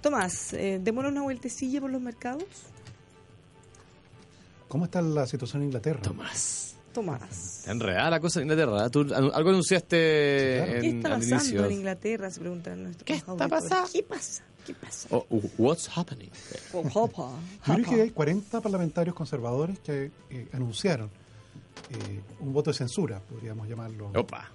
Tomás, 0.00 0.52
eh, 0.54 0.78
démonos 0.82 1.10
una 1.12 1.22
vueltecilla 1.22 1.80
por 1.80 1.90
los 1.90 2.00
mercados. 2.00 2.44
¿Cómo 4.68 4.84
está 4.84 5.00
la 5.02 5.26
situación 5.26 5.62
en 5.62 5.68
Inglaterra? 5.68 6.00
Tomás. 6.02 6.76
Tomás. 6.92 7.66
Enredada 7.68 8.10
la 8.10 8.20
cosa 8.20 8.40
en 8.40 8.44
Inglaterra. 8.46 8.86
¿eh? 8.86 8.90
Tú 8.90 9.00
algo 9.12 9.50
anunciaste 9.50 10.54
Claro. 10.56 10.72
en, 10.72 10.80
¿Qué 10.80 10.88
está 10.88 11.08
al 11.08 11.14
pasando 11.20 11.36
inicio. 11.44 11.64
en 11.66 11.72
Inglaterra? 11.72 12.30
Se 12.30 12.40
preguntan 12.40 12.82
nuestros 12.82 13.04
¿Qué 13.06 13.14
está 13.14 13.48
pasando? 13.48 13.88
¿Qué 13.92 14.02
pasa? 14.02 14.42
¿Qué 14.68 14.74
pasa? 14.74 15.08
Oh, 15.10 15.24
uh, 15.30 15.40
what's 15.56 15.88
happening? 15.88 16.28
Oh, 16.74 16.82
Yo 17.66 17.74
creo 17.74 17.84
que 17.86 18.02
hay 18.02 18.10
40 18.10 18.60
parlamentarios 18.60 19.16
conservadores 19.16 19.78
que 19.78 20.10
eh, 20.28 20.48
anunciaron 20.52 21.08
eh, 21.88 22.20
un 22.40 22.52
voto 22.52 22.70
de 22.70 22.76
censura, 22.76 23.18
podríamos 23.18 23.66
llamarlo. 23.66 24.10
Opa. 24.14 24.50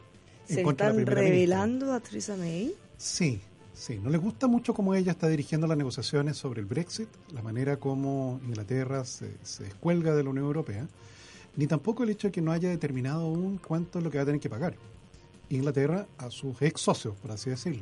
¿Se 0.45 0.62
están 0.62 0.91
ministra. 0.91 1.15
revelando 1.15 1.91
a 1.93 1.99
Theresa 1.99 2.38
May? 2.38 2.76
Sí, 2.95 3.41
sí. 3.73 3.99
No 4.04 4.12
les 4.12 4.21
gusta 4.21 4.45
mucho 4.45 4.76
cómo 4.76 4.93
ella 4.93 5.13
está 5.13 5.28
dirigiendo 5.28 5.65
las 5.65 5.80
negociaciones 5.80 6.38
sobre 6.38 6.62
el 6.62 6.67
Brexit, 6.67 7.10
la 7.34 7.41
manera 7.41 7.78
como 7.78 8.39
Inglaterra 8.45 9.06
se, 9.06 9.32
se 9.41 9.63
descuelga 9.63 10.13
de 10.13 10.23
la 10.23 10.30
Unión 10.30 10.45
Europea, 10.45 10.88
ni 11.56 11.65
tampoco 11.65 12.04
el 12.04 12.12
hecho 12.12 12.28
de 12.28 12.32
que 12.32 12.41
no 12.41 12.52
haya 12.52 12.69
determinado 12.69 13.23
aún 13.23 13.58
cuánto 13.58 13.97
es 13.97 14.04
lo 14.04 14.12
que 14.12 14.19
va 14.19 14.21
a 14.21 14.26
tener 14.28 14.39
que 14.39 14.49
pagar 14.49 14.76
Inglaterra 15.49 16.06
a 16.19 16.30
sus 16.30 16.62
ex 16.62 16.82
socios, 16.82 17.15
por 17.15 17.32
así 17.32 17.49
decirlo. 17.49 17.82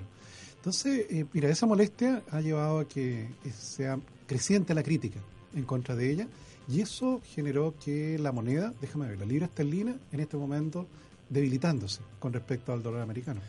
Entonces, 0.61 1.07
eh, 1.09 1.25
mira, 1.33 1.49
esa 1.49 1.65
molestia 1.65 2.21
ha 2.29 2.39
llevado 2.39 2.81
a 2.81 2.87
que 2.87 3.27
sea 3.59 3.99
creciente 4.27 4.75
la 4.75 4.83
crítica 4.83 5.19
en 5.55 5.63
contra 5.63 5.95
de 5.95 6.11
ella 6.11 6.27
y 6.67 6.81
eso 6.81 7.19
generó 7.33 7.73
que 7.83 8.19
la 8.19 8.31
moneda, 8.31 8.71
déjame 8.79 9.07
ver, 9.07 9.17
la 9.17 9.25
libra 9.25 9.47
esterlina 9.47 9.95
en 10.11 10.19
este 10.19 10.37
momento 10.37 10.85
debilitándose 11.29 12.01
con 12.19 12.31
respecto 12.31 12.73
al 12.73 12.83
dólar 12.83 13.01
americano. 13.01 13.41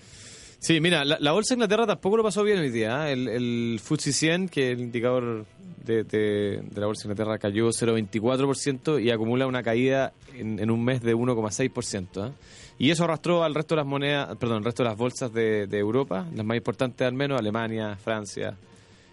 Sí, 0.63 0.81
mira, 0.81 1.05
la, 1.05 1.33
bolsa 1.33 1.55
Inglaterra 1.55 1.89
tampoco 1.89 2.19
lo 2.19 2.23
pasó 2.23 2.45
bien 2.45 2.61
hoy 2.61 2.71
día. 2.71 3.09
¿eh? 3.09 3.15
El, 3.15 3.27
el 3.27 3.81
FTSE 3.83 4.13
100, 4.13 4.49
que 4.49 4.69
es 4.69 4.79
el 4.79 4.85
indicador 4.85 5.45
de, 5.85 6.63
la 6.77 6.87
bolsa 6.87 7.09
Inglaterra, 7.09 7.37
cayó 7.37 7.71
0,24% 7.71 9.03
y 9.03 9.11
acumula 9.11 9.49
una 9.49 9.65
caída 9.65 10.13
en, 10.33 10.71
un 10.71 10.85
mes 10.85 11.03
de 11.03 11.17
1,6%. 11.17 12.29
¿eh? 12.29 12.33
Y 12.79 12.91
eso 12.93 13.03
arrastró 13.03 13.43
al 13.43 13.57
resto 13.57 13.75
de 13.75 13.81
las 13.81 13.89
monedas, 13.89 14.37
perdón, 14.37 14.59
al 14.59 14.65
resto 14.65 14.85
de 14.85 14.91
las 14.91 14.97
bolsas 14.97 15.33
de, 15.33 15.67
de 15.67 15.79
Europa, 15.81 16.29
las 16.33 16.47
más 16.47 16.57
importantes 16.57 17.09
al 17.09 17.15
menos, 17.15 17.41
Alemania, 17.41 17.97
Francia, 17.97 18.55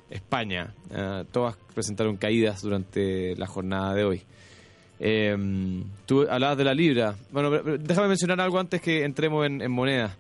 España. 0.08 0.72
¿eh? 0.92 1.24
todas 1.32 1.56
presentaron 1.74 2.18
caídas 2.18 2.62
durante 2.62 3.36
la 3.38 3.48
jornada 3.48 3.96
de 3.96 4.04
hoy. 4.04 4.22
Eh, 5.00 5.36
tú 6.06 6.28
hablabas 6.30 6.60
de 6.60 6.64
la 6.64 6.76
libra. 6.76 7.16
Bueno, 7.32 7.50
déjame 7.50 8.10
mencionar 8.10 8.40
algo 8.40 8.60
antes 8.60 8.80
que 8.84 9.04
entremos 9.04 9.48
en, 9.48 9.64
en 9.64 9.72
monedas. 9.72 10.16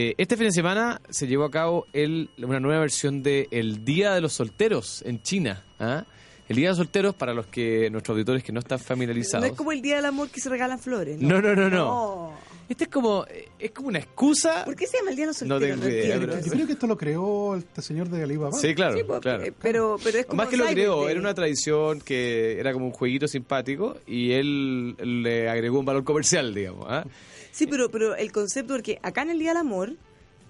Eh, 0.00 0.14
este 0.16 0.36
fin 0.36 0.46
de 0.46 0.52
semana 0.52 1.00
se 1.10 1.26
llevó 1.26 1.42
a 1.44 1.50
cabo 1.50 1.86
el, 1.92 2.30
una 2.38 2.60
nueva 2.60 2.82
versión 2.82 3.20
de 3.24 3.48
El 3.50 3.84
Día 3.84 4.14
de 4.14 4.20
los 4.20 4.32
Solteros 4.32 5.02
en 5.04 5.20
China. 5.22 5.64
¿ah? 5.80 6.04
El 6.48 6.54
Día 6.54 6.66
de 6.66 6.70
los 6.70 6.78
Solteros, 6.78 7.16
para 7.16 7.34
los 7.34 7.46
que 7.48 7.90
nuestros 7.90 8.14
auditores 8.14 8.44
que 8.44 8.52
no 8.52 8.60
están 8.60 8.78
familiarizados. 8.78 9.44
No 9.44 9.50
es 9.52 9.58
como 9.58 9.72
el 9.72 9.82
Día 9.82 9.96
del 9.96 10.04
Amor 10.04 10.28
que 10.28 10.38
se 10.40 10.48
regalan 10.50 10.78
flores. 10.78 11.20
No, 11.20 11.42
no, 11.42 11.52
no, 11.56 11.68
no. 11.68 11.76
No. 11.84 12.32
Este 12.68 12.84
es 12.84 12.90
como, 12.90 13.24
es 13.58 13.70
como 13.72 13.88
una 13.88 13.98
excusa. 13.98 14.64
¿Por 14.64 14.76
qué 14.76 14.86
se 14.86 14.98
llama 14.98 15.10
el 15.10 15.16
Día 15.16 15.24
de 15.24 15.32
los 15.32 15.42
No 15.42 15.54
Solteros? 15.56 15.80
tengo 15.80 15.90
idea, 15.92 16.02
entiendo. 16.14 16.26
pero- 16.36 16.46
Yo 16.46 16.52
creo 16.52 16.66
que 16.68 16.72
esto 16.74 16.86
lo 16.86 16.96
creó 16.96 17.56
este 17.56 17.82
señor 17.82 18.08
de 18.08 18.22
Alibaba. 18.22 18.52
Sí, 18.52 18.74
claro, 18.76 18.96
Sí, 18.96 19.02
pues, 19.04 19.18
claro. 19.20 19.42
eh, 19.42 19.52
pero, 19.60 19.96
pero 20.04 20.18
es 20.18 20.26
como 20.26 20.36
Más 20.36 20.48
que 20.48 20.58
lo 20.58 20.66
creó, 20.66 21.08
era 21.08 21.18
una 21.18 21.34
tradición 21.34 22.00
que 22.02 22.60
era 22.60 22.72
como 22.72 22.86
un 22.86 22.92
jueguito 22.92 23.26
simpático 23.26 23.96
y 24.06 24.30
él 24.30 24.94
le 25.24 25.48
agregó 25.48 25.80
un 25.80 25.86
valor 25.86 26.04
comercial, 26.04 26.54
digamos. 26.54 26.86
¿ah? 26.88 27.04
Sí, 27.50 27.66
pero, 27.66 27.90
pero 27.90 28.14
el 28.16 28.30
concepto, 28.32 28.74
porque 28.74 28.98
acá 29.02 29.22
en 29.22 29.30
el 29.30 29.38
Día 29.38 29.50
del 29.50 29.58
Amor, 29.58 29.92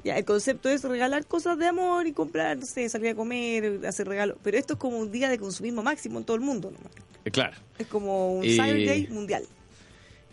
ya 0.05 0.17
el 0.17 0.25
concepto 0.25 0.69
es 0.69 0.83
regalar 0.85 1.27
cosas 1.27 1.59
de 1.59 1.67
amor 1.67 2.07
y 2.07 2.13
comprar, 2.13 2.57
no 2.57 2.67
sé, 2.67 2.89
salir 2.89 3.09
a 3.11 3.15
comer, 3.15 3.81
hacer 3.87 4.07
regalos. 4.07 4.37
Pero 4.43 4.57
esto 4.59 4.75
es 4.75 4.79
como 4.79 4.99
un 4.99 5.11
día 5.11 5.29
de 5.29 5.39
consumismo 5.39 5.83
máximo 5.83 6.19
en 6.19 6.25
todo 6.25 6.37
el 6.37 6.43
mundo. 6.43 6.71
¿no? 6.71 6.91
Eh, 7.25 7.31
Claro. 7.31 7.57
Es 7.79 7.87
como 7.89 8.35
un 8.35 8.45
Y- 8.45 8.55
Cyber 8.57 8.87
Day 8.87 9.09
mundial. 9.09 9.45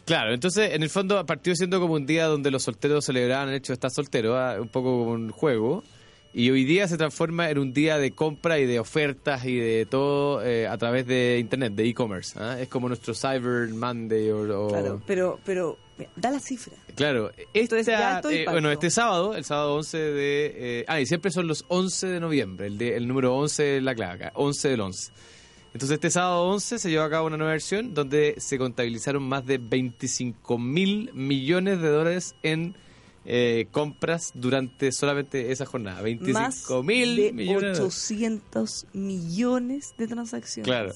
Claro, 0.05 0.33
entonces 0.35 0.71
en 0.73 0.83
el 0.83 0.89
fondo 0.91 1.25
partió 1.25 1.55
siendo 1.55 1.79
como 1.79 1.95
un 1.95 2.05
día 2.05 2.25
donde 2.27 2.51
los 2.51 2.61
solteros 2.63 3.05
celebraban 3.05 3.49
el 3.49 3.55
hecho 3.55 3.73
de 3.73 3.75
estar 3.75 3.89
solteros, 3.89 4.35
¿ah? 4.37 4.57
un 4.61 4.67
poco 4.69 4.99
como 4.99 5.11
un 5.11 5.31
juego. 5.31 5.83
Y 6.31 6.51
hoy 6.51 6.63
día 6.65 6.87
se 6.87 6.97
transforma 6.97 7.49
en 7.49 7.57
un 7.57 7.73
día 7.73 7.97
de 7.97 8.11
compra 8.11 8.59
y 8.59 8.65
de 8.65 8.77
ofertas 8.79 9.45
y 9.45 9.55
de 9.55 9.87
todo 9.89 10.43
eh, 10.45 10.67
a 10.67 10.77
través 10.77 11.07
de 11.07 11.39
internet, 11.39 11.73
de 11.73 11.87
e-commerce. 11.87 12.37
¿ah? 12.37 12.57
Es 12.59 12.67
como 12.67 12.87
nuestro 12.87 13.15
Cyber 13.15 13.69
Monday 13.69 14.29
o... 14.29 14.65
o- 14.65 14.67
Claro, 14.67 15.01
pero, 15.07 15.39
pero 15.43 15.77
da 16.15 16.31
la 16.31 16.39
cifra. 16.39 16.73
Claro, 16.95 17.31
Entonces, 17.53 17.87
esta- 17.87 18.17
alto 18.17 18.29
eh, 18.29 18.45
bueno, 18.49 18.71
este 18.71 18.89
sábado, 18.89 19.35
el 19.35 19.43
sábado 19.45 19.75
11 19.75 19.97
de... 19.97 20.53
eh, 20.55 20.85
ah, 20.87 20.99
y 20.99 21.05
siempre 21.05 21.31
son 21.31 21.47
los 21.47 21.65
11 21.67 22.07
de 22.07 22.19
noviembre, 22.19 22.67
el, 22.67 22.77
de- 22.77 22.95
el 22.97 23.07
número 23.07 23.35
11 23.35 23.77
es 23.77 23.83
la 23.83 23.95
clave 23.95 24.13
acá, 24.25 24.31
11 24.35 24.69
del 24.69 24.81
11. 24.81 25.11
Entonces 25.73 25.95
este 25.95 26.09
sábado 26.09 26.43
11 26.47 26.79
se 26.79 26.89
llevó 26.89 27.03
a 27.03 27.09
cabo 27.09 27.27
una 27.27 27.35
nueva 27.37 27.51
versión 27.51 27.93
donde 27.93 28.35
se 28.37 28.57
contabilizaron 28.57 29.23
más 29.23 29.45
de 29.45 29.57
25 29.57 30.57
mil 30.57 31.11
millones 31.13 31.81
de 31.81 31.89
dólares 31.89 32.35
en 32.43 32.75
eh, 33.25 33.67
compras 33.71 34.31
durante 34.35 34.91
solamente 34.93 35.51
esa 35.51 35.65
jornada. 35.65 36.01
25 36.01 36.39
Más 36.39 36.85
mil 36.85 37.15
de 37.17 37.33
millones 37.33 37.61
de 37.61 37.67
dólares. 37.79 37.79
800 37.81 38.85
millones 38.93 39.95
de 39.97 40.07
transacciones. 40.07 40.65
Claro. 40.65 40.93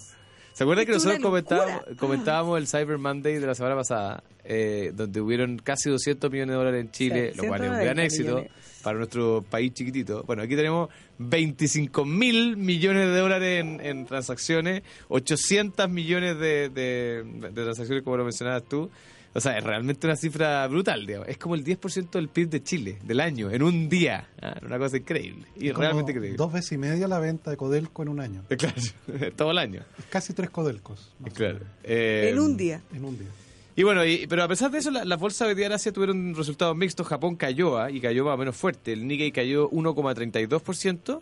¿Se 0.59 0.63
acuerdan 0.63 0.85
que 0.85 0.91
nosotros 0.91 1.19
comentábamos, 1.21 1.81
comentábamos 1.97 2.57
el 2.59 2.67
Cyber 2.67 2.97
Monday 2.97 3.35
de 3.39 3.47
la 3.47 3.55
semana 3.55 3.75
pasada, 3.77 4.21
eh, 4.43 4.91
donde 4.93 5.21
hubieron 5.21 5.57
casi 5.57 5.89
200 5.89 6.29
millones 6.29 6.51
de 6.51 6.57
dólares 6.57 6.81
en 6.81 6.91
Chile, 6.91 7.31
Sí, 7.33 7.37
lo 7.41 7.47
cual 7.47 7.63
es 7.63 7.69
un 7.69 7.75
gran 7.75 7.95
190 7.95 8.03
éxito 8.03 8.35
millones. 8.35 8.51
para 8.83 8.97
nuestro 8.97 9.41
país 9.49 9.73
chiquitito? 9.73 10.23
Bueno, 10.23 10.41
aquí 10.43 10.57
tenemos 10.57 10.89
25 11.17 12.03
mil 12.03 12.57
millones 12.57 13.07
de 13.07 13.17
dólares 13.19 13.61
en, 13.61 13.79
en 13.79 14.05
transacciones, 14.05 14.83
800 15.07 15.89
millones 15.89 16.37
de, 16.37 16.67
de- 16.67 17.23
de 17.23 17.51
transacciones, 17.63 18.03
como 18.03 18.17
lo 18.17 18.25
mencionabas 18.25 18.63
tú. 18.63 18.91
O 19.39 19.41
sea, 19.41 19.57
es 19.57 19.63
realmente 19.63 20.05
una 20.05 20.17
cifra 20.17 20.67
brutal, 20.67 21.05
digamos. 21.05 21.29
Es 21.29 21.37
como 21.37 21.55
el 21.55 21.63
10% 21.63 22.09
del 22.11 22.27
PIB 22.27 22.49
de 22.49 22.61
Chile, 22.61 22.99
del 23.05 23.21
año, 23.21 23.49
en 23.49 23.63
un 23.63 23.87
día. 23.87 24.27
Ah, 24.41 24.59
Una 24.65 24.77
cosa 24.77 24.97
increíble. 24.97 25.45
Y 25.55 25.69
Como 25.69 25.81
realmente 25.83 26.11
increíble. 26.11 26.35
Dos 26.37 26.51
veces 26.51 26.73
y 26.73 26.77
media 26.77 27.07
la 27.07 27.19
venta 27.19 27.49
de 27.49 27.55
Codelco 27.57 28.01
en 28.03 28.09
un 28.09 28.19
año. 28.19 28.43
Claro, 28.57 28.75
todo 29.37 29.51
el 29.51 29.57
año. 29.57 29.81
Es 29.97 30.05
casi 30.05 30.33
tres 30.33 30.49
Codelcos. 30.49 31.13
Claro. 31.33 31.59
Eh, 31.83 32.29
En 32.33 32.39
un 32.39 32.57
día. 32.57 32.81
En 32.93 33.05
un 33.05 33.17
día. 33.17 33.29
Y 33.75 33.83
bueno, 33.83 34.05
y- 34.05 34.27
pero 34.27 34.43
a 34.43 34.47
pesar 34.49 34.69
de 34.71 34.79
eso, 34.79 34.91
la- 34.91 35.05
las 35.05 35.17
bolsas 35.17 35.47
hoy 35.47 35.55
día 35.55 35.67
en 35.67 35.71
Asia 35.71 35.93
tuvieron 35.93 36.35
resultados 36.35 36.75
mixtos. 36.75 37.07
Japón 37.07 37.37
cayó, 37.37 37.77
¿ah? 37.79 37.89
y 37.89 38.01
cayó 38.01 38.25
más 38.25 38.33
o 38.33 38.37
menos 38.37 38.57
fuerte. 38.57 38.91
El 38.91 39.07
Nikkei 39.07 39.31
cayó 39.31 39.69
1,32%. 39.69 41.21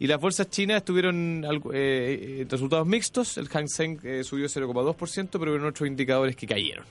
Y 0.00 0.06
las 0.08 0.20
bolsas 0.20 0.50
chinas 0.50 0.84
tuvieron 0.84 1.44
eh, 1.72 2.40
eh, 2.40 2.46
resultados 2.50 2.86
mixtos. 2.86 3.38
El 3.38 3.48
Hang 3.48 3.68
Seng 3.68 3.98
eh, 4.02 4.24
subió 4.24 4.46
0,2%, 4.48 5.28
pero 5.32 5.52
hubieron 5.52 5.68
otros 5.68 5.86
indicadores 5.88 6.34
que 6.36 6.46
cayeron. 6.46 6.84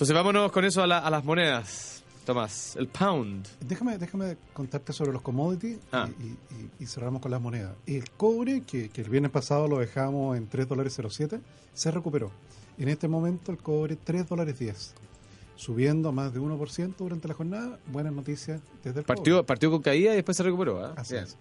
Entonces 0.00 0.14
vámonos 0.14 0.50
con 0.50 0.64
eso 0.64 0.82
a, 0.82 0.86
la- 0.86 1.00
a 1.00 1.10
las 1.10 1.22
monedas. 1.26 2.02
Tomás, 2.24 2.74
el 2.76 2.88
pound. 2.88 3.46
Déjame, 3.60 3.98
déjame 3.98 4.38
contarte 4.54 4.94
sobre 4.94 5.12
los 5.12 5.20
commodities 5.20 5.78
Ah. 5.92 6.08
y, 6.18 6.22
y- 6.24 6.36
y- 6.78 6.84
y 6.84 6.86
cerramos 6.86 7.20
con 7.20 7.30
las 7.30 7.38
monedas. 7.42 7.74
El 7.86 8.08
cobre, 8.12 8.62
que, 8.62 8.88
que 8.88 9.02
el 9.02 9.10
viernes 9.10 9.30
pasado 9.30 9.68
lo 9.68 9.78
dejamos 9.78 10.38
en 10.38 10.48
3 10.48 10.66
dólares 10.66 10.98
07, 11.06 11.38
se 11.74 11.90
recuperó. 11.90 12.30
En 12.78 12.88
este 12.88 13.08
momento 13.08 13.52
el 13.52 13.58
cobre 13.58 13.96
3 13.96 14.26
dólares 14.26 14.58
10, 14.58 14.94
subiendo 15.56 16.12
más 16.12 16.32
de 16.32 16.40
1% 16.40 16.94
durante 16.96 17.28
la 17.28 17.34
jornada. 17.34 17.78
Buenas 17.92 18.14
noticias 18.14 18.62
desde 18.82 19.00
el 19.00 19.04
Partió, 19.04 19.34
cobre. 19.34 19.46
partió 19.46 19.70
con 19.70 19.82
caída 19.82 20.12
y 20.12 20.16
después 20.16 20.34
se 20.34 20.42
recuperó. 20.44 20.82
¿ah? 20.82 20.94
Así 20.96 21.12
Bien. 21.12 21.24
es. 21.24 21.36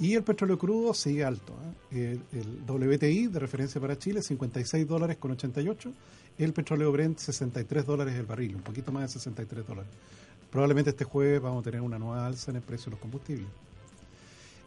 Y 0.00 0.14
el 0.14 0.24
petróleo 0.24 0.58
crudo 0.58 0.94
sigue 0.94 1.24
alto. 1.24 1.54
¿eh? 1.92 2.18
El, 2.32 2.40
el 2.40 2.62
WTI 2.66 3.28
de 3.28 3.38
referencia 3.38 3.80
para 3.80 3.96
Chile 3.98 4.20
56 4.22 4.88
dólares 4.88 5.18
con 5.18 5.30
88. 5.30 5.92
El 6.38 6.52
petróleo 6.52 6.90
Brent 6.92 7.18
63 7.18 7.84
dólares 7.84 8.14
el 8.14 8.26
barril, 8.26 8.56
un 8.56 8.62
poquito 8.62 8.92
más 8.92 9.02
de 9.02 9.08
63 9.08 9.66
dólares. 9.66 9.90
Probablemente 10.50 10.90
este 10.90 11.04
jueves 11.04 11.40
vamos 11.40 11.60
a 11.60 11.64
tener 11.64 11.80
una 11.80 11.98
nueva 11.98 12.26
alza 12.26 12.50
en 12.50 12.56
el 12.56 12.62
precio 12.62 12.86
de 12.86 12.92
los 12.92 13.00
combustibles. 13.00 13.48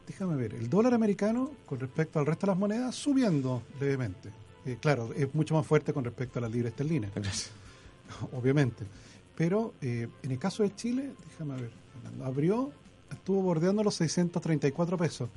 Déjame 0.07 0.35
ver, 0.35 0.53
el 0.53 0.69
dólar 0.69 0.93
americano 0.93 1.51
con 1.65 1.79
respecto 1.79 2.19
al 2.19 2.25
resto 2.25 2.45
de 2.45 2.51
las 2.51 2.59
monedas 2.59 2.95
subiendo 2.95 3.63
levemente. 3.79 4.29
Eh, 4.65 4.77
claro, 4.79 5.11
es 5.13 5.33
mucho 5.33 5.55
más 5.55 5.65
fuerte 5.65 5.93
con 5.93 6.03
respecto 6.03 6.39
a 6.39 6.41
la 6.41 6.49
libra 6.49 6.69
esterlina, 6.69 7.09
obviamente. 8.33 8.85
Pero 9.35 9.73
eh, 9.81 10.07
en 10.21 10.31
el 10.31 10.39
caso 10.39 10.63
de 10.63 10.75
Chile, 10.75 11.11
déjame 11.29 11.61
ver, 11.61 11.71
abrió, 12.23 12.71
estuvo 13.11 13.41
bordeando 13.41 13.83
los 13.83 13.95
634 13.95 14.97
pesos 14.97 15.29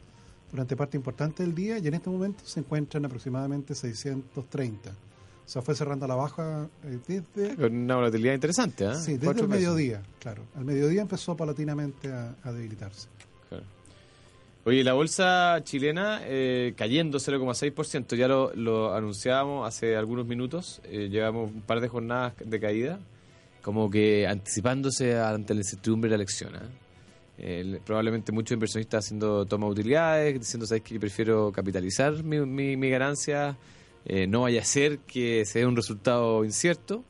durante 0.50 0.76
parte 0.76 0.96
importante 0.96 1.42
del 1.42 1.54
día 1.54 1.78
y 1.78 1.86
en 1.86 1.94
este 1.94 2.10
momento 2.10 2.44
se 2.44 2.60
encuentra 2.60 2.98
en 2.98 3.06
aproximadamente 3.06 3.74
630. 3.74 4.92
O 5.46 5.48
sea, 5.48 5.62
fue 5.62 5.76
cerrando 5.76 6.04
a 6.06 6.08
la 6.08 6.16
baja 6.16 6.68
eh, 6.84 6.98
desde, 7.06 7.54
Con 7.54 7.74
una 7.76 7.94
volatilidad 7.96 8.34
interesante. 8.34 8.84
¿ah? 8.86 8.94
sí, 8.96 9.16
desde 9.16 9.40
el 9.42 9.48
mediodía, 9.48 10.02
claro. 10.18 10.42
Al 10.56 10.64
mediodía 10.64 11.02
empezó 11.02 11.36
paulatinamente 11.36 12.12
a, 12.12 12.34
a 12.42 12.52
debilitarse. 12.52 13.08
Claro. 13.48 13.64
Oye, 14.64 14.82
la 14.82 14.94
bolsa 14.94 15.60
chilena 15.62 16.20
eh, 16.24 16.74
cayendo 16.76 17.18
0,6%, 17.18 18.16
ya 18.16 18.26
lo, 18.26 18.52
lo 18.56 18.92
anunciábamos 18.92 19.68
hace 19.68 19.94
algunos 19.96 20.26
minutos, 20.26 20.80
eh, 20.84 21.08
llevamos 21.08 21.52
un 21.52 21.60
par 21.62 21.80
de 21.80 21.86
jornadas 21.88 22.32
de 22.44 22.58
caída, 22.60 22.98
como 23.62 23.88
que 23.88 24.26
anticipándose 24.26 25.16
ante 25.16 25.54
la 25.54 25.60
incertidumbre 25.60 26.08
de 26.10 26.16
la 26.16 26.22
elección. 26.22 26.52
El- 27.38 27.80
probablemente 27.84 28.32
muchos 28.32 28.54
inversionistas 28.54 29.04
haciendo 29.04 29.44
toma 29.46 29.66
de 29.66 29.72
utilidades, 29.72 30.40
diciendo, 30.40 30.66
¿sabes 30.66 30.82
que 30.82 30.98
Prefiero 30.98 31.52
capitalizar 31.52 32.24
mi, 32.24 32.40
mi, 32.40 32.76
mi 32.76 32.90
ganancia, 32.90 33.56
eh, 34.06 34.26
no 34.26 34.42
vaya 34.42 34.60
a 34.60 34.64
ser 34.64 34.98
que 35.00 35.44
se 35.44 35.60
dé 35.60 35.66
un 35.66 35.76
resultado 35.76 36.44
incierto. 36.44 37.04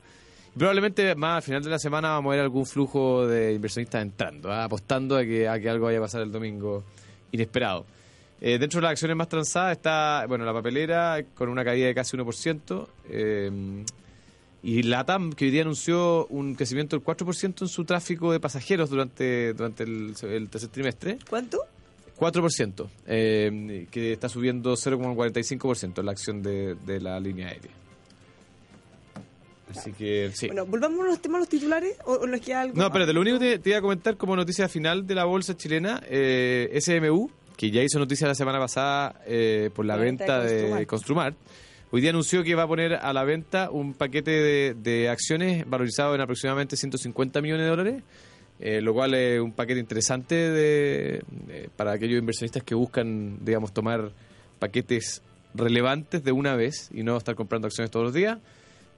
Probablemente 0.57 1.13
más 1.15 1.37
al 1.37 1.43
final 1.43 1.63
de 1.63 1.69
la 1.69 1.79
semana 1.79 2.09
vamos 2.09 2.31
a 2.31 2.35
ver 2.35 2.39
algún 2.41 2.65
flujo 2.65 3.27
de 3.27 3.53
inversionistas 3.53 4.01
entrando, 4.01 4.51
¿ah? 4.51 4.63
apostando 4.63 5.15
a 5.15 5.23
que, 5.23 5.47
a 5.47 5.59
que 5.59 5.69
algo 5.69 5.85
vaya 5.85 5.99
a 5.99 6.01
pasar 6.01 6.21
el 6.21 6.31
domingo 6.31 6.83
inesperado. 7.31 7.85
Eh, 8.41 8.57
dentro 8.57 8.79
de 8.79 8.83
las 8.83 8.91
acciones 8.91 9.17
más 9.17 9.29
transadas 9.29 9.77
está 9.77 10.25
bueno 10.27 10.45
la 10.45 10.53
papelera 10.53 11.23
con 11.35 11.49
una 11.49 11.63
caída 11.63 11.87
de 11.87 11.95
casi 11.95 12.17
1%. 12.17 12.87
eh, 13.09 13.83
y 14.63 14.83
la 14.83 15.05
TAM, 15.05 15.31
que 15.33 15.45
hoy 15.45 15.51
día 15.51 15.61
anunció 15.61 16.25
un 16.27 16.55
crecimiento 16.55 16.97
del 16.97 17.05
4% 17.05 17.61
en 17.61 17.67
su 17.67 17.85
tráfico 17.85 18.31
de 18.31 18.39
pasajeros 18.39 18.89
durante, 18.89 19.53
durante 19.53 19.83
el, 19.83 20.15
el 20.23 20.49
tercer 20.49 20.69
trimestre. 20.69 21.19
¿Cuánto? 21.29 21.59
4%, 22.17 22.87
eh, 23.05 23.87
que 23.91 24.13
está 24.13 24.27
subiendo 24.29 24.73
0,45% 24.73 26.01
la 26.03 26.11
acción 26.11 26.41
de, 26.41 26.75
de 26.75 26.99
la 26.99 27.19
línea 27.19 27.49
aérea. 27.49 27.71
Así 29.69 29.91
que 29.91 30.31
sí. 30.33 30.47
Bueno, 30.47 30.65
volvamos 30.65 31.01
a 31.05 31.09
los 31.09 31.21
temas, 31.21 31.39
los 31.39 31.49
titulares, 31.49 31.95
o, 32.05 32.13
o 32.13 32.27
les 32.27 32.41
queda 32.41 32.61
algo. 32.61 32.77
No, 32.77 32.85
espérate, 32.85 33.13
lo 33.13 33.21
único 33.21 33.37
que 33.37 33.51
te, 33.51 33.59
te 33.59 33.69
iba 33.69 33.79
a 33.79 33.81
comentar 33.81 34.17
como 34.17 34.35
noticia 34.35 34.67
final 34.69 35.05
de 35.05 35.15
la 35.15 35.25
bolsa 35.25 35.55
chilena, 35.57 36.01
eh, 36.07 36.75
SMU, 36.81 37.29
que 37.55 37.69
ya 37.69 37.81
hizo 37.83 37.99
noticia 37.99 38.27
la 38.27 38.35
semana 38.35 38.59
pasada 38.59 39.21
eh, 39.25 39.69
por 39.75 39.85
la, 39.85 39.97
La 39.97 40.03
venta 40.03 40.39
venta, 40.39 40.41
de 40.41 40.73
de 40.73 40.85
Construmart, 40.85 41.35
hoy 41.91 42.01
día 42.01 42.11
anunció 42.11 42.43
que 42.43 42.55
va 42.55 42.63
a 42.63 42.67
poner 42.67 42.93
a 42.93 43.11
la 43.11 43.23
venta 43.23 43.69
un 43.69 43.93
paquete 43.93 44.31
de, 44.31 44.73
de 44.75 45.09
acciones 45.09 45.69
valorizado 45.69 46.15
en 46.15 46.21
aproximadamente 46.21 46.77
150 46.77 47.41
millones 47.41 47.65
de 47.65 47.69
dólares, 47.69 48.03
eh, 48.59 48.81
lo 48.81 48.93
cual 48.93 49.13
es 49.13 49.39
un 49.39 49.51
paquete 49.51 49.79
interesante 49.79 50.35
de, 50.35 51.23
de- 51.47 51.69
para 51.75 51.91
aquellos 51.93 52.19
inversionistas 52.19 52.63
que 52.63 52.75
buscan, 52.75 53.37
digamos, 53.45 53.73
tomar 53.73 54.11
paquetes 54.59 55.21
relevantes 55.53 56.23
de 56.23 56.31
una 56.31 56.55
vez 56.55 56.89
y 56.93 57.03
no 57.03 57.17
estar 57.17 57.35
comprando 57.35 57.67
acciones 57.67 57.91
todos 57.91 58.05
los 58.05 58.13
días. 58.13 58.37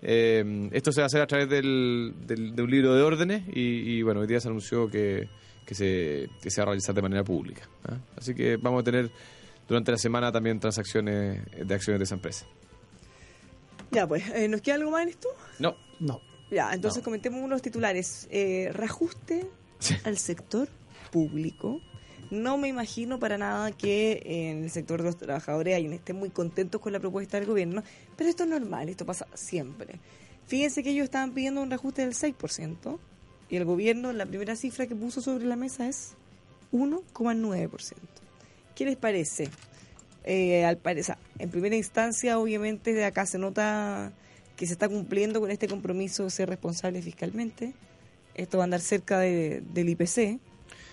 Eh, 0.01 0.69
esto 0.71 0.91
se 0.93 1.01
va 1.01 1.05
a 1.05 1.07
hacer 1.07 1.21
a 1.21 1.27
través 1.27 1.49
del, 1.49 2.13
del- 2.25 2.55
de 2.55 2.61
un 2.63 2.71
libro 2.71 2.95
de 2.95 3.01
órdenes 3.01 3.43
y, 3.53 3.97
y, 3.97 4.01
bueno, 4.01 4.21
hoy 4.21 4.27
día 4.27 4.39
se 4.39 4.47
anunció 4.47 4.89
que, 4.89 5.27
que, 5.65 5.75
se, 5.75 6.29
que 6.41 6.49
se 6.49 6.61
va 6.61 6.63
a 6.63 6.65
realizar 6.67 6.95
de 6.95 7.01
manera 7.01 7.23
pública. 7.23 7.63
¿ah? 7.85 7.97
Así 8.17 8.33
que 8.33 8.55
vamos 8.57 8.81
a 8.81 8.83
tener 8.83 9.11
durante 9.67 9.91
la 9.91 9.97
semana 9.97 10.31
también 10.31 10.59
transacciones 10.59 11.41
de 11.67 11.73
acciones 11.75 11.99
de 11.99 12.03
esa 12.05 12.15
empresa. 12.15 12.45
Ya, 13.91 14.07
pues, 14.07 14.23
eh, 14.29 14.47
¿nos 14.47 14.61
queda 14.61 14.75
algo 14.75 14.91
más 14.91 15.03
en 15.03 15.09
esto? 15.09 15.27
No, 15.59 15.75
No. 15.99 16.21
Ya, 16.51 16.73
entonces 16.73 17.01
No. 17.01 17.05
comentemos 17.05 17.41
unos 17.43 17.61
titulares. 17.61 18.27
Eh, 18.31 18.69
reajuste 18.73 19.45
Sí. 19.79 19.95
al 20.03 20.17
sector 20.17 20.67
público. 21.11 21.79
No 22.31 22.57
me 22.57 22.67
imagino 22.67 23.17
para 23.19 23.37
nada 23.37 23.71
que 23.71 24.21
en 24.25 24.63
el 24.63 24.69
sector 24.69 24.99
de 25.01 25.05
los 25.05 25.17
trabajadores 25.17 25.75
hayan 25.75 25.93
estén 25.93 26.15
muy 26.15 26.29
contentos 26.29 26.79
con 26.81 26.93
la 26.93 26.99
propuesta 26.99 27.39
del 27.39 27.47
gobierno, 27.47 27.81
pero 28.15 28.29
esto 28.29 28.43
es 28.43 28.49
normal, 28.49 28.89
esto 28.89 29.05
pasa 29.05 29.25
siempre. 29.33 29.99
Fíjense 30.45 30.83
que 30.83 30.91
ellos 30.91 31.05
estaban 31.05 31.31
pidiendo 31.33 31.61
un 31.61 31.69
reajuste 31.69 32.03
del 32.03 32.13
6% 32.13 32.99
y 33.49 33.55
el 33.55 33.65
gobierno, 33.65 34.13
la 34.13 34.25
primera 34.27 34.55
cifra 34.55 34.85
que 34.85 34.95
puso 34.95 35.21
sobre 35.21 35.45
la 35.45 35.55
mesa 35.55 35.87
es 35.87 36.13
1,9%. 36.71 37.95
¿Qué 38.75 38.85
les 38.85 38.95
parece? 38.97 39.49
Eh, 40.23 40.65
al 40.65 40.77
parecer, 40.77 41.17
en 41.39 41.49
primera 41.49 41.75
instancia, 41.75 42.37
obviamente, 42.39 42.93
de 42.93 43.05
acá 43.05 43.25
se 43.25 43.37
nota 43.39 44.11
que 44.59 44.65
se 44.67 44.73
está 44.73 44.89
cumpliendo 44.89 45.39
con 45.39 45.49
este 45.51 45.67
compromiso 45.69 46.25
de 46.25 46.29
ser 46.31 46.49
responsable 46.49 47.01
fiscalmente. 47.01 47.73
Esto 48.35 48.57
va 48.57 48.63
a 48.63 48.65
andar 48.65 48.81
cerca 48.81 49.17
de- 49.19 49.63
del 49.73 49.87
IPC. 49.89 50.37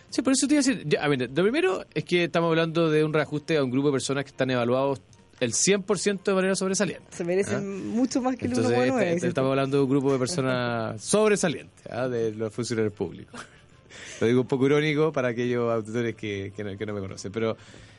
Sí, 0.08 0.22
por 0.22 0.32
eso 0.34 0.46
te 0.46 0.54
iba 0.54 0.60
a 0.60 0.64
decir, 0.64 0.98
a 1.00 1.08
ver, 1.08 1.28
lo 1.34 1.42
primero 1.42 1.84
es 1.92 2.04
que 2.04 2.24
estamos 2.24 2.48
hablando 2.48 2.88
de 2.90 3.02
un 3.02 3.12
reajuste 3.12 3.56
a 3.56 3.64
un 3.64 3.72
grupo 3.72 3.88
de 3.88 3.92
personas 3.92 4.22
que 4.24 4.30
están 4.30 4.50
evaluados 4.50 5.00
el 5.40 5.52
100% 5.52 6.30
de 6.30 6.34
manera 6.36 6.54
sobresaliente. 6.54 7.04
Se 7.10 7.24
merecen 7.24 7.56
Ah. 7.56 7.60
mucho 7.60 8.22
más 8.22 8.36
que 8.36 8.44
el 8.46 8.52
Entonces, 8.52 8.72
1,9. 8.78 9.00
este- 9.02 9.10
¿cierto? 9.10 9.26
estamos 9.26 9.50
hablando 9.50 9.76
de 9.78 9.82
un 9.82 9.90
grupo 9.90 10.12
de 10.12 10.18
personas 10.20 11.02
sobresalientes, 11.04 11.84
¿ah? 11.90 12.08
de 12.08 12.30
los 12.32 12.54
funcionarios 12.54 12.94
públicos. 12.94 13.34
Lo 14.20 14.26
digo 14.28 14.40
un 14.42 14.46
poco 14.46 14.66
irónico 14.66 15.12
para 15.12 15.28
aquellos 15.28 15.70
auditores 15.72 16.14
que, 16.14 16.52
que, 16.56 16.62
no, 16.64 16.78
que 16.78 16.86
no 16.86 16.94
me 16.94 17.00
conocen. 17.00 17.32
Pero 17.32 17.56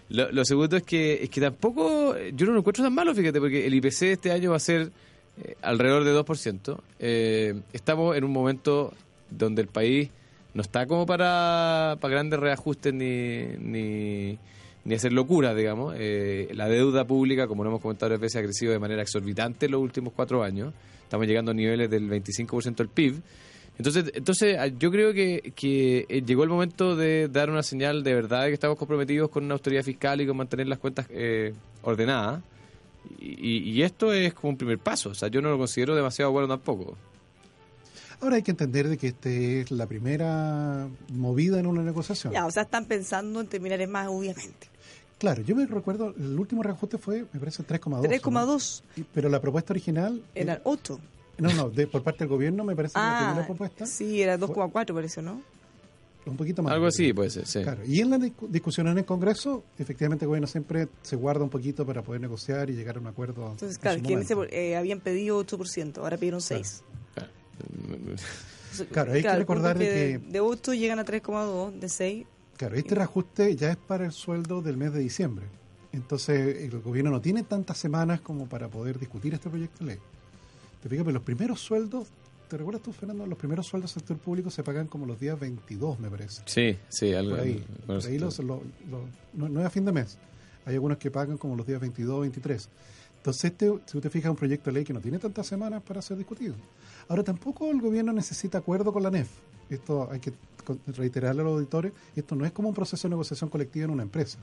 lo, 0.10 0.32
lo 0.32 0.46
segundo 0.46 0.78
es 0.78 0.84
que, 0.84 1.22
es 1.24 1.30
que 1.30 1.41
tampoco, 1.41 2.16
yo 2.34 2.46
no 2.48 2.54
lo 2.54 2.60
encuentro 2.60 2.84
tan 2.84 2.94
malo, 2.94 3.14
fíjate, 3.14 3.39
porque 3.39 3.68
el 3.68 3.74
IPC 3.76 4.14
este 4.14 4.32
año 4.32 4.52
va 4.52 4.56
a 4.58 4.60
ser 4.62 4.91
eh, 5.44 5.56
alrededor 5.62 6.04
de 6.04 6.14
2%. 6.14 6.80
Eh, 7.00 7.62
estamos 7.74 8.16
en 8.18 8.24
un 8.24 8.32
momento 8.32 8.94
donde 9.30 9.62
el 9.62 9.68
país 9.68 10.10
no 10.54 10.62
está 10.62 10.88
como 10.88 11.06
para, 11.06 11.98
para 12.02 12.12
grandes 12.14 12.40
reajustes 12.40 12.94
ni, 12.94 13.46
ni, 13.60 14.96
hacer 14.96 15.14
locuras, 15.14 15.56
digamos. 15.56 15.96
Eh, 15.98 16.50
la 16.54 16.68
deuda 16.68 17.06
pública, 17.06 17.48
como 17.48 17.64
lo 17.64 17.70
hemos 17.70 17.82
comentado 17.82 18.10
varias 18.10 18.22
veces, 18.22 18.42
ha 18.42 18.44
crecido 18.44 18.72
de 18.72 18.80
manera 18.80 19.02
exorbitante 19.02 19.68
en 19.68 19.74
los 19.74 19.82
últimos 19.82 20.14
cuatro 20.14 20.44
años. 20.44 20.74
Estamos 21.04 21.28
llegando 21.28 21.52
a 21.52 21.54
niveles 21.54 21.90
del 21.90 22.10
25% 22.10 22.76
del 22.76 22.90
PIB. 22.90 23.22
Entonces, 23.78 24.12
entonces 24.16 24.58
ah, 24.58 24.68
yo 24.68 24.90
creo 24.90 25.14
que, 25.14 25.54
que 25.56 26.08
eh, 26.10 26.24
llegó 26.26 26.44
el 26.44 26.50
momento 26.50 26.96
de 26.96 27.28
dar 27.28 27.52
una 27.52 27.62
señal 27.62 28.04
de 28.04 28.16
verdad 28.16 28.44
de 28.44 28.48
que 28.48 28.54
estamos 28.56 28.78
comprometidos 28.80 29.30
con 29.30 29.44
una 29.46 29.54
autoridad 29.54 29.84
fiscal 29.84 30.20
y 30.20 30.26
con 30.26 30.36
mantener 30.36 30.68
las 30.68 30.80
cuentas 30.80 31.08
ordenadas. 31.84 32.42
Y, 33.20 33.58
y 33.72 33.82
esto 33.84 34.14
es 34.14 34.34
como 34.34 34.49
un 34.51 34.58
primer 34.58 34.80
paso. 34.80 35.10
O 35.10 35.14
sea, 35.16 35.28
yo 35.30 35.41
no 35.41 35.49
lo 35.49 35.58
considero 35.58 35.95
demasiado 35.95 36.32
bueno 36.32 36.47
tampoco. 36.47 36.95
Ahora 38.20 38.38
hay 38.38 38.41
que 38.43 38.51
entender 38.51 38.88
de 38.89 38.97
que 38.97 39.08
este 39.08 39.62
es 39.62 39.72
la 39.72 39.86
primera 39.86 40.88
movida 41.14 41.60
en 41.60 41.68
una 41.68 41.84
negociación. 41.84 42.34
Ya, 42.34 42.45
o 42.47 42.51
sea, 42.51 42.64
están 42.64 42.86
pensando 42.86 43.39
en 43.41 43.47
terminar 43.47 43.80
en 43.82 43.91
más, 43.91 44.08
obviamente. 44.08 44.68
Claro, 45.20 45.41
yo 45.43 45.55
me 45.55 45.66
recuerdo, 45.66 46.14
el 46.18 46.38
último 46.39 46.64
reajuste 46.64 46.97
fue, 46.97 47.26
me 47.32 47.39
parece, 47.39 47.64
3,2. 47.64 48.01
3,2. 48.22 48.82
¿no? 48.97 49.05
Pero 49.14 49.30
la 49.30 49.39
propuesta 49.41 49.74
original... 49.74 50.22
eh, 50.36 50.41
Eran 50.41 50.62
8. 50.64 50.99
no, 51.39 51.53
no, 51.53 51.70
de, 51.70 51.86
por 51.88 52.01
parte 52.03 52.20
del 52.20 52.30
gobierno 52.30 52.64
me 52.64 52.76
parece 52.76 52.93
que 52.93 52.99
la 52.99 53.20
Ah, 53.20 53.26
primera 53.30 53.45
propuesta 53.47 53.86
sí, 53.86 54.22
era 54.22 54.38
2,4 54.39 54.93
parece, 54.93 55.22
¿no? 55.22 55.41
Un 56.30 56.38
poquito 56.38 56.62
más. 56.64 56.74
Algo 56.74 56.88
así 56.88 57.14
puede 57.14 57.30
ser, 57.30 57.46
sí. 57.48 57.62
Claro, 57.64 57.84
y 57.86 58.00
en 58.02 58.10
la 58.10 58.18
discu- 58.18 58.48
discusión 58.48 58.88
en 58.88 58.98
el 58.98 59.06
Congreso, 59.06 59.64
efectivamente 59.78 60.26
el 60.26 60.28
gobierno 60.28 60.48
siempre 60.48 60.88
se 61.02 61.16
guarda 61.16 61.44
un 61.44 61.50
poquito 61.50 61.86
para 61.86 62.02
poder 62.04 62.22
negociar 62.22 62.70
y 62.70 62.74
llegar 62.74 62.98
a 62.98 63.00
un 63.00 63.08
acuerdo. 63.08 63.52
Entonces, 63.52 63.76
en 63.78 63.82
claro, 63.82 64.02
que 64.04 64.14
en 64.14 64.20
ese- 64.20 64.36
momento. 64.36 64.56
eh, 64.56 64.76
habían 64.76 65.00
pedido 65.00 65.38
8%, 65.38 66.02
ahora 66.02 66.18
pidieron 66.18 66.42
6. 66.42 66.84
Claro. 67.14 67.30
Claro, 68.92 69.14
hay 69.14 69.22
que 69.24 69.36
recordar 69.36 69.78
de 69.78 69.86
que- 69.86 70.20
de 70.32 70.40
8 70.40 70.74
llegan 70.74 71.00
a 71.00 71.04
3,2, 71.06 71.80
de 71.80 71.90
6. 71.90 72.26
Claro, 72.58 72.76
este 72.76 72.96
reajuste 72.96 73.56
ya 73.56 73.72
es 73.72 73.78
para 73.78 74.06
el 74.06 74.12
sueldo 74.12 74.62
del 74.62 74.78
mes 74.78 74.94
de 74.94 75.00
diciembre. 75.00 75.46
Entonces, 75.94 76.64
el 76.64 76.80
gobierno 76.82 77.10
no 77.12 77.22
tiene 77.22 77.44
tantas 77.44 77.78
semanas 77.78 78.22
como 78.22 78.48
para 78.48 78.68
poder 78.68 79.00
discutir 79.00 79.34
este 79.34 79.50
proyecto 79.50 79.84
de 79.84 79.94
ley. 79.94 80.00
Te 80.84 80.90
fijas, 80.90 81.04
pero 81.06 81.14
los 81.16 81.24
primeros 81.24 81.60
sueldos, 81.60 82.08
¿te 82.48 82.58
recuerdas 82.58 82.84
tú, 82.84 82.91
Fernando? 82.91 83.26
Los 83.26 83.38
primeros 83.38 83.68
sueldos 83.68 83.93
del 83.93 84.02
sector 84.02 84.18
público 84.18 84.50
se 84.50 84.64
pagan 84.64 84.88
como 84.88 85.06
los 85.06 85.20
días 85.20 85.39
22, 85.39 86.00
me 86.00 86.10
parece. 86.10 86.41
Sí, 86.45 86.78
sí, 86.89 87.14
algo. 87.14 87.32
Por 87.32 87.39
ahí. 87.39 87.66
Por 87.86 88.06
ahí 88.06 88.20
los, 88.20 88.39
no, 88.39 88.62
no 89.34 89.60
es 89.60 89.66
a 89.66 89.70
fin 89.70 89.86
de 89.86 89.91
mes. 89.91 90.18
Hay 90.66 90.74
algunos 90.74 90.98
que 90.98 91.10
pagan 91.10 91.38
como 91.38 91.56
los 91.56 91.66
días 91.66 91.80
22, 91.80 92.22
23. 92.22 92.70
Entonces, 93.18 93.45
este, 93.45 93.72
si 93.86 94.02
fijas, 94.02 94.26
es 94.26 94.30
un 94.30 94.36
proyecto 94.36 94.70
de 94.70 94.76
ley 94.76 94.84
que 94.86 94.93
no 94.93 95.02
tiene 95.02 95.20
tantas 95.20 95.48
semanas 95.48 95.84
para 95.84 96.02
ser 96.02 96.18
discutido. 96.18 96.56
Ahora, 97.08 97.24
tampoco 97.24 97.70
el 97.72 97.82
gobierno 97.82 98.14
necesita 98.14 98.58
acuerdo 98.58 98.93
con 98.93 99.04
la 99.04 99.12
NEF. 99.12 99.30
Esto 99.70 100.10
hay 100.12 100.20
que 100.20 100.34
reiterarle 100.88 101.41
a 101.41 101.45
los 101.45 101.54
auditores. 101.54 101.93
Esto 102.16 102.36
no 102.36 102.45
es 102.45 102.52
como 102.52 102.70
un 102.70 102.76
proceso 102.76 103.08
de 103.08 103.12
negociación 103.12 103.50
colectiva 103.50 103.86
en 103.86 103.91
una 103.91 104.04
empresa. 104.04 104.39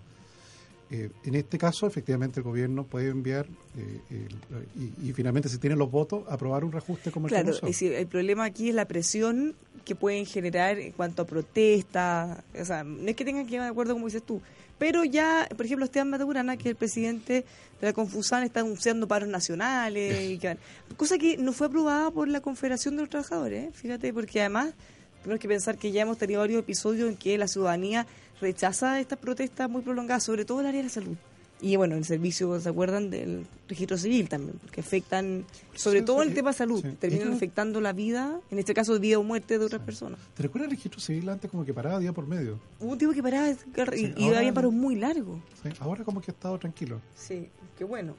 Eh, 0.90 1.10
en 1.24 1.34
este 1.34 1.58
caso, 1.58 1.86
efectivamente, 1.86 2.40
el 2.40 2.44
gobierno 2.44 2.84
puede 2.84 3.08
enviar 3.08 3.46
eh, 3.76 4.00
el- 4.10 4.82
y, 5.04 5.10
y 5.10 5.12
finalmente, 5.12 5.48
si 5.48 5.58
tiene 5.58 5.76
los 5.76 5.90
votos, 5.90 6.24
aprobar 6.28 6.62
un 6.64 6.72
reajuste 6.72 7.10
como 7.10 7.26
el 7.26 7.30
Claro, 7.32 7.50
es 7.52 7.60
decir, 7.60 7.92
el 7.94 8.06
problema 8.06 8.44
aquí 8.44 8.68
es 8.68 8.74
la 8.74 8.84
presión 8.86 9.54
que 9.84 9.94
pueden 9.94 10.24
generar 10.26 10.78
en 10.78 10.92
cuanto 10.92 11.22
a 11.22 11.26
protestas. 11.26 12.38
O 12.60 12.64
sea, 12.64 12.84
no 12.84 13.08
es 13.08 13.16
que 13.16 13.24
tengan 13.24 13.44
que 13.44 13.52
llegar 13.52 13.66
de 13.66 13.70
acuerdo 13.72 13.94
como 13.94 14.06
dices 14.06 14.22
tú, 14.22 14.40
pero 14.78 15.04
ya, 15.04 15.48
por 15.56 15.64
ejemplo, 15.66 15.84
Esteban 15.84 16.10
Maturana, 16.10 16.56
que 16.56 16.62
es 16.64 16.66
el 16.70 16.76
presidente 16.76 17.44
de 17.80 17.86
la 17.86 17.92
Confusan, 17.92 18.42
está 18.44 18.60
anunciando 18.60 19.08
paros 19.08 19.28
nacionales, 19.28 20.30
y 20.30 20.38
que 20.38 20.48
van- 20.48 20.58
cosa 20.96 21.16
que 21.18 21.36
no 21.38 21.52
fue 21.52 21.66
aprobada 21.68 22.10
por 22.10 22.28
la 22.28 22.40
Confederación 22.40 22.96
de 22.96 23.02
los 23.02 23.10
Trabajadores, 23.10 23.64
¿eh? 23.68 23.70
fíjate, 23.72 24.12
porque 24.12 24.40
además 24.40 24.74
tenemos 25.22 25.40
que 25.40 25.48
pensar 25.48 25.78
que 25.78 25.90
ya 25.92 26.02
hemos 26.02 26.18
tenido 26.18 26.40
varios 26.40 26.60
episodios 26.60 27.08
en 27.08 27.16
que 27.16 27.38
la 27.38 27.48
ciudadanía 27.48 28.06
rechaza 28.44 29.00
estas 29.00 29.18
protestas 29.18 29.68
muy 29.68 29.82
prolongadas, 29.82 30.22
sobre 30.22 30.44
todo 30.44 30.60
en 30.60 30.66
el 30.66 30.68
área 30.68 30.80
de 30.82 30.88
la 30.88 30.92
salud. 30.92 31.16
Y 31.60 31.76
bueno, 31.76 31.96
el 31.96 32.04
servicio, 32.04 32.60
¿se 32.60 32.68
acuerdan? 32.68 33.08
Del 33.10 33.46
registro 33.68 33.96
civil 33.96 34.28
también, 34.28 34.58
porque 34.60 34.80
afectan, 34.82 35.44
sobre 35.74 36.00
Sí, 36.00 36.04
todo 36.04 36.22
el 36.22 36.34
tema 36.34 36.50
de 36.50 36.56
salud, 36.58 36.82
sí. 36.82 36.90
terminan 37.00 37.32
afectando 37.32 37.80
la 37.80 37.92
vida, 37.94 38.38
en 38.50 38.58
este 38.58 38.74
caso 38.74 38.98
vida 39.00 39.18
o 39.18 39.22
muerte 39.22 39.58
de 39.58 39.64
otras 39.64 39.80
personas. 39.80 40.18
¿Te 40.36 40.42
recuerdas 40.42 40.70
el 40.70 40.76
registro 40.76 41.00
civil 41.00 41.26
antes 41.28 41.50
como 41.50 41.64
que 41.64 41.72
paraba 41.72 41.98
día 42.00 42.12
por 42.12 42.26
medio? 42.26 42.58
Hubo 42.80 42.92
un 42.92 42.98
tipo 42.98 43.12
que 43.12 43.22
paraba 43.22 43.48
y, 43.50 43.54
Sí, 43.96 44.12
y 44.16 44.24
ahora 44.24 44.38
había 44.40 44.52
paros 44.52 44.72
muy 44.74 44.96
largos. 44.96 45.40
Ahora 45.80 46.04
como 46.04 46.20
que 46.20 46.30
ha 46.32 46.34
estado 46.34 46.58
tranquilo. 46.58 47.00
Sí, 47.16 47.48
qué 47.78 47.84
bueno. 47.84 48.14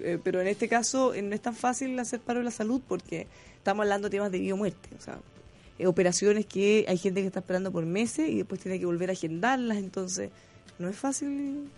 Eh, 0.00 0.18
pero 0.22 0.40
en 0.40 0.46
este 0.46 0.68
caso 0.68 1.14
eh, 1.14 1.22
no 1.22 1.34
es 1.34 1.40
tan 1.42 1.54
fácil 1.56 1.98
hacer 1.98 2.20
paro 2.20 2.38
de 2.40 2.44
la 2.44 2.50
salud 2.52 2.80
porque 2.86 3.26
estamos 3.56 3.82
hablando 3.82 4.06
de 4.08 4.10
temas 4.16 4.30
de 4.30 4.38
vida 4.38 4.54
o 4.54 4.56
muerte. 4.56 4.88
O 4.96 5.02
sea, 5.02 5.18
eh, 5.78 5.86
operaciones 5.86 6.46
que 6.46 6.84
hay 6.88 6.98
gente 6.98 7.20
que 7.20 7.26
está 7.26 7.40
esperando 7.40 7.70
por 7.72 7.84
meses 7.86 8.28
y 8.28 8.38
después 8.38 8.60
tiene 8.60 8.78
que 8.78 8.86
volver 8.86 9.10
a 9.10 9.12
agendarlas. 9.12 9.78
Entonces, 9.78 10.30
no 10.78 10.88
es 10.88 10.96
fácil. 10.96 11.68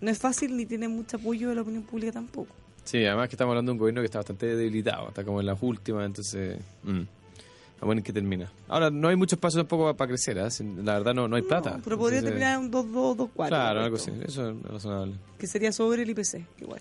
No 0.00 0.10
es 0.10 0.18
fácil 0.18 0.56
ni 0.56 0.64
tiene 0.66 0.88
mucho 0.88 1.16
apoyo 1.18 1.50
de 1.50 1.54
la 1.54 1.62
opinión 1.62 1.82
pública 1.82 2.12
tampoco. 2.12 2.54
Sí, 2.84 3.04
además 3.04 3.28
que 3.28 3.34
estamos 3.34 3.52
hablando 3.52 3.70
de 3.70 3.74
un 3.74 3.78
gobierno 3.78 4.00
que 4.00 4.06
está 4.06 4.18
bastante 4.20 4.46
debilitado, 4.56 5.08
está 5.08 5.22
como 5.24 5.40
en 5.40 5.46
las 5.46 5.58
últimas, 5.62 6.06
entonces... 6.06 6.58
mm, 6.82 7.00
a 7.82 7.86
ver 7.86 7.96
en 7.98 8.04
qué 8.04 8.12
termina. 8.12 8.50
Ahora, 8.68 8.90
no 8.90 9.08
hay 9.08 9.16
mucho 9.16 9.36
espacio 9.36 9.60
tampoco 9.60 9.94
para 9.96 10.08
crecer, 10.08 10.36
¿eh? 10.38 10.50
Sin- 10.50 10.84
la 10.84 10.94
verdad 10.98 11.14
no, 11.14 11.28
no 11.28 11.36
hay 11.36 11.42
plata. 11.42 11.80
Pero 11.82 11.96
podría 11.98 12.18
Entonces, 12.18 12.40
terminar 12.40 12.58
en 12.60 12.66
un 12.66 13.16
2-2, 13.16 13.30
2-4. 13.34 13.48
Claro, 13.48 13.80
algo 13.80 13.96
así, 13.96 14.10
eso 14.22 14.50
es 14.50 14.62
razonable. 14.64 15.14
Que 15.38 15.46
sería 15.46 15.72
sobre 15.72 16.02
el 16.02 16.10
IPC, 16.10 16.44
igual. 16.60 16.80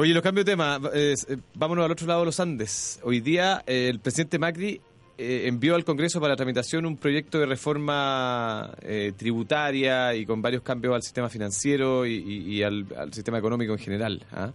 Oye, 0.00 0.14
los 0.14 0.22
cambios 0.22 0.46
de 0.46 0.52
tema, 0.52 0.80
eh, 0.94 1.14
vámonos 1.52 1.84
al 1.84 1.90
otro 1.90 2.06
lado 2.06 2.20
de 2.20 2.24
los 2.24 2.40
Andes. 2.40 2.98
Hoy 3.02 3.20
día 3.20 3.62
eh, 3.66 3.90
el 3.90 4.00
presidente 4.00 4.38
Macri 4.38 4.80
eh, 5.18 5.42
envió 5.44 5.74
al 5.74 5.84
Congreso 5.84 6.22
para 6.22 6.36
tramitación 6.36 6.86
un 6.86 6.96
proyecto 6.96 7.38
de 7.38 7.44
reforma 7.44 8.72
tributaria 9.18 10.14
y 10.14 10.24
con 10.24 10.40
varios 10.40 10.62
cambios 10.62 10.94
al 10.94 11.02
sistema 11.02 11.28
financiero 11.28 12.06
y, 12.06 12.62
al, 12.62 12.86
sistema 13.12 13.36
económico 13.36 13.74
en 13.74 13.78
general. 13.78 14.24
¿ah? 14.32 14.50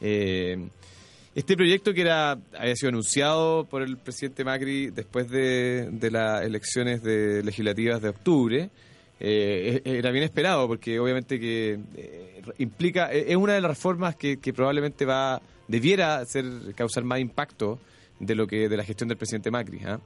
Este 0.00 1.56
proyecto 1.56 1.92
que 1.92 2.02
era 2.02 2.38
había 2.56 2.76
sido 2.76 2.90
anunciado 2.90 3.64
por 3.64 3.82
el 3.82 3.96
presidente 3.96 4.44
Macri 4.44 4.90
después 4.90 5.28
de, 5.28 5.88
de 5.90 6.10
las 6.12 6.44
elecciones 6.44 7.02
de 7.02 7.42
legislativas 7.42 8.00
de 8.00 8.10
octubre, 8.10 8.70
eh, 9.26 9.80
e- 9.84 9.98
era 9.98 10.10
bien 10.10 10.24
esperado 10.24 10.68
porque 10.68 10.98
obviamente 10.98 11.40
que 11.40 11.78
eh, 11.96 12.42
implica 12.58 13.10
eh, 13.10 13.26
es 13.28 13.36
una 13.36 13.54
de 13.54 13.62
las 13.62 13.70
reformas 13.70 14.16
que, 14.16 14.36
que 14.36 14.52
probablemente 14.52 15.06
va 15.06 15.40
debiera 15.66 16.22
ser 16.26 16.44
causar 16.74 17.04
más 17.04 17.20
impacto 17.20 17.78
de 18.20 18.34
lo 18.34 18.46
que 18.46 18.68
de 18.68 18.76
la 18.76 18.84
gestión 18.84 19.08
del 19.08 19.16
presidente 19.16 19.50
Macri. 19.50 19.80
¿ah? 19.86 19.98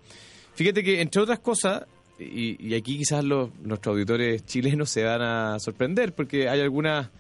Fíjate 0.55 0.85
que 0.85 1.01
entre 1.01 1.21
otras 1.21 1.41
cosas 1.41 1.85
y, 2.21 2.64
y 2.64 2.75
aquí 2.75 2.97
quizás 2.97 3.25
los, 3.25 3.51
nuestros 3.61 3.95
auditores 3.95 4.47
chilenos 4.47 4.89
se 4.91 5.03
van 5.03 5.23
a 5.23 5.59
sorprender 5.59 6.12
porque 6.14 6.49
hay 6.49 6.61
algunas 6.61 7.11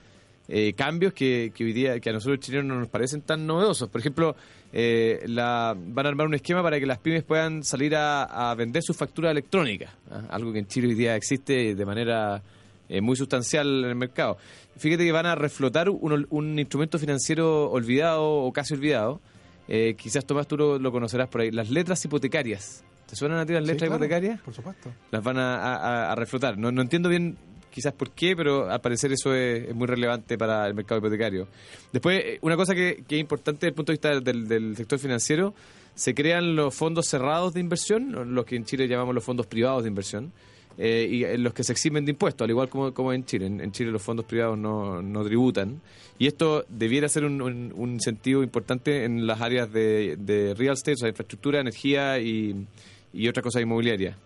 eh, 0.48 0.72
cambios 0.74 1.12
que, 1.12 1.52
que 1.54 1.64
hoy 1.64 1.72
día 1.72 1.98
que 2.00 2.10
a 2.10 2.12
nosotros 2.12 2.38
chilenos 2.40 2.66
no 2.66 2.78
nos 2.78 2.88
parecen 2.88 3.22
tan 3.22 3.46
novedosos. 3.46 3.88
Por 3.88 4.00
ejemplo, 4.00 4.36
eh, 4.72 5.22
la, 5.26 5.74
van 5.76 6.06
a 6.06 6.08
armar 6.10 6.26
un 6.26 6.34
esquema 6.34 6.62
para 6.62 6.78
que 6.78 6.86
las 6.86 6.98
pymes 6.98 7.22
puedan 7.24 7.62
salir 7.64 7.94
a, 7.96 8.50
a 8.50 8.54
vender 8.54 8.82
sus 8.82 8.96
facturas 8.96 9.30
electrónicas, 9.32 9.90
¿ah? 10.10 10.22
algo 10.30 10.52
que 10.52 10.58
en 10.58 10.66
Chile 10.66 10.88
hoy 10.88 10.94
día 10.94 11.16
existe 11.16 11.74
de 11.74 11.86
manera 11.86 12.42
eh, 12.88 13.00
muy 13.00 13.16
sustancial 13.16 13.84
en 13.84 13.90
el 13.90 13.94
mercado. 13.96 14.36
Fíjate 14.76 15.04
que 15.04 15.12
van 15.12 15.26
a 15.26 15.34
reflotar 15.34 15.88
un, 15.90 16.26
un 16.30 16.58
instrumento 16.58 16.98
financiero 16.98 17.70
olvidado 17.70 18.24
o 18.24 18.52
casi 18.52 18.74
olvidado. 18.74 19.20
Eh, 19.66 19.94
quizás 19.98 20.24
Tomás 20.24 20.46
tú 20.46 20.56
lo, 20.56 20.78
lo 20.78 20.92
conocerás 20.92 21.28
por 21.28 21.40
ahí. 21.42 21.50
Las 21.50 21.68
letras 21.70 22.02
hipotecarias. 22.04 22.84
¿Te 23.06 23.16
suenan 23.16 23.38
a 23.38 23.46
ti 23.46 23.52
las 23.54 23.62
Sí, 23.64 23.68
letras 23.72 23.88
claro, 23.88 23.96
hipotecarias? 24.04 24.40
Por 24.40 24.54
supuesto. 24.54 24.90
las 25.10 25.22
van 25.22 25.38
a, 25.38 25.56
a- 25.56 26.12
a 26.12 26.14
reflotar. 26.14 26.56
No, 26.58 26.70
no 26.72 26.80
entiendo 26.82 27.08
bien 27.08 27.36
quizás 27.70 27.92
por 27.92 28.10
qué, 28.10 28.34
pero 28.36 28.70
al 28.70 28.80
parecer 28.80 29.12
eso 29.12 29.34
es, 29.34 29.74
muy 29.74 29.86
relevante 29.86 30.36
para 30.36 30.66
el 30.66 30.74
mercado 30.74 30.98
hipotecario. 30.98 31.48
Después, 31.92 32.20
eh, 32.24 32.38
una 32.42 32.56
cosa 32.56 32.74
que, 32.74 33.04
es 33.08 33.18
importante 33.18 33.60
desde 33.60 33.68
el 33.68 33.74
punto 33.74 33.92
de 33.92 33.94
vista 33.94 34.20
del, 34.20 34.76
sector 34.76 34.98
financiero, 34.98 35.54
se 35.94 36.14
crean 36.14 36.54
los 36.54 36.74
fondos 36.74 37.06
cerrados 37.08 37.54
de 37.54 37.60
inversión, 37.60 38.34
los 38.34 38.44
que 38.44 38.56
en 38.56 38.64
Chile 38.64 38.86
llamamos 38.86 39.14
los 39.14 39.24
fondos 39.24 39.46
privados 39.46 39.82
de 39.82 39.88
inversión, 39.88 40.32
eh, 40.80 41.08
y 41.10 41.36
los 41.38 41.52
que 41.52 41.64
se 41.64 41.72
eximen 41.72 42.04
de 42.04 42.12
impuestos, 42.12 42.44
al 42.44 42.50
igual 42.50 42.68
como, 42.68 43.12
en 43.12 43.24
Chile. 43.24 43.46
En, 43.46 43.72
Chile 43.72 43.90
los 43.90 44.02
fondos 44.02 44.24
privados 44.24 44.56
no, 44.56 45.02
no 45.02 45.24
tributan. 45.24 45.80
Y 46.20 46.28
esto 46.28 46.64
debiera 46.68 47.08
ser 47.08 47.24
un, 47.24 47.42
un- 47.42 47.92
incentivo 47.92 48.44
importante 48.44 49.04
en 49.04 49.26
las 49.26 49.40
áreas 49.40 49.72
de, 49.72 50.54
real 50.56 50.74
estate, 50.74 50.92
o 50.92 50.96
sea, 50.98 51.08
infraestructura, 51.08 51.60
energía 51.60 52.20
y, 52.20 52.64
y 53.12 53.28
otras 53.28 53.42
cosas 53.42 53.62
inmobiliarias. 53.62 54.16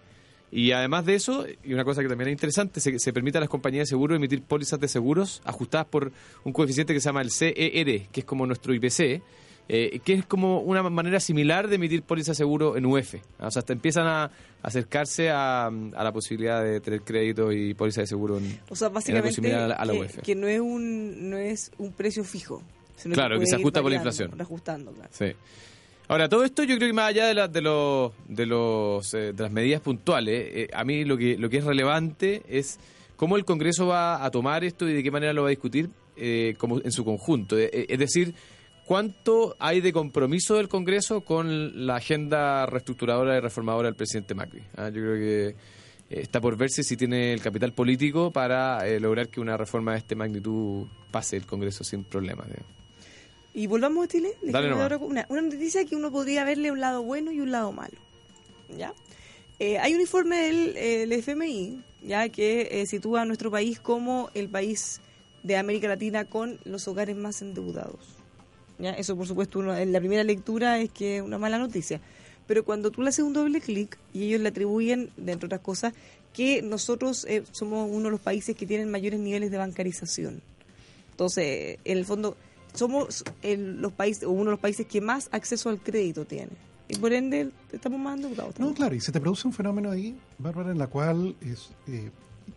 Y 0.55 0.72
además 0.72 1.07
de 1.07 1.14
eso, 1.14 1.46
y 1.64 1.72
una 1.72 1.82
cosa 1.82 2.03
que 2.03 2.09
también 2.09 2.28
es 2.28 2.32
interesante, 2.32 2.78
se, 2.80 2.98
se 2.98 3.12
permite 3.14 3.38
a 3.38 3.40
las 3.40 3.48
compañías 3.48 3.88
de 3.88 3.90
seguro 3.90 4.14
emitir 4.14 4.42
pólizas 4.42 4.78
de 4.78 4.86
seguros 4.86 5.40
ajustadas 5.46 5.86
por 5.86 6.12
un 6.44 6.53
coeficiente 6.53 6.92
que 6.92 7.00
se 7.00 7.09
llama 7.09 7.22
el 7.22 7.30
CER, 7.30 7.55
que 8.12 8.20
es 8.20 8.24
como 8.26 8.46
nuestro 8.46 8.74
IPC, 8.74 9.22
eh, 9.68 10.00
que 10.05 10.12
es 10.12 10.26
como 10.26 10.61
una 10.61 10.82
manera 10.82 11.20
similar 11.20 11.68
de 11.68 11.76
emitir 11.76 12.03
pólizas 12.03 12.36
de 12.36 12.42
seguro 12.42 12.76
en 12.76 12.84
UF. 12.84 13.14
O 13.38 13.50
sea, 13.50 13.61
hasta 13.61 13.72
empiezan 13.72 14.07
a 14.07 14.30
acercarse 14.61 15.30
a, 15.30 15.68
a 15.68 16.05
la 16.05 16.12
posibilidad 16.12 16.62
de 16.62 16.80
tener 16.80 17.00
crédito 17.00 17.50
y 17.50 17.72
póliza 17.72 18.03
de 18.03 18.07
seguro 18.07 18.36
en, 18.36 18.61
O 18.68 18.76
sea, 18.76 18.90
básicamente 18.90 19.32
similar 19.32 19.62
a 19.62 19.68
la, 19.68 19.74
a 19.76 19.84
la 19.86 19.92
que, 19.94 20.00
UF. 20.00 20.18
que 20.18 20.34
no 20.34 20.48
es 20.48 20.61
un 20.61 21.30
no 21.30 21.38
es 21.38 21.72
un 21.78 21.92
precio 21.92 22.24
fijo, 22.24 22.62
sino 22.96 23.14
Claro, 23.14 23.38
que 23.40 23.46
se 23.46 23.57
ajusta 23.57 23.80
por 23.80 23.90
la 23.90 23.96
inflación. 23.96 24.32
Reajustando, 24.32 24.92
claro. 24.92 25.11
Sí. 25.12 25.32
Ahora, 26.13 26.29
todo 26.29 26.45
esto 26.45 26.63
yo 26.65 26.77
creo 26.77 26.89
que 26.91 26.93
más 26.93 27.09
allá 27.09 27.27
de, 27.27 27.33
la- 27.35 27.49
de, 27.49 27.63
los, 27.63 28.13
de, 28.29 28.45
los, 28.45 29.15
eh, 29.15 29.33
de 29.33 29.43
las 29.43 29.51
medidas 29.51 29.81
puntuales, 29.81 30.47
eh, 30.55 30.69
a 30.75 30.85
mí 30.85 31.07
lo 31.07 31.17
que, 31.17 31.39
lo 31.39 31.49
que 31.49 31.57
es 31.57 31.65
relevante 31.65 32.43
es 32.47 32.79
cómo 33.17 33.39
el 33.39 33.47
Congreso 33.47 33.87
va 33.87 34.23
a 34.23 34.31
tomar 34.31 34.63
esto 34.63 34.87
y 34.87 34.93
de 34.93 35.03
qué 35.03 35.11
manera 35.11 35.33
lo 35.33 35.41
va 35.45 35.49
a 35.49 35.51
discutir 35.51 35.89
eh, 36.19 36.55
como 36.59 36.83
en 36.83 36.93
su 36.93 37.03
conjunto. 37.03 37.59
Eh, 37.59 37.87
es 37.89 37.99
decir, 37.99 38.35
cuánto 38.85 39.57
hay 39.59 39.81
de 39.81 39.91
compromiso 39.95 40.57
del 40.57 40.69
Congreso 40.69 41.23
con 41.23 41.87
la 41.87 41.97
agenda 41.97 42.67
reestructuradora 42.67 43.39
y 43.39 43.41
reformadora 43.41 43.89
del 43.89 43.95
presidente 43.97 44.35
Macri. 44.35 44.61
Ah, 44.77 44.91
yo 44.91 45.01
creo 45.01 45.15
que 45.15 45.57
está 46.11 46.43
por 46.43 46.59
verse 46.59 46.83
si 46.83 46.95
tiene 46.99 47.33
el 47.33 47.41
capital 47.41 47.73
político 47.73 48.31
para 48.31 48.87
eh, 48.87 49.01
lograr 49.01 49.29
que 49.31 49.41
una 49.41 49.57
reforma 49.57 49.93
de 49.93 49.99
esta 49.99 50.15
magnitud 50.15 50.87
pase 51.11 51.39
el 51.39 51.47
Congreso 51.47 51.85
sin 51.85 52.05
problemas. 52.05 52.49
digamos. 52.49 52.82
Y 53.55 53.66
volvamos 53.66 54.05
a 54.05 54.09
Chile. 54.09 54.30
Les 54.42 54.53
Dale 54.53 54.68
quiero 54.68 54.88
nomás. 54.88 55.09
una, 55.09 55.26
una 55.28 55.42
noticia 55.42 55.84
que 55.84 55.96
uno 55.96 56.11
podría 56.11 56.44
verle 56.44 56.70
un 56.70 56.80
lado 56.80 57.03
bueno 57.03 57.32
y 57.32 57.40
un 57.40 57.50
lado 57.50 57.72
malo. 57.72 57.96
¿Ya? 58.76 58.94
Eh, 59.59 59.78
hay 59.78 59.94
un 59.94 60.00
informe 60.00 60.36
del 60.36 60.76
eh, 60.76 61.03
el 61.03 61.12
FMI 61.12 61.84
ya 62.03 62.28
que 62.28 62.68
eh, 62.70 62.86
sitúa 62.86 63.22
a 63.22 63.24
nuestro 63.24 63.50
país 63.50 63.78
como 63.78 64.30
el 64.34 64.48
país 64.48 65.00
de 65.42 65.57
América 65.57 65.88
Latina 65.88 66.24
con 66.24 66.59
los 66.64 66.88
hogares 66.88 67.16
más 67.16 67.42
endeudados. 67.42 68.16
¿Ya? 68.78 68.90
Eso, 68.92 69.16
por 69.16 69.26
supuesto, 69.26 69.59
uno, 69.59 69.76
en 69.76 69.92
la 69.92 70.00
primera 70.00 70.24
lectura 70.24 70.78
es 70.80 70.90
que 70.90 71.18
es 71.18 71.22
una 71.22 71.38
mala 71.38 71.59
noticia. 71.59 72.00
Pero 72.46 72.64
cuando 72.64 72.90
tú 72.90 73.03
le 73.03 73.11
haces 73.11 73.24
un 73.24 73.32
doble 73.32 73.61
clic 73.61 73.98
y 74.12 74.24
ellos 74.24 74.40
le 74.40 74.48
atribuyen, 74.48 75.11
entre 75.18 75.46
otras 75.46 75.61
cosas, 75.61 75.94
que 76.32 76.62
nosotros 76.62 77.24
eh, 77.28 77.44
somos 77.53 77.88
uno 77.90 78.05
de 78.05 78.11
los 78.11 78.20
países 78.20 78.57
que 78.57 78.66
tienen 78.66 78.90
mayores 78.90 79.20
niveles 79.20 79.50
de 79.50 79.59
bancarización. 79.59 80.42
Entonces, 81.11 81.78
en 81.84 81.98
el 81.98 82.05
fondo, 82.05 82.36
somos 82.75 83.25
el, 83.43 83.81
los 83.81 83.93
países, 83.93 84.25
o 84.25 84.31
uno 84.31 84.45
de 84.47 84.51
los 84.53 84.61
países 84.61 84.87
que 84.87 85.01
más 85.01 85.29
acceso 85.33 85.68
al 85.68 85.81
crédito 85.81 86.25
tiene. 86.25 86.51
Y 86.89 86.97
por 86.97 87.12
ende, 87.12 87.51
estamos 87.73 87.99
más 87.99 88.16
endeudados. 88.16 88.59
No, 88.59 88.75
claro, 88.75 88.95
y 88.95 89.01
se 89.01 89.12
te 89.12 89.20
produce 89.20 89.47
un 89.47 89.55
fenómeno 89.55 89.91
ahí, 89.91 90.16
Bárbara, 90.39 90.73
en 90.73 90.79
la 90.79 90.89
cual 90.89 91.35
es, 91.41 91.70
eh, 91.87 92.11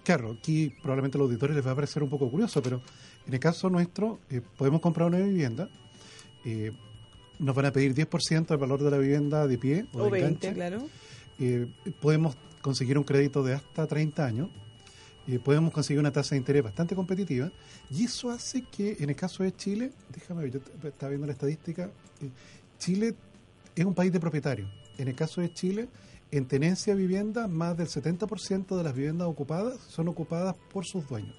claro, 0.03 0.35
aquí 0.37 0.73
probablemente 0.81 1.17
a 1.17 1.19
los 1.19 1.29
auditores 1.29 1.55
les 1.55 1.65
va 1.65 1.71
a 1.71 1.75
parecer 1.75 2.03
un 2.03 2.09
poco 2.09 2.29
curioso, 2.29 2.61
pero 2.61 2.81
en 3.27 3.33
el 3.33 3.39
caso 3.39 3.69
nuestro, 3.69 4.19
eh, 4.29 4.41
podemos 4.57 4.81
comprar 4.81 5.07
una 5.07 5.19
vivienda, 5.19 5.69
eh, 6.43 6.71
nos 7.39 7.55
van 7.55 7.65
a 7.65 7.71
pedir 7.71 7.93
10% 7.93 8.47
del 8.47 8.57
valor 8.57 8.83
de 8.83 8.91
la 8.91 8.97
vivienda 8.97 9.47
de 9.47 9.57
pie 9.57 9.85
o, 9.93 9.99
O 9.99 10.05
de 10.05 10.11
20, 10.11 10.27
enganche. 10.47 10.53
claro. 10.53 10.87
Eh, 11.39 11.67
podemos 12.01 12.35
conseguir 12.61 12.97
un 12.97 13.03
crédito 13.03 13.43
de 13.43 13.53
hasta 13.53 13.87
30 13.87 14.25
años, 14.25 14.49
eh, 15.27 15.39
podemos 15.39 15.71
conseguir 15.73 15.99
una 15.99 16.11
tasa 16.11 16.35
de 16.35 16.39
interés 16.39 16.63
bastante 16.63 16.95
competitiva, 16.95 17.51
y 17.89 18.05
eso 18.05 18.29
hace 18.29 18.63
que 18.63 18.97
en 18.99 19.09
el 19.09 19.15
caso 19.15 19.43
de 19.43 19.55
Chile, 19.55 19.91
déjame 20.13 20.43
ver, 20.43 20.51
yo 20.51 20.59
estaba 20.87 21.09
viendo 21.09 21.27
la 21.27 21.33
estadística, 21.33 21.89
eh, 22.21 22.29
Chile 22.77 23.15
es 23.75 23.85
un 23.85 23.93
país 23.93 24.11
de 24.11 24.19
propietarios. 24.19 24.69
En 24.97 25.07
el 25.07 25.15
caso 25.15 25.41
de 25.41 25.51
Chile, 25.53 25.89
en 26.31 26.47
tenencia 26.47 26.95
de 26.95 27.01
vivienda, 27.01 27.47
más 27.47 27.77
del 27.77 27.87
70% 27.87 28.77
de 28.77 28.83
las 28.83 28.93
viviendas 28.93 29.27
ocupadas 29.27 29.79
son 29.87 30.07
ocupadas 30.07 30.55
por 30.71 30.85
sus 30.85 31.07
dueños. 31.07 31.35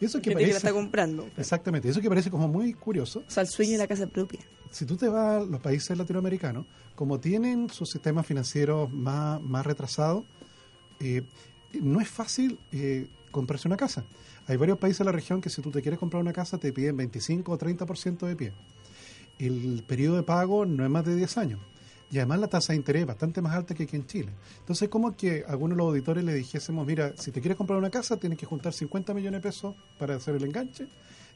Eso 0.00 0.20
que 0.20 0.34
la 0.34 0.40
está 0.40 0.72
comprando. 0.72 1.28
exactamente, 1.36 1.88
eso 1.88 2.00
que 2.00 2.08
parece 2.08 2.30
como 2.30 2.48
muy 2.48 2.74
curioso, 2.74 3.22
O 3.26 3.30
sea, 3.30 3.42
el 3.42 3.48
sueño 3.48 3.72
de 3.72 3.78
la 3.78 3.86
casa 3.86 4.06
propia. 4.08 4.40
si 4.70 4.84
tú 4.84 4.96
te 4.96 5.08
vas 5.08 5.42
a 5.42 5.44
los 5.44 5.60
países 5.60 5.96
latinoamericanos, 5.96 6.66
como 6.96 7.20
tienen 7.20 7.70
sus 7.70 7.90
sistemas 7.90 8.26
financieros 8.26 8.90
más, 8.90 9.40
más 9.40 9.64
retrasados, 9.64 10.24
eh, 10.98 11.22
no 11.80 12.00
es 12.00 12.08
fácil 12.08 12.58
eh, 12.72 13.06
comprarse 13.30 13.68
una 13.68 13.76
casa. 13.76 14.04
Hay 14.46 14.56
varios 14.56 14.78
países 14.78 14.98
de 14.98 15.04
la 15.04 15.12
región 15.12 15.40
que 15.40 15.50
si 15.50 15.62
tú 15.62 15.70
te 15.70 15.82
quieres 15.82 15.98
comprar 15.98 16.20
una 16.20 16.32
casa 16.32 16.58
te 16.58 16.72
piden 16.72 16.96
25 16.96 17.52
o 17.52 17.58
30% 17.58 18.26
de 18.26 18.36
pie. 18.36 18.52
El 19.38 19.82
periodo 19.86 20.16
de 20.16 20.22
pago 20.22 20.66
no 20.66 20.84
es 20.84 20.90
más 20.90 21.04
de 21.04 21.16
10 21.16 21.38
años. 21.38 21.60
Y 22.10 22.18
además 22.18 22.40
la 22.40 22.48
tasa 22.48 22.74
de 22.74 22.76
interés 22.76 23.02
es 23.02 23.06
bastante 23.06 23.40
más 23.40 23.54
alta 23.54 23.74
que 23.74 23.84
aquí 23.84 23.96
en 23.96 24.06
Chile. 24.06 24.32
Entonces, 24.60 24.90
como 24.90 25.16
que 25.16 25.44
a 25.48 25.52
algunos 25.52 25.76
de 25.76 25.82
los 25.82 25.88
auditores 25.88 26.22
le 26.22 26.34
dijésemos, 26.34 26.86
mira, 26.86 27.14
si 27.16 27.30
te 27.30 27.40
quieres 27.40 27.56
comprar 27.56 27.78
una 27.78 27.88
casa, 27.88 28.18
tienes 28.18 28.38
que 28.38 28.44
juntar 28.44 28.74
50 28.74 29.14
millones 29.14 29.40
de 29.40 29.48
pesos 29.48 29.74
para 29.98 30.16
hacer 30.16 30.34
el 30.36 30.44
enganche, 30.44 30.86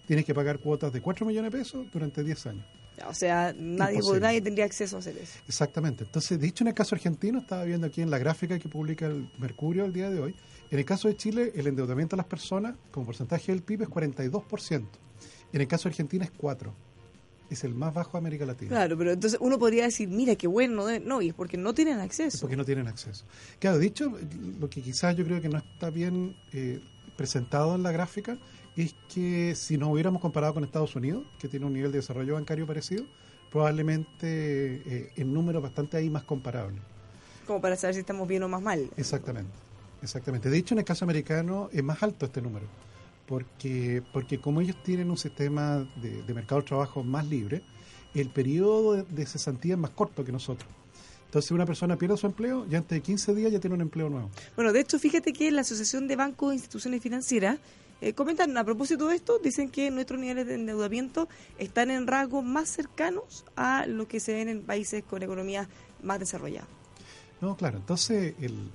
tienes 0.07 0.27
que 0.27 0.35
pagar 0.35 0.59
cuotas 0.59 0.93
de 0.93 1.01
4 1.01 1.25
millones 1.25 1.51
de 1.51 1.59
pesos 1.59 1.87
durante 1.91 2.23
10 2.23 2.47
años. 2.49 2.65
O 3.09 3.15
sea, 3.15 3.55
nadie, 3.59 3.97
Imposible. 3.97 4.21
nadie 4.21 4.41
tendría 4.41 4.65
acceso 4.65 4.97
a 4.97 4.99
hacer 5.01 5.17
eso. 5.19 5.39
Exactamente. 5.47 6.05
Entonces, 6.05 6.41
dicho 6.41 6.65
en 6.65 6.69
el 6.69 6.75
caso 6.75 6.95
argentino, 6.95 7.39
estaba 7.41 7.65
viendo 7.65 7.87
aquí 7.87 8.01
en 8.01 8.11
la 8.11 8.19
gráfica 8.19 8.59
que 8.59 8.69
publica 8.69 9.07
el 9.07 9.31
Mercurio 9.39 9.85
el 9.85 9.93
día 9.93 10.09
de 10.11 10.21
hoy, 10.21 10.35
en 10.71 10.79
el 10.79 10.85
caso 10.85 11.09
de 11.09 11.17
Chile, 11.17 11.53
el 11.55 11.67
endeudamiento 11.67 12.17
de 12.17 12.19
las 12.19 12.27
personas 12.27 12.75
como 12.91 13.07
porcentaje 13.07 13.53
del 13.53 13.63
PIB 13.63 13.83
es 13.83 13.89
42%. 13.89 14.85
En 15.53 15.61
el 15.61 15.69
caso 15.69 15.85
de 15.85 15.91
Argentina 15.91 16.25
es 16.25 16.33
4%. 16.33 16.73
Es 17.49 17.63
el 17.63 17.75
más 17.75 17.95
bajo 17.95 18.13
de 18.13 18.19
América 18.19 18.45
Latina. 18.45 18.71
Claro, 18.71 18.99
pero 18.99 19.13
entonces 19.13 19.39
uno 19.41 19.57
podría 19.57 19.85
decir, 19.85 20.09
mira, 20.09 20.35
qué 20.35 20.49
bueno. 20.49 20.85
de- 20.85 20.99
No, 20.99 21.23
y 21.23 21.29
es 21.29 21.35
porque 21.35 21.57
no 21.57 21.75
tienen 21.75 21.99
Es 21.99 22.05
acceso. 22.05 22.39
porque 22.41 22.57
no 22.57 22.65
tienen 22.65 22.89
acceso. 22.89 23.25
Claro, 23.61 23.79
dicho, 23.79 24.13
lo 24.59 24.69
que 24.69 24.83
quizás 24.83 25.15
yo 25.15 25.25
creo 25.25 25.41
que 25.41 25.49
no 25.49 25.59
está 25.59 25.91
bien 25.91 26.35
eh, 26.53 26.81
presentado 27.17 27.77
en 27.77 27.85
la 27.85 27.93
gráfica 27.93 28.37
es 28.77 28.95
que 29.13 29.55
si 29.55 29.79
nos 29.79 29.91
hubiéramos 29.91 30.21
comparado 30.21 30.55
con 30.55 30.65
Estados 30.65 30.95
Unidos, 30.97 31.25
que 31.39 31.49
tiene 31.49 31.67
un 31.67 31.73
nivel 31.73 31.93
de 31.93 31.99
desarrollo 31.99 32.35
bancario 32.35 32.67
parecido, 32.67 33.05
probablemente 33.51 34.83
eh, 34.87 35.13
en 35.17 35.33
números 35.33 35.63
bastante 35.63 35.97
ahí 35.97 36.11
más 36.11 36.25
comparables. 36.25 36.81
Como 37.47 37.61
para 37.61 37.77
saber 37.77 37.95
si 37.95 38.01
estamos 38.01 38.29
bien 38.29 38.43
o 38.43 38.49
más 38.49 38.61
mal. 38.61 38.91
Exactamente, 38.97 39.53
exactamente. 40.03 40.51
De 40.51 40.59
hecho, 40.59 40.75
en 40.75 40.81
el 40.81 40.85
caso 40.85 41.05
americano 41.05 41.71
es 41.73 41.83
más 41.83 42.03
alto 42.03 42.27
este 42.27 42.43
número, 42.43 42.67
porque, 43.27 44.03
porque 44.13 44.39
como 44.39 44.61
ellos 44.61 44.77
tienen 44.83 45.11
un 45.11 45.17
sistema 45.17 45.89
de, 45.97 46.23
de 46.23 46.35
mercado 46.35 46.61
de 46.61 46.67
trabajo 46.67 47.03
más 47.03 47.27
libre, 47.27 47.63
el 48.15 48.29
periodo 48.29 48.95
de, 48.95 49.03
de 49.05 49.27
cesantía 49.27 49.75
es 49.75 49.81
más 49.81 49.91
corto 49.91 50.25
que 50.25 50.33
nosotros. 50.33 50.69
Entonces, 51.27 51.49
si 51.49 51.55
una 51.55 51.67
persona 51.67 51.97
pierde 51.97 52.17
su 52.17 52.27
empleo, 52.27 52.67
ya 52.69 52.79
antes 52.79 52.97
de 52.97 53.03
15 53.03 53.35
días 53.35 53.53
ya 53.53 53.61
tiene 53.61 53.75
un 53.75 53.81
empleo 53.81 54.09
nuevo. 54.09 54.31
Bueno, 54.55 54.73
de 54.73 54.81
hecho, 54.81 54.99
fíjate 54.99 55.33
que 55.33 55.51
la 55.51 55.63
Asociación 55.63 56.07
de 56.09 56.17
Bancos 56.17 56.53
e 56.53 56.55
Instituciones 56.55 57.03
Financieras 57.03 57.59
eh, 58.01 58.13
comentan 58.13 58.57
a 58.57 58.65
propósito 58.65 59.09
de 59.09 59.17
esto, 59.17 59.39
dicen 59.39 59.71
que 59.71 59.91
nuestros 59.91 60.21
niveles 60.21 60.47
de 60.47 60.55
endeudamiento 60.55 61.29
están 61.59 61.91
en 61.91 62.07
rasgos 62.07 62.45
más 62.45 62.69
cercanos 62.69 63.45
a 63.57 63.87
lo 63.87 64.07
que 64.07 64.21
se 64.21 64.35
ven 64.35 64.49
en 64.49 64.63
países 64.63 65.03
con 65.05 65.23
economías 65.23 65.69
más 66.03 66.19
desarrolladas. 66.19 66.69
No, 67.41 67.57
claro. 67.57 67.77
Entonces, 67.79 68.35
el, 68.41 68.71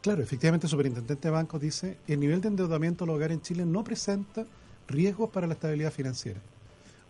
claro, 0.00 0.22
efectivamente, 0.22 0.66
el 0.66 0.70
superintendente 0.70 1.28
de 1.28 1.32
bancos 1.32 1.60
dice 1.60 1.98
el 2.06 2.20
nivel 2.20 2.40
de 2.40 2.48
endeudamiento 2.48 3.04
del 3.04 3.14
hogar 3.14 3.32
en 3.32 3.42
Chile 3.42 3.66
no 3.66 3.84
presenta 3.84 4.46
riesgos 4.88 5.30
para 5.30 5.46
la 5.46 5.54
estabilidad 5.54 5.92
financiera. 5.92 6.40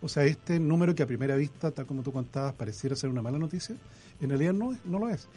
O 0.01 0.09
sea, 0.09 0.24
este 0.24 0.59
número 0.59 0.95
que 0.97 1.05
a 1.05 1.07
primera 1.07 1.36
vista, 1.36 1.70
tal 1.70 1.86
como 1.86 2.03
tú 2.03 2.11
contabas, 2.12 2.55
pareciera 2.55 2.97
ser 2.97 3.11
una 3.11 3.22
mala 3.22 3.38
noticia, 3.38 3.76
en 4.20 4.28
realidad 4.28 4.53
no, 4.53 4.72
es- 4.72 4.84
no 4.84 4.99
lo 4.99 5.09
es. 5.09 5.28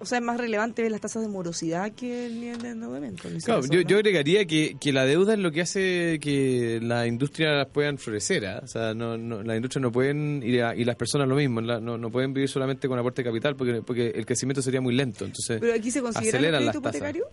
O 0.00 0.06
sea, 0.06 0.18
es 0.18 0.24
más 0.24 0.38
relevante 0.38 0.82
ver 0.82 0.92
las 0.92 1.00
tasas 1.00 1.22
de 1.22 1.28
morosidad 1.28 1.90
que 1.92 2.26
el 2.26 2.40
nivel 2.40 2.58
de 2.62 2.68
endeudamiento. 2.70 3.28
Dice 3.28 3.46
Claro, 3.46 3.60
eso, 3.60 3.72
yo, 3.72 3.82
¿no? 3.82 3.88
yo 3.88 3.96
agregaría 3.96 4.44
que, 4.46 4.76
que 4.80 4.92
la 4.92 5.04
deuda 5.04 5.32
es 5.34 5.40
lo 5.40 5.50
que 5.50 5.60
hace 5.62 6.18
que 6.20 6.78
la 6.82 7.06
industria 7.06 7.66
puedan 7.72 7.98
florecer. 7.98 8.46
¿ah? 8.46 8.60
O 8.62 8.66
sea, 8.68 8.94
no, 8.94 9.18
no, 9.18 9.42
la 9.42 9.56
industria 9.56 9.80
no 9.82 9.90
pueden, 9.90 10.40
y, 10.44 10.52
la- 10.52 10.76
y 10.76 10.84
las 10.84 10.94
personas 10.96 11.26
lo 11.28 11.34
mismo, 11.34 11.60
la- 11.60 11.80
no, 11.80 11.98
no 11.98 12.10
pueden 12.10 12.32
vivir 12.32 12.48
solamente 12.48 12.86
con 12.86 12.98
aporte 12.98 13.22
de 13.22 13.28
capital 13.28 13.56
porque, 13.56 13.82
porque 13.82 14.08
el 14.10 14.24
crecimiento 14.24 14.62
sería 14.62 14.80
muy 14.80 14.94
lento. 14.94 15.24
Entonces, 15.24 15.58
Pero 15.60 15.74
aquí 15.74 15.90
se 15.90 16.00
considera 16.00 16.38
el 16.38 16.44
aceleran 16.44 16.60
crédito 16.62 16.80
las 16.80 16.92
tasas. 16.92 17.10
hipotecario. 17.10 17.26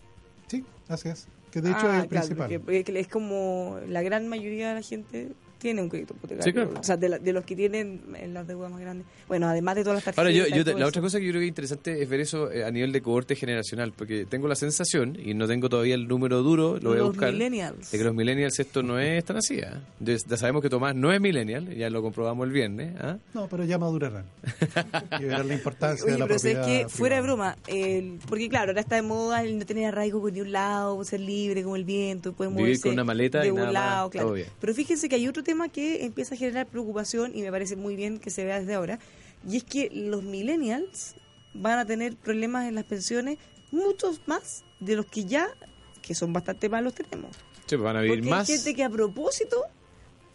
Sí, 0.47 0.63
así 0.87 1.09
es. 1.09 1.27
Que 1.51 1.61
de 1.61 1.69
hecho 1.69 1.79
Ah, 1.83 1.97
es 1.97 2.03
el 2.03 2.09
claro, 2.09 2.25
principal. 2.27 2.49
porque- 2.61 2.81
porque 2.83 2.99
es 2.99 3.07
como 3.07 3.79
la 3.87 4.01
gran 4.01 4.27
mayoría 4.27 4.69
de 4.69 4.73
la 4.75 4.81
gente 4.81 5.29
tiene 5.65 5.81
un 5.81 5.89
crédito 5.89 6.13
hipotecario. 6.13 6.43
Sí, 6.43 6.53
claro. 6.53 6.73
O 6.79 6.83
sea, 6.83 6.97
de, 6.97 7.09
la- 7.09 7.19
de 7.19 7.33
los 7.33 7.43
que 7.45 7.55
tienen 7.55 8.01
eh, 8.17 8.27
las 8.27 8.47
deudas 8.47 8.71
más 8.71 8.79
grandes. 8.79 9.07
Bueno, 9.27 9.47
además 9.47 9.75
de 9.75 9.81
todas 9.83 9.95
las 9.97 10.03
tarjetas. 10.03 10.19
Ahora, 10.19 10.31
yo, 10.31 10.45
yo- 10.47 10.63
la 10.73 10.79
eso. 10.79 10.87
otra 10.87 11.01
cosa 11.01 11.19
que 11.19 11.25
yo 11.25 11.31
creo 11.31 11.39
que 11.41 11.45
es 11.45 11.49
interesante 11.49 12.01
es 12.01 12.07
ver 12.09 12.19
eso 12.19 12.51
eh, 12.51 12.63
a 12.63 12.71
nivel 12.71 12.91
de 12.91 13.01
cohorte 13.01 13.35
generacional, 13.35 13.91
porque 13.91 14.25
tengo 14.25 14.47
la 14.47 14.55
sensación, 14.55 15.17
y 15.19 15.33
no 15.33 15.47
tengo 15.47 15.67
todavía 15.69 15.95
el 15.95 16.07
número 16.07 16.43
duro, 16.43 16.77
lo 16.81 16.89
voy 16.89 16.97
a 16.97 17.01
Los 17.01 17.09
buscar, 17.09 17.31
millennials. 17.33 17.91
de 17.91 17.97
que 17.97 18.03
los 18.03 18.13
millennials 18.13 18.59
esto 18.59 18.83
no 18.83 18.99
es 18.99 19.23
tan 19.25 19.37
así. 19.37 19.59
¿ah? 19.61 19.81
Ya 19.99 20.37
sabemos 20.37 20.61
que 20.61 20.69
Tomás 20.69 20.95
no 20.95 21.11
es 21.11 21.19
millennial, 21.19 21.73
ya 21.75 21.89
lo 21.89 22.01
comprobamos 22.01 22.45
el 22.45 22.53
viernes. 22.53 22.93
¿ah? 22.99 23.17
No, 23.33 23.47
pero 23.47 23.63
ya 23.63 23.77
madurarán. 23.77 24.25
y 25.19 25.23
verán 25.25 25.47
la 25.47 25.53
importancia 25.53 26.03
Oye, 26.05 26.13
de 26.13 26.19
la 26.19 26.27
pero 26.27 26.39
propiedad 26.39 26.65
que 26.65 26.89
fuera 26.89 27.15
de 27.17 27.21
privada. 27.23 27.55
broma, 27.55 27.57
el- 27.67 28.19
porque 28.27 28.49
claro, 28.49 28.71
ahora 28.71 28.81
está 28.81 28.95
de 28.95 29.01
moda 29.01 29.43
el 29.43 29.57
no 29.59 29.65
tener 29.65 29.85
arraigo 29.85 30.21
con 30.21 30.33
ni 30.33 30.41
un 30.41 30.51
lado, 30.51 31.03
ser 31.03 31.19
libre 31.21 31.63
como 31.63 31.75
el 31.75 31.85
viento, 31.85 32.33
puede 32.33 32.51
Vivir 32.55 32.79
con 32.81 32.91
una 32.93 33.03
maleta 33.03 33.39
de 33.39 33.47
y 33.47 33.49
un 33.51 33.55
nada 33.57 33.67
más, 33.67 33.73
lado, 33.73 34.09
claro. 34.09 34.27
todo 34.27 34.35
bien. 34.35 34.47
Pero 34.59 34.73
fíjense 34.73 35.07
que 35.07 35.15
hay 35.15 35.27
otro 35.27 35.43
tema 35.43 35.54
que 35.69 36.05
empieza 36.05 36.35
a 36.35 36.37
generar 36.37 36.67
preocupación 36.67 37.35
y 37.35 37.41
me 37.41 37.51
parece 37.51 37.75
muy 37.75 37.95
bien 37.95 38.19
que 38.19 38.29
se 38.29 38.43
vea 38.45 38.59
desde 38.59 38.73
ahora, 38.75 38.99
y 39.47 39.57
es 39.57 39.63
que 39.63 39.89
los 39.93 40.23
millennials 40.23 41.15
van 41.53 41.79
a 41.79 41.85
tener 41.85 42.15
problemas 42.15 42.67
en 42.67 42.75
las 42.75 42.83
pensiones 42.85 43.37
muchos 43.71 44.21
más 44.27 44.63
de 44.79 44.95
los 44.95 45.05
que 45.05 45.25
ya, 45.25 45.47
que 46.01 46.13
son 46.15 46.33
bastante 46.33 46.69
malos, 46.69 46.93
tenemos. 46.93 47.35
Sí, 47.65 47.75
pues 47.77 47.81
van 47.81 47.97
a 47.97 48.01
vivir 48.01 48.19
Porque 48.19 48.29
más. 48.29 48.49
hay 48.49 48.55
gente 48.57 48.75
que 48.75 48.83
a 48.83 48.89
propósito 48.89 49.57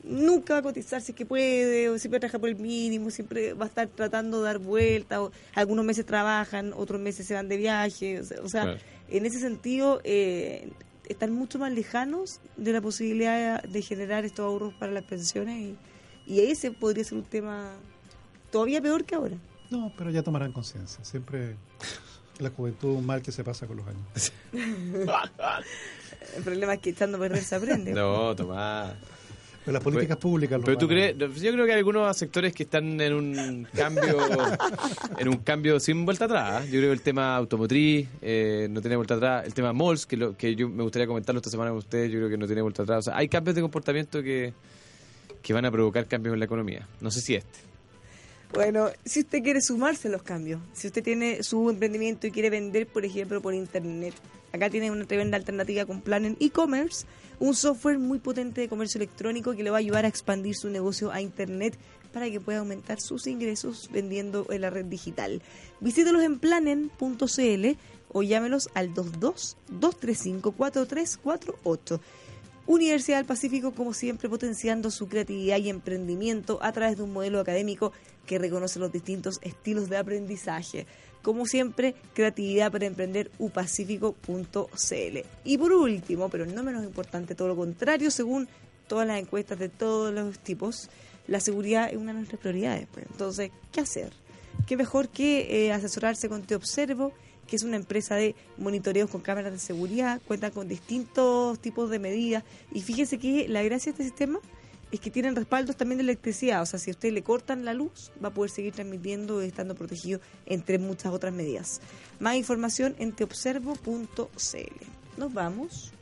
nunca 0.03 0.55
va 0.55 0.61
a 0.61 0.62
cotizar 0.62 1.01
si 1.03 1.12
es 1.12 1.16
que 1.16 1.27
puede, 1.27 1.89
o 1.91 1.99
siempre 1.99 2.18
trabaja 2.21 2.39
por 2.39 2.49
el 2.49 2.57
mínimo, 2.57 3.11
siempre 3.11 3.53
va 3.53 3.66
a 3.66 3.68
estar 3.68 3.87
tratando 3.89 4.39
de 4.39 4.45
dar 4.45 4.59
vueltas, 4.59 5.18
o 5.18 5.33
algunos 5.55 5.85
meses 5.85 6.07
trabajan, 6.07 6.73
otros 6.75 7.01
meses 7.01 7.27
se 7.27 7.35
van 7.35 7.49
de 7.49 7.57
viaje, 7.59 8.21
o 8.21 8.25
sea, 8.25 8.41
o 8.43 8.49
sea, 8.49 8.62
Claro. 8.62 8.79
en 9.11 9.27
ese 9.27 9.39
sentido 9.39 10.01
eh, 10.05 10.71
están 11.11 11.33
mucho 11.33 11.59
más 11.59 11.73
lejanos 11.73 12.41
de 12.57 12.73
la 12.73 12.81
posibilidad 12.81 13.63
de 13.63 13.83
generar 13.83 14.25
estos 14.25 14.45
ahorros 14.45 14.73
para 14.75 14.93
las 14.93 15.05
pensiones 15.05 15.61
y, 15.61 15.77
Y 16.27 16.41
ese 16.41 16.71
podría 16.71 17.03
ser 17.05 17.19
un 17.19 17.25
tema 17.25 17.73
todavía 18.51 18.81
peor 18.81 19.05
que 19.05 19.17
ahora. 19.17 19.37
No, 19.71 19.93
pero 19.97 20.11
ya 20.11 20.23
tomarán 20.23 20.53
conciencia. 20.53 21.05
Siempre 21.05 21.57
la 22.39 22.51
juventud 22.51 22.91
un 22.97 23.07
mal 23.07 23.23
que 23.23 23.33
se 23.33 23.45
pasa 23.45 23.67
con 23.67 23.79
los 23.79 23.87
años. 23.87 24.33
El 26.37 26.43
problema 26.43 26.75
es 26.75 26.81
que 26.81 26.91
echando 26.91 27.17
a 27.17 27.21
perder 27.21 27.43
se 27.43 27.55
aprende. 27.55 27.93
No, 27.93 28.35
Tomás. 28.37 28.95
Pero 29.65 29.75
las 29.75 29.83
políticas 29.83 30.17
públicas 30.17 30.59
Pero 30.65 30.79
tú 30.79 30.89
crees, 30.89 31.17
yo 31.19 31.53
creo 31.53 31.67
que 31.67 31.73
hay 31.73 31.79
algunos 31.79 32.17
sectores 32.17 32.55
que 32.55 32.63
están 32.63 32.99
en 32.99 33.13
un 33.13 33.69
cambio, 33.75 34.17
en 35.19 35.29
un 35.29 35.37
cambio 35.39 35.79
sin 35.79 36.07
vuelta 36.07 36.25
atrás. 36.25 36.65
Yo 36.65 36.79
creo 36.79 36.89
que 36.89 36.95
el 36.95 37.03
tema 37.03 37.37
automotriz 37.37 38.09
eh, 38.23 38.69
no 38.71 38.81
tiene 38.81 38.97
vuelta 38.97 39.15
atrás. 39.15 39.45
El 39.45 39.53
tema 39.53 39.75
malls, 39.75 40.07
que, 40.07 40.17
lo, 40.17 40.35
que 40.35 40.55
yo 40.55 40.69
me 40.69 40.83
gustaría 40.83 41.07
comentarlo 41.07 41.41
esta 41.41 41.51
semana 41.51 41.71
con 41.71 41.79
ustedes, 41.79 42.11
yo 42.11 42.19
creo 42.19 42.31
que 42.31 42.39
no 42.39 42.47
tiene 42.47 42.63
vuelta 42.63 42.85
atrás. 42.85 43.01
O 43.01 43.03
sea, 43.11 43.19
hay 43.19 43.29
cambios 43.29 43.55
de 43.55 43.61
comportamiento 43.61 44.23
que, 44.23 44.55
que 45.43 45.53
van 45.53 45.67
a 45.67 45.71
provocar 45.71 46.07
cambios 46.07 46.33
en 46.33 46.39
la 46.39 46.47
economía. 46.47 46.89
No 47.03 47.11
sé 47.11 47.21
si 47.21 47.35
este. 47.35 47.71
Bueno, 48.55 48.89
si 49.05 49.21
usted 49.21 49.43
quiere 49.43 49.61
sumarse 49.61 50.09
a 50.09 50.11
los 50.11 50.23
cambios, 50.23 50.61
si 50.73 50.89
usted 50.89 51.05
tiene 51.05 51.43
su 51.43 51.71
emprendimiento 51.71 52.27
y 52.27 52.33
quiere 52.33 52.51
vender, 52.51 52.87
por 52.87 53.05
ejemplo, 53.05 53.41
por 53.41 53.55
internet, 53.55 54.15
acá 54.53 54.71
tiene 54.71 54.91
una 54.91 55.05
tremenda 55.05 55.37
alternativa 55.37 55.87
con 55.87 56.01
Planen 56.01 56.37
e-commerce, 56.41 57.07
un 57.39 57.55
software 57.55 57.99
muy 57.99 58.19
potente 58.19 58.61
de 58.61 58.69
comercio 58.69 58.99
electrónico 58.99 59.55
que 59.55 59.63
le 59.63 59.71
va 59.71 59.79
a 59.79 59.81
ayudar 59.81 60.05
a 60.05 60.09
expandir 60.09 60.55
su 60.55 60.69
negocio 60.69 61.11
a 61.11 61.21
internet 61.21 61.79
para 62.13 62.31
que 62.31 62.41
pueda 62.41 62.59
aumentar 62.59 63.01
sus 63.01 63.27
ingresos 63.27 63.89
vendiendo 63.93 64.47
en 64.51 64.63
la 64.63 64.71
red 64.71 64.85
digital. 64.85 65.43
Visítelos 65.81 66.23
en 66.23 66.39
planen.cl 66.39 67.79
o 68.13 68.23
llámelos 68.23 68.69
al 68.75 68.89
22 68.89 69.57
235 69.69 70.53
4348. 70.53 72.01
Universidad 72.67 73.17
del 73.17 73.27
Pacífico, 73.27 73.73
como 73.73 73.93
siempre, 73.95 74.29
potenciando 74.29 74.91
su 74.91 75.09
creatividad 75.09 75.59
y 75.59 75.71
emprendimiento 75.71 76.61
a 76.63 76.71
través 76.73 76.97
de 76.97 77.03
un 77.03 77.13
modelo 77.13 77.41
académico 77.41 77.93
que 78.27 78.39
reconoce 78.39 78.79
los 78.79 78.93
distintos 78.93 79.41
estilos 79.43 79.89
de 79.89 79.97
aprendizaje. 79.97 80.87
Como 81.23 81.47
siempre, 81.47 81.95
creatividad 82.14 82.73
para 82.73 82.87
emprender 82.87 83.31
upacífico.cl. 83.39 85.18
Y 85.45 85.59
por 85.59 85.73
último, 85.73 86.29
pero 86.29 86.47
no 86.47 86.62
menos 86.62 86.85
importante, 86.85 87.35
todo 87.35 87.49
lo 87.49 87.57
contrario, 87.57 88.11
según 88.11 88.49
todas 88.89 89.07
las 89.07 89.21
encuestas 89.21 89.59
de 89.59 89.68
todos 89.68 90.12
los 90.12 90.39
tipos, 90.39 90.89
la 91.27 91.41
seguridad 91.41 91.91
es 91.91 91.97
una 91.97 92.12
de 92.12 92.18
nuestras 92.18 92.41
prioridades. 92.41 92.87
Pues. 92.93 93.07
Entonces, 93.11 93.51
¿qué 93.71 93.81
hacer? 93.81 94.12
¿Qué 94.66 94.77
mejor 94.77 95.09
que 95.09 95.66
eh, 95.66 95.73
asesorarse 95.73 96.29
con 96.29 96.43
Te 96.43 96.55
Observo? 96.55 97.12
que 97.51 97.57
es 97.57 97.64
una 97.64 97.75
empresa 97.75 98.14
de 98.14 98.37
monitoreos 98.59 99.11
con 99.11 99.23
cámaras 99.23 99.53
de 99.53 99.59
seguridad, 99.59 100.23
cuenta 100.29 100.53
con 100.53 100.68
distintos 100.68 101.59
tipos 101.59 101.91
de 101.91 101.99
medidas 101.99 102.45
y 102.73 102.81
fíjese 102.81 103.18
que 103.18 103.49
la 103.49 103.61
gracia 103.64 103.91
de 103.91 103.91
este 103.91 104.05
sistema 104.05 104.39
es 104.91 105.01
que 105.01 105.11
tienen 105.11 105.36
respaldos 105.36 105.76
también 105.76 105.99
de 105.99 106.03
electricidad, 106.03 106.62
o 106.62 106.66
sea, 106.66 106.78
si 106.78 106.91
a 106.91 106.93
usted 106.93 107.12
le 107.12 107.22
cortan 107.22 107.64
la 107.64 107.74
luz, 107.74 108.11
va 108.22 108.28
a 108.28 108.34
poder 108.34 108.51
seguir 108.51 108.72
transmitiendo 108.72 109.43
y 109.43 109.47
estando 109.47 109.74
protegido 109.74 110.20
entre 110.47 110.78
muchas 110.78 111.12
otras 111.12 111.32
medidas. 111.32 111.80
Más 112.18 112.34
información 112.36 112.95
en 112.99 113.12
teobservo.cl. 113.12 113.76
Nos 115.16 115.32
vamos. 115.32 115.93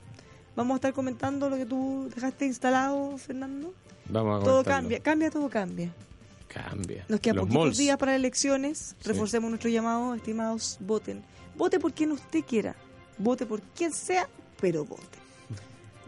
Vamos 0.57 0.75
a 0.75 0.77
estar 0.77 0.93
comentando 0.93 1.49
lo 1.49 1.57
que 1.57 1.67
tú 1.67 2.11
dejaste 2.15 2.47
instalado, 2.47 3.17
Fernando. 3.19 3.75
Vamos 4.09 4.43
a 4.43 4.45
Todo 4.45 4.65
cambia, 4.65 5.01
cambia, 5.01 5.31
todo 5.31 5.49
cambia. 5.49 5.93
Cambia. 6.49 7.05
Nos 7.09 7.21
quedan 7.21 7.37
poquitos 7.37 7.65
malls. 7.65 7.77
días 7.77 7.99
para 7.99 8.17
elecciones. 8.17 8.97
Sí. 8.99 9.09
Reforcemos 9.09 9.51
nuestro 9.51 9.69
llamado, 9.71 10.15
estimados, 10.15 10.79
voten. 10.81 11.23
Vote 11.57 11.79
por 11.79 11.93
quien 11.93 12.13
usted 12.13 12.43
quiera. 12.45 12.75
Vote 13.19 13.45
por 13.45 13.61
quien 13.61 13.93
sea, 13.93 14.29
pero 14.61 14.85
vote. 14.85 15.19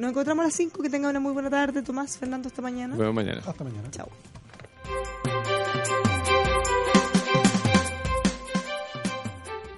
Nos 0.01 0.11
encontramos 0.11 0.43
a 0.43 0.47
las 0.47 0.55
5. 0.55 0.83
Que 0.83 0.89
tengan 0.89 1.11
una 1.11 1.21
muy 1.21 1.33
buena 1.33 1.51
tarde, 1.51 1.83
Tomás, 1.83 2.17
Fernando. 2.17 2.49
Hasta 2.49 2.63
mañana. 2.63 2.97
Nos 2.97 3.15
mañana. 3.15 3.43
Hasta 3.47 3.65
mañana. 3.65 3.91
Chao. 3.91 4.09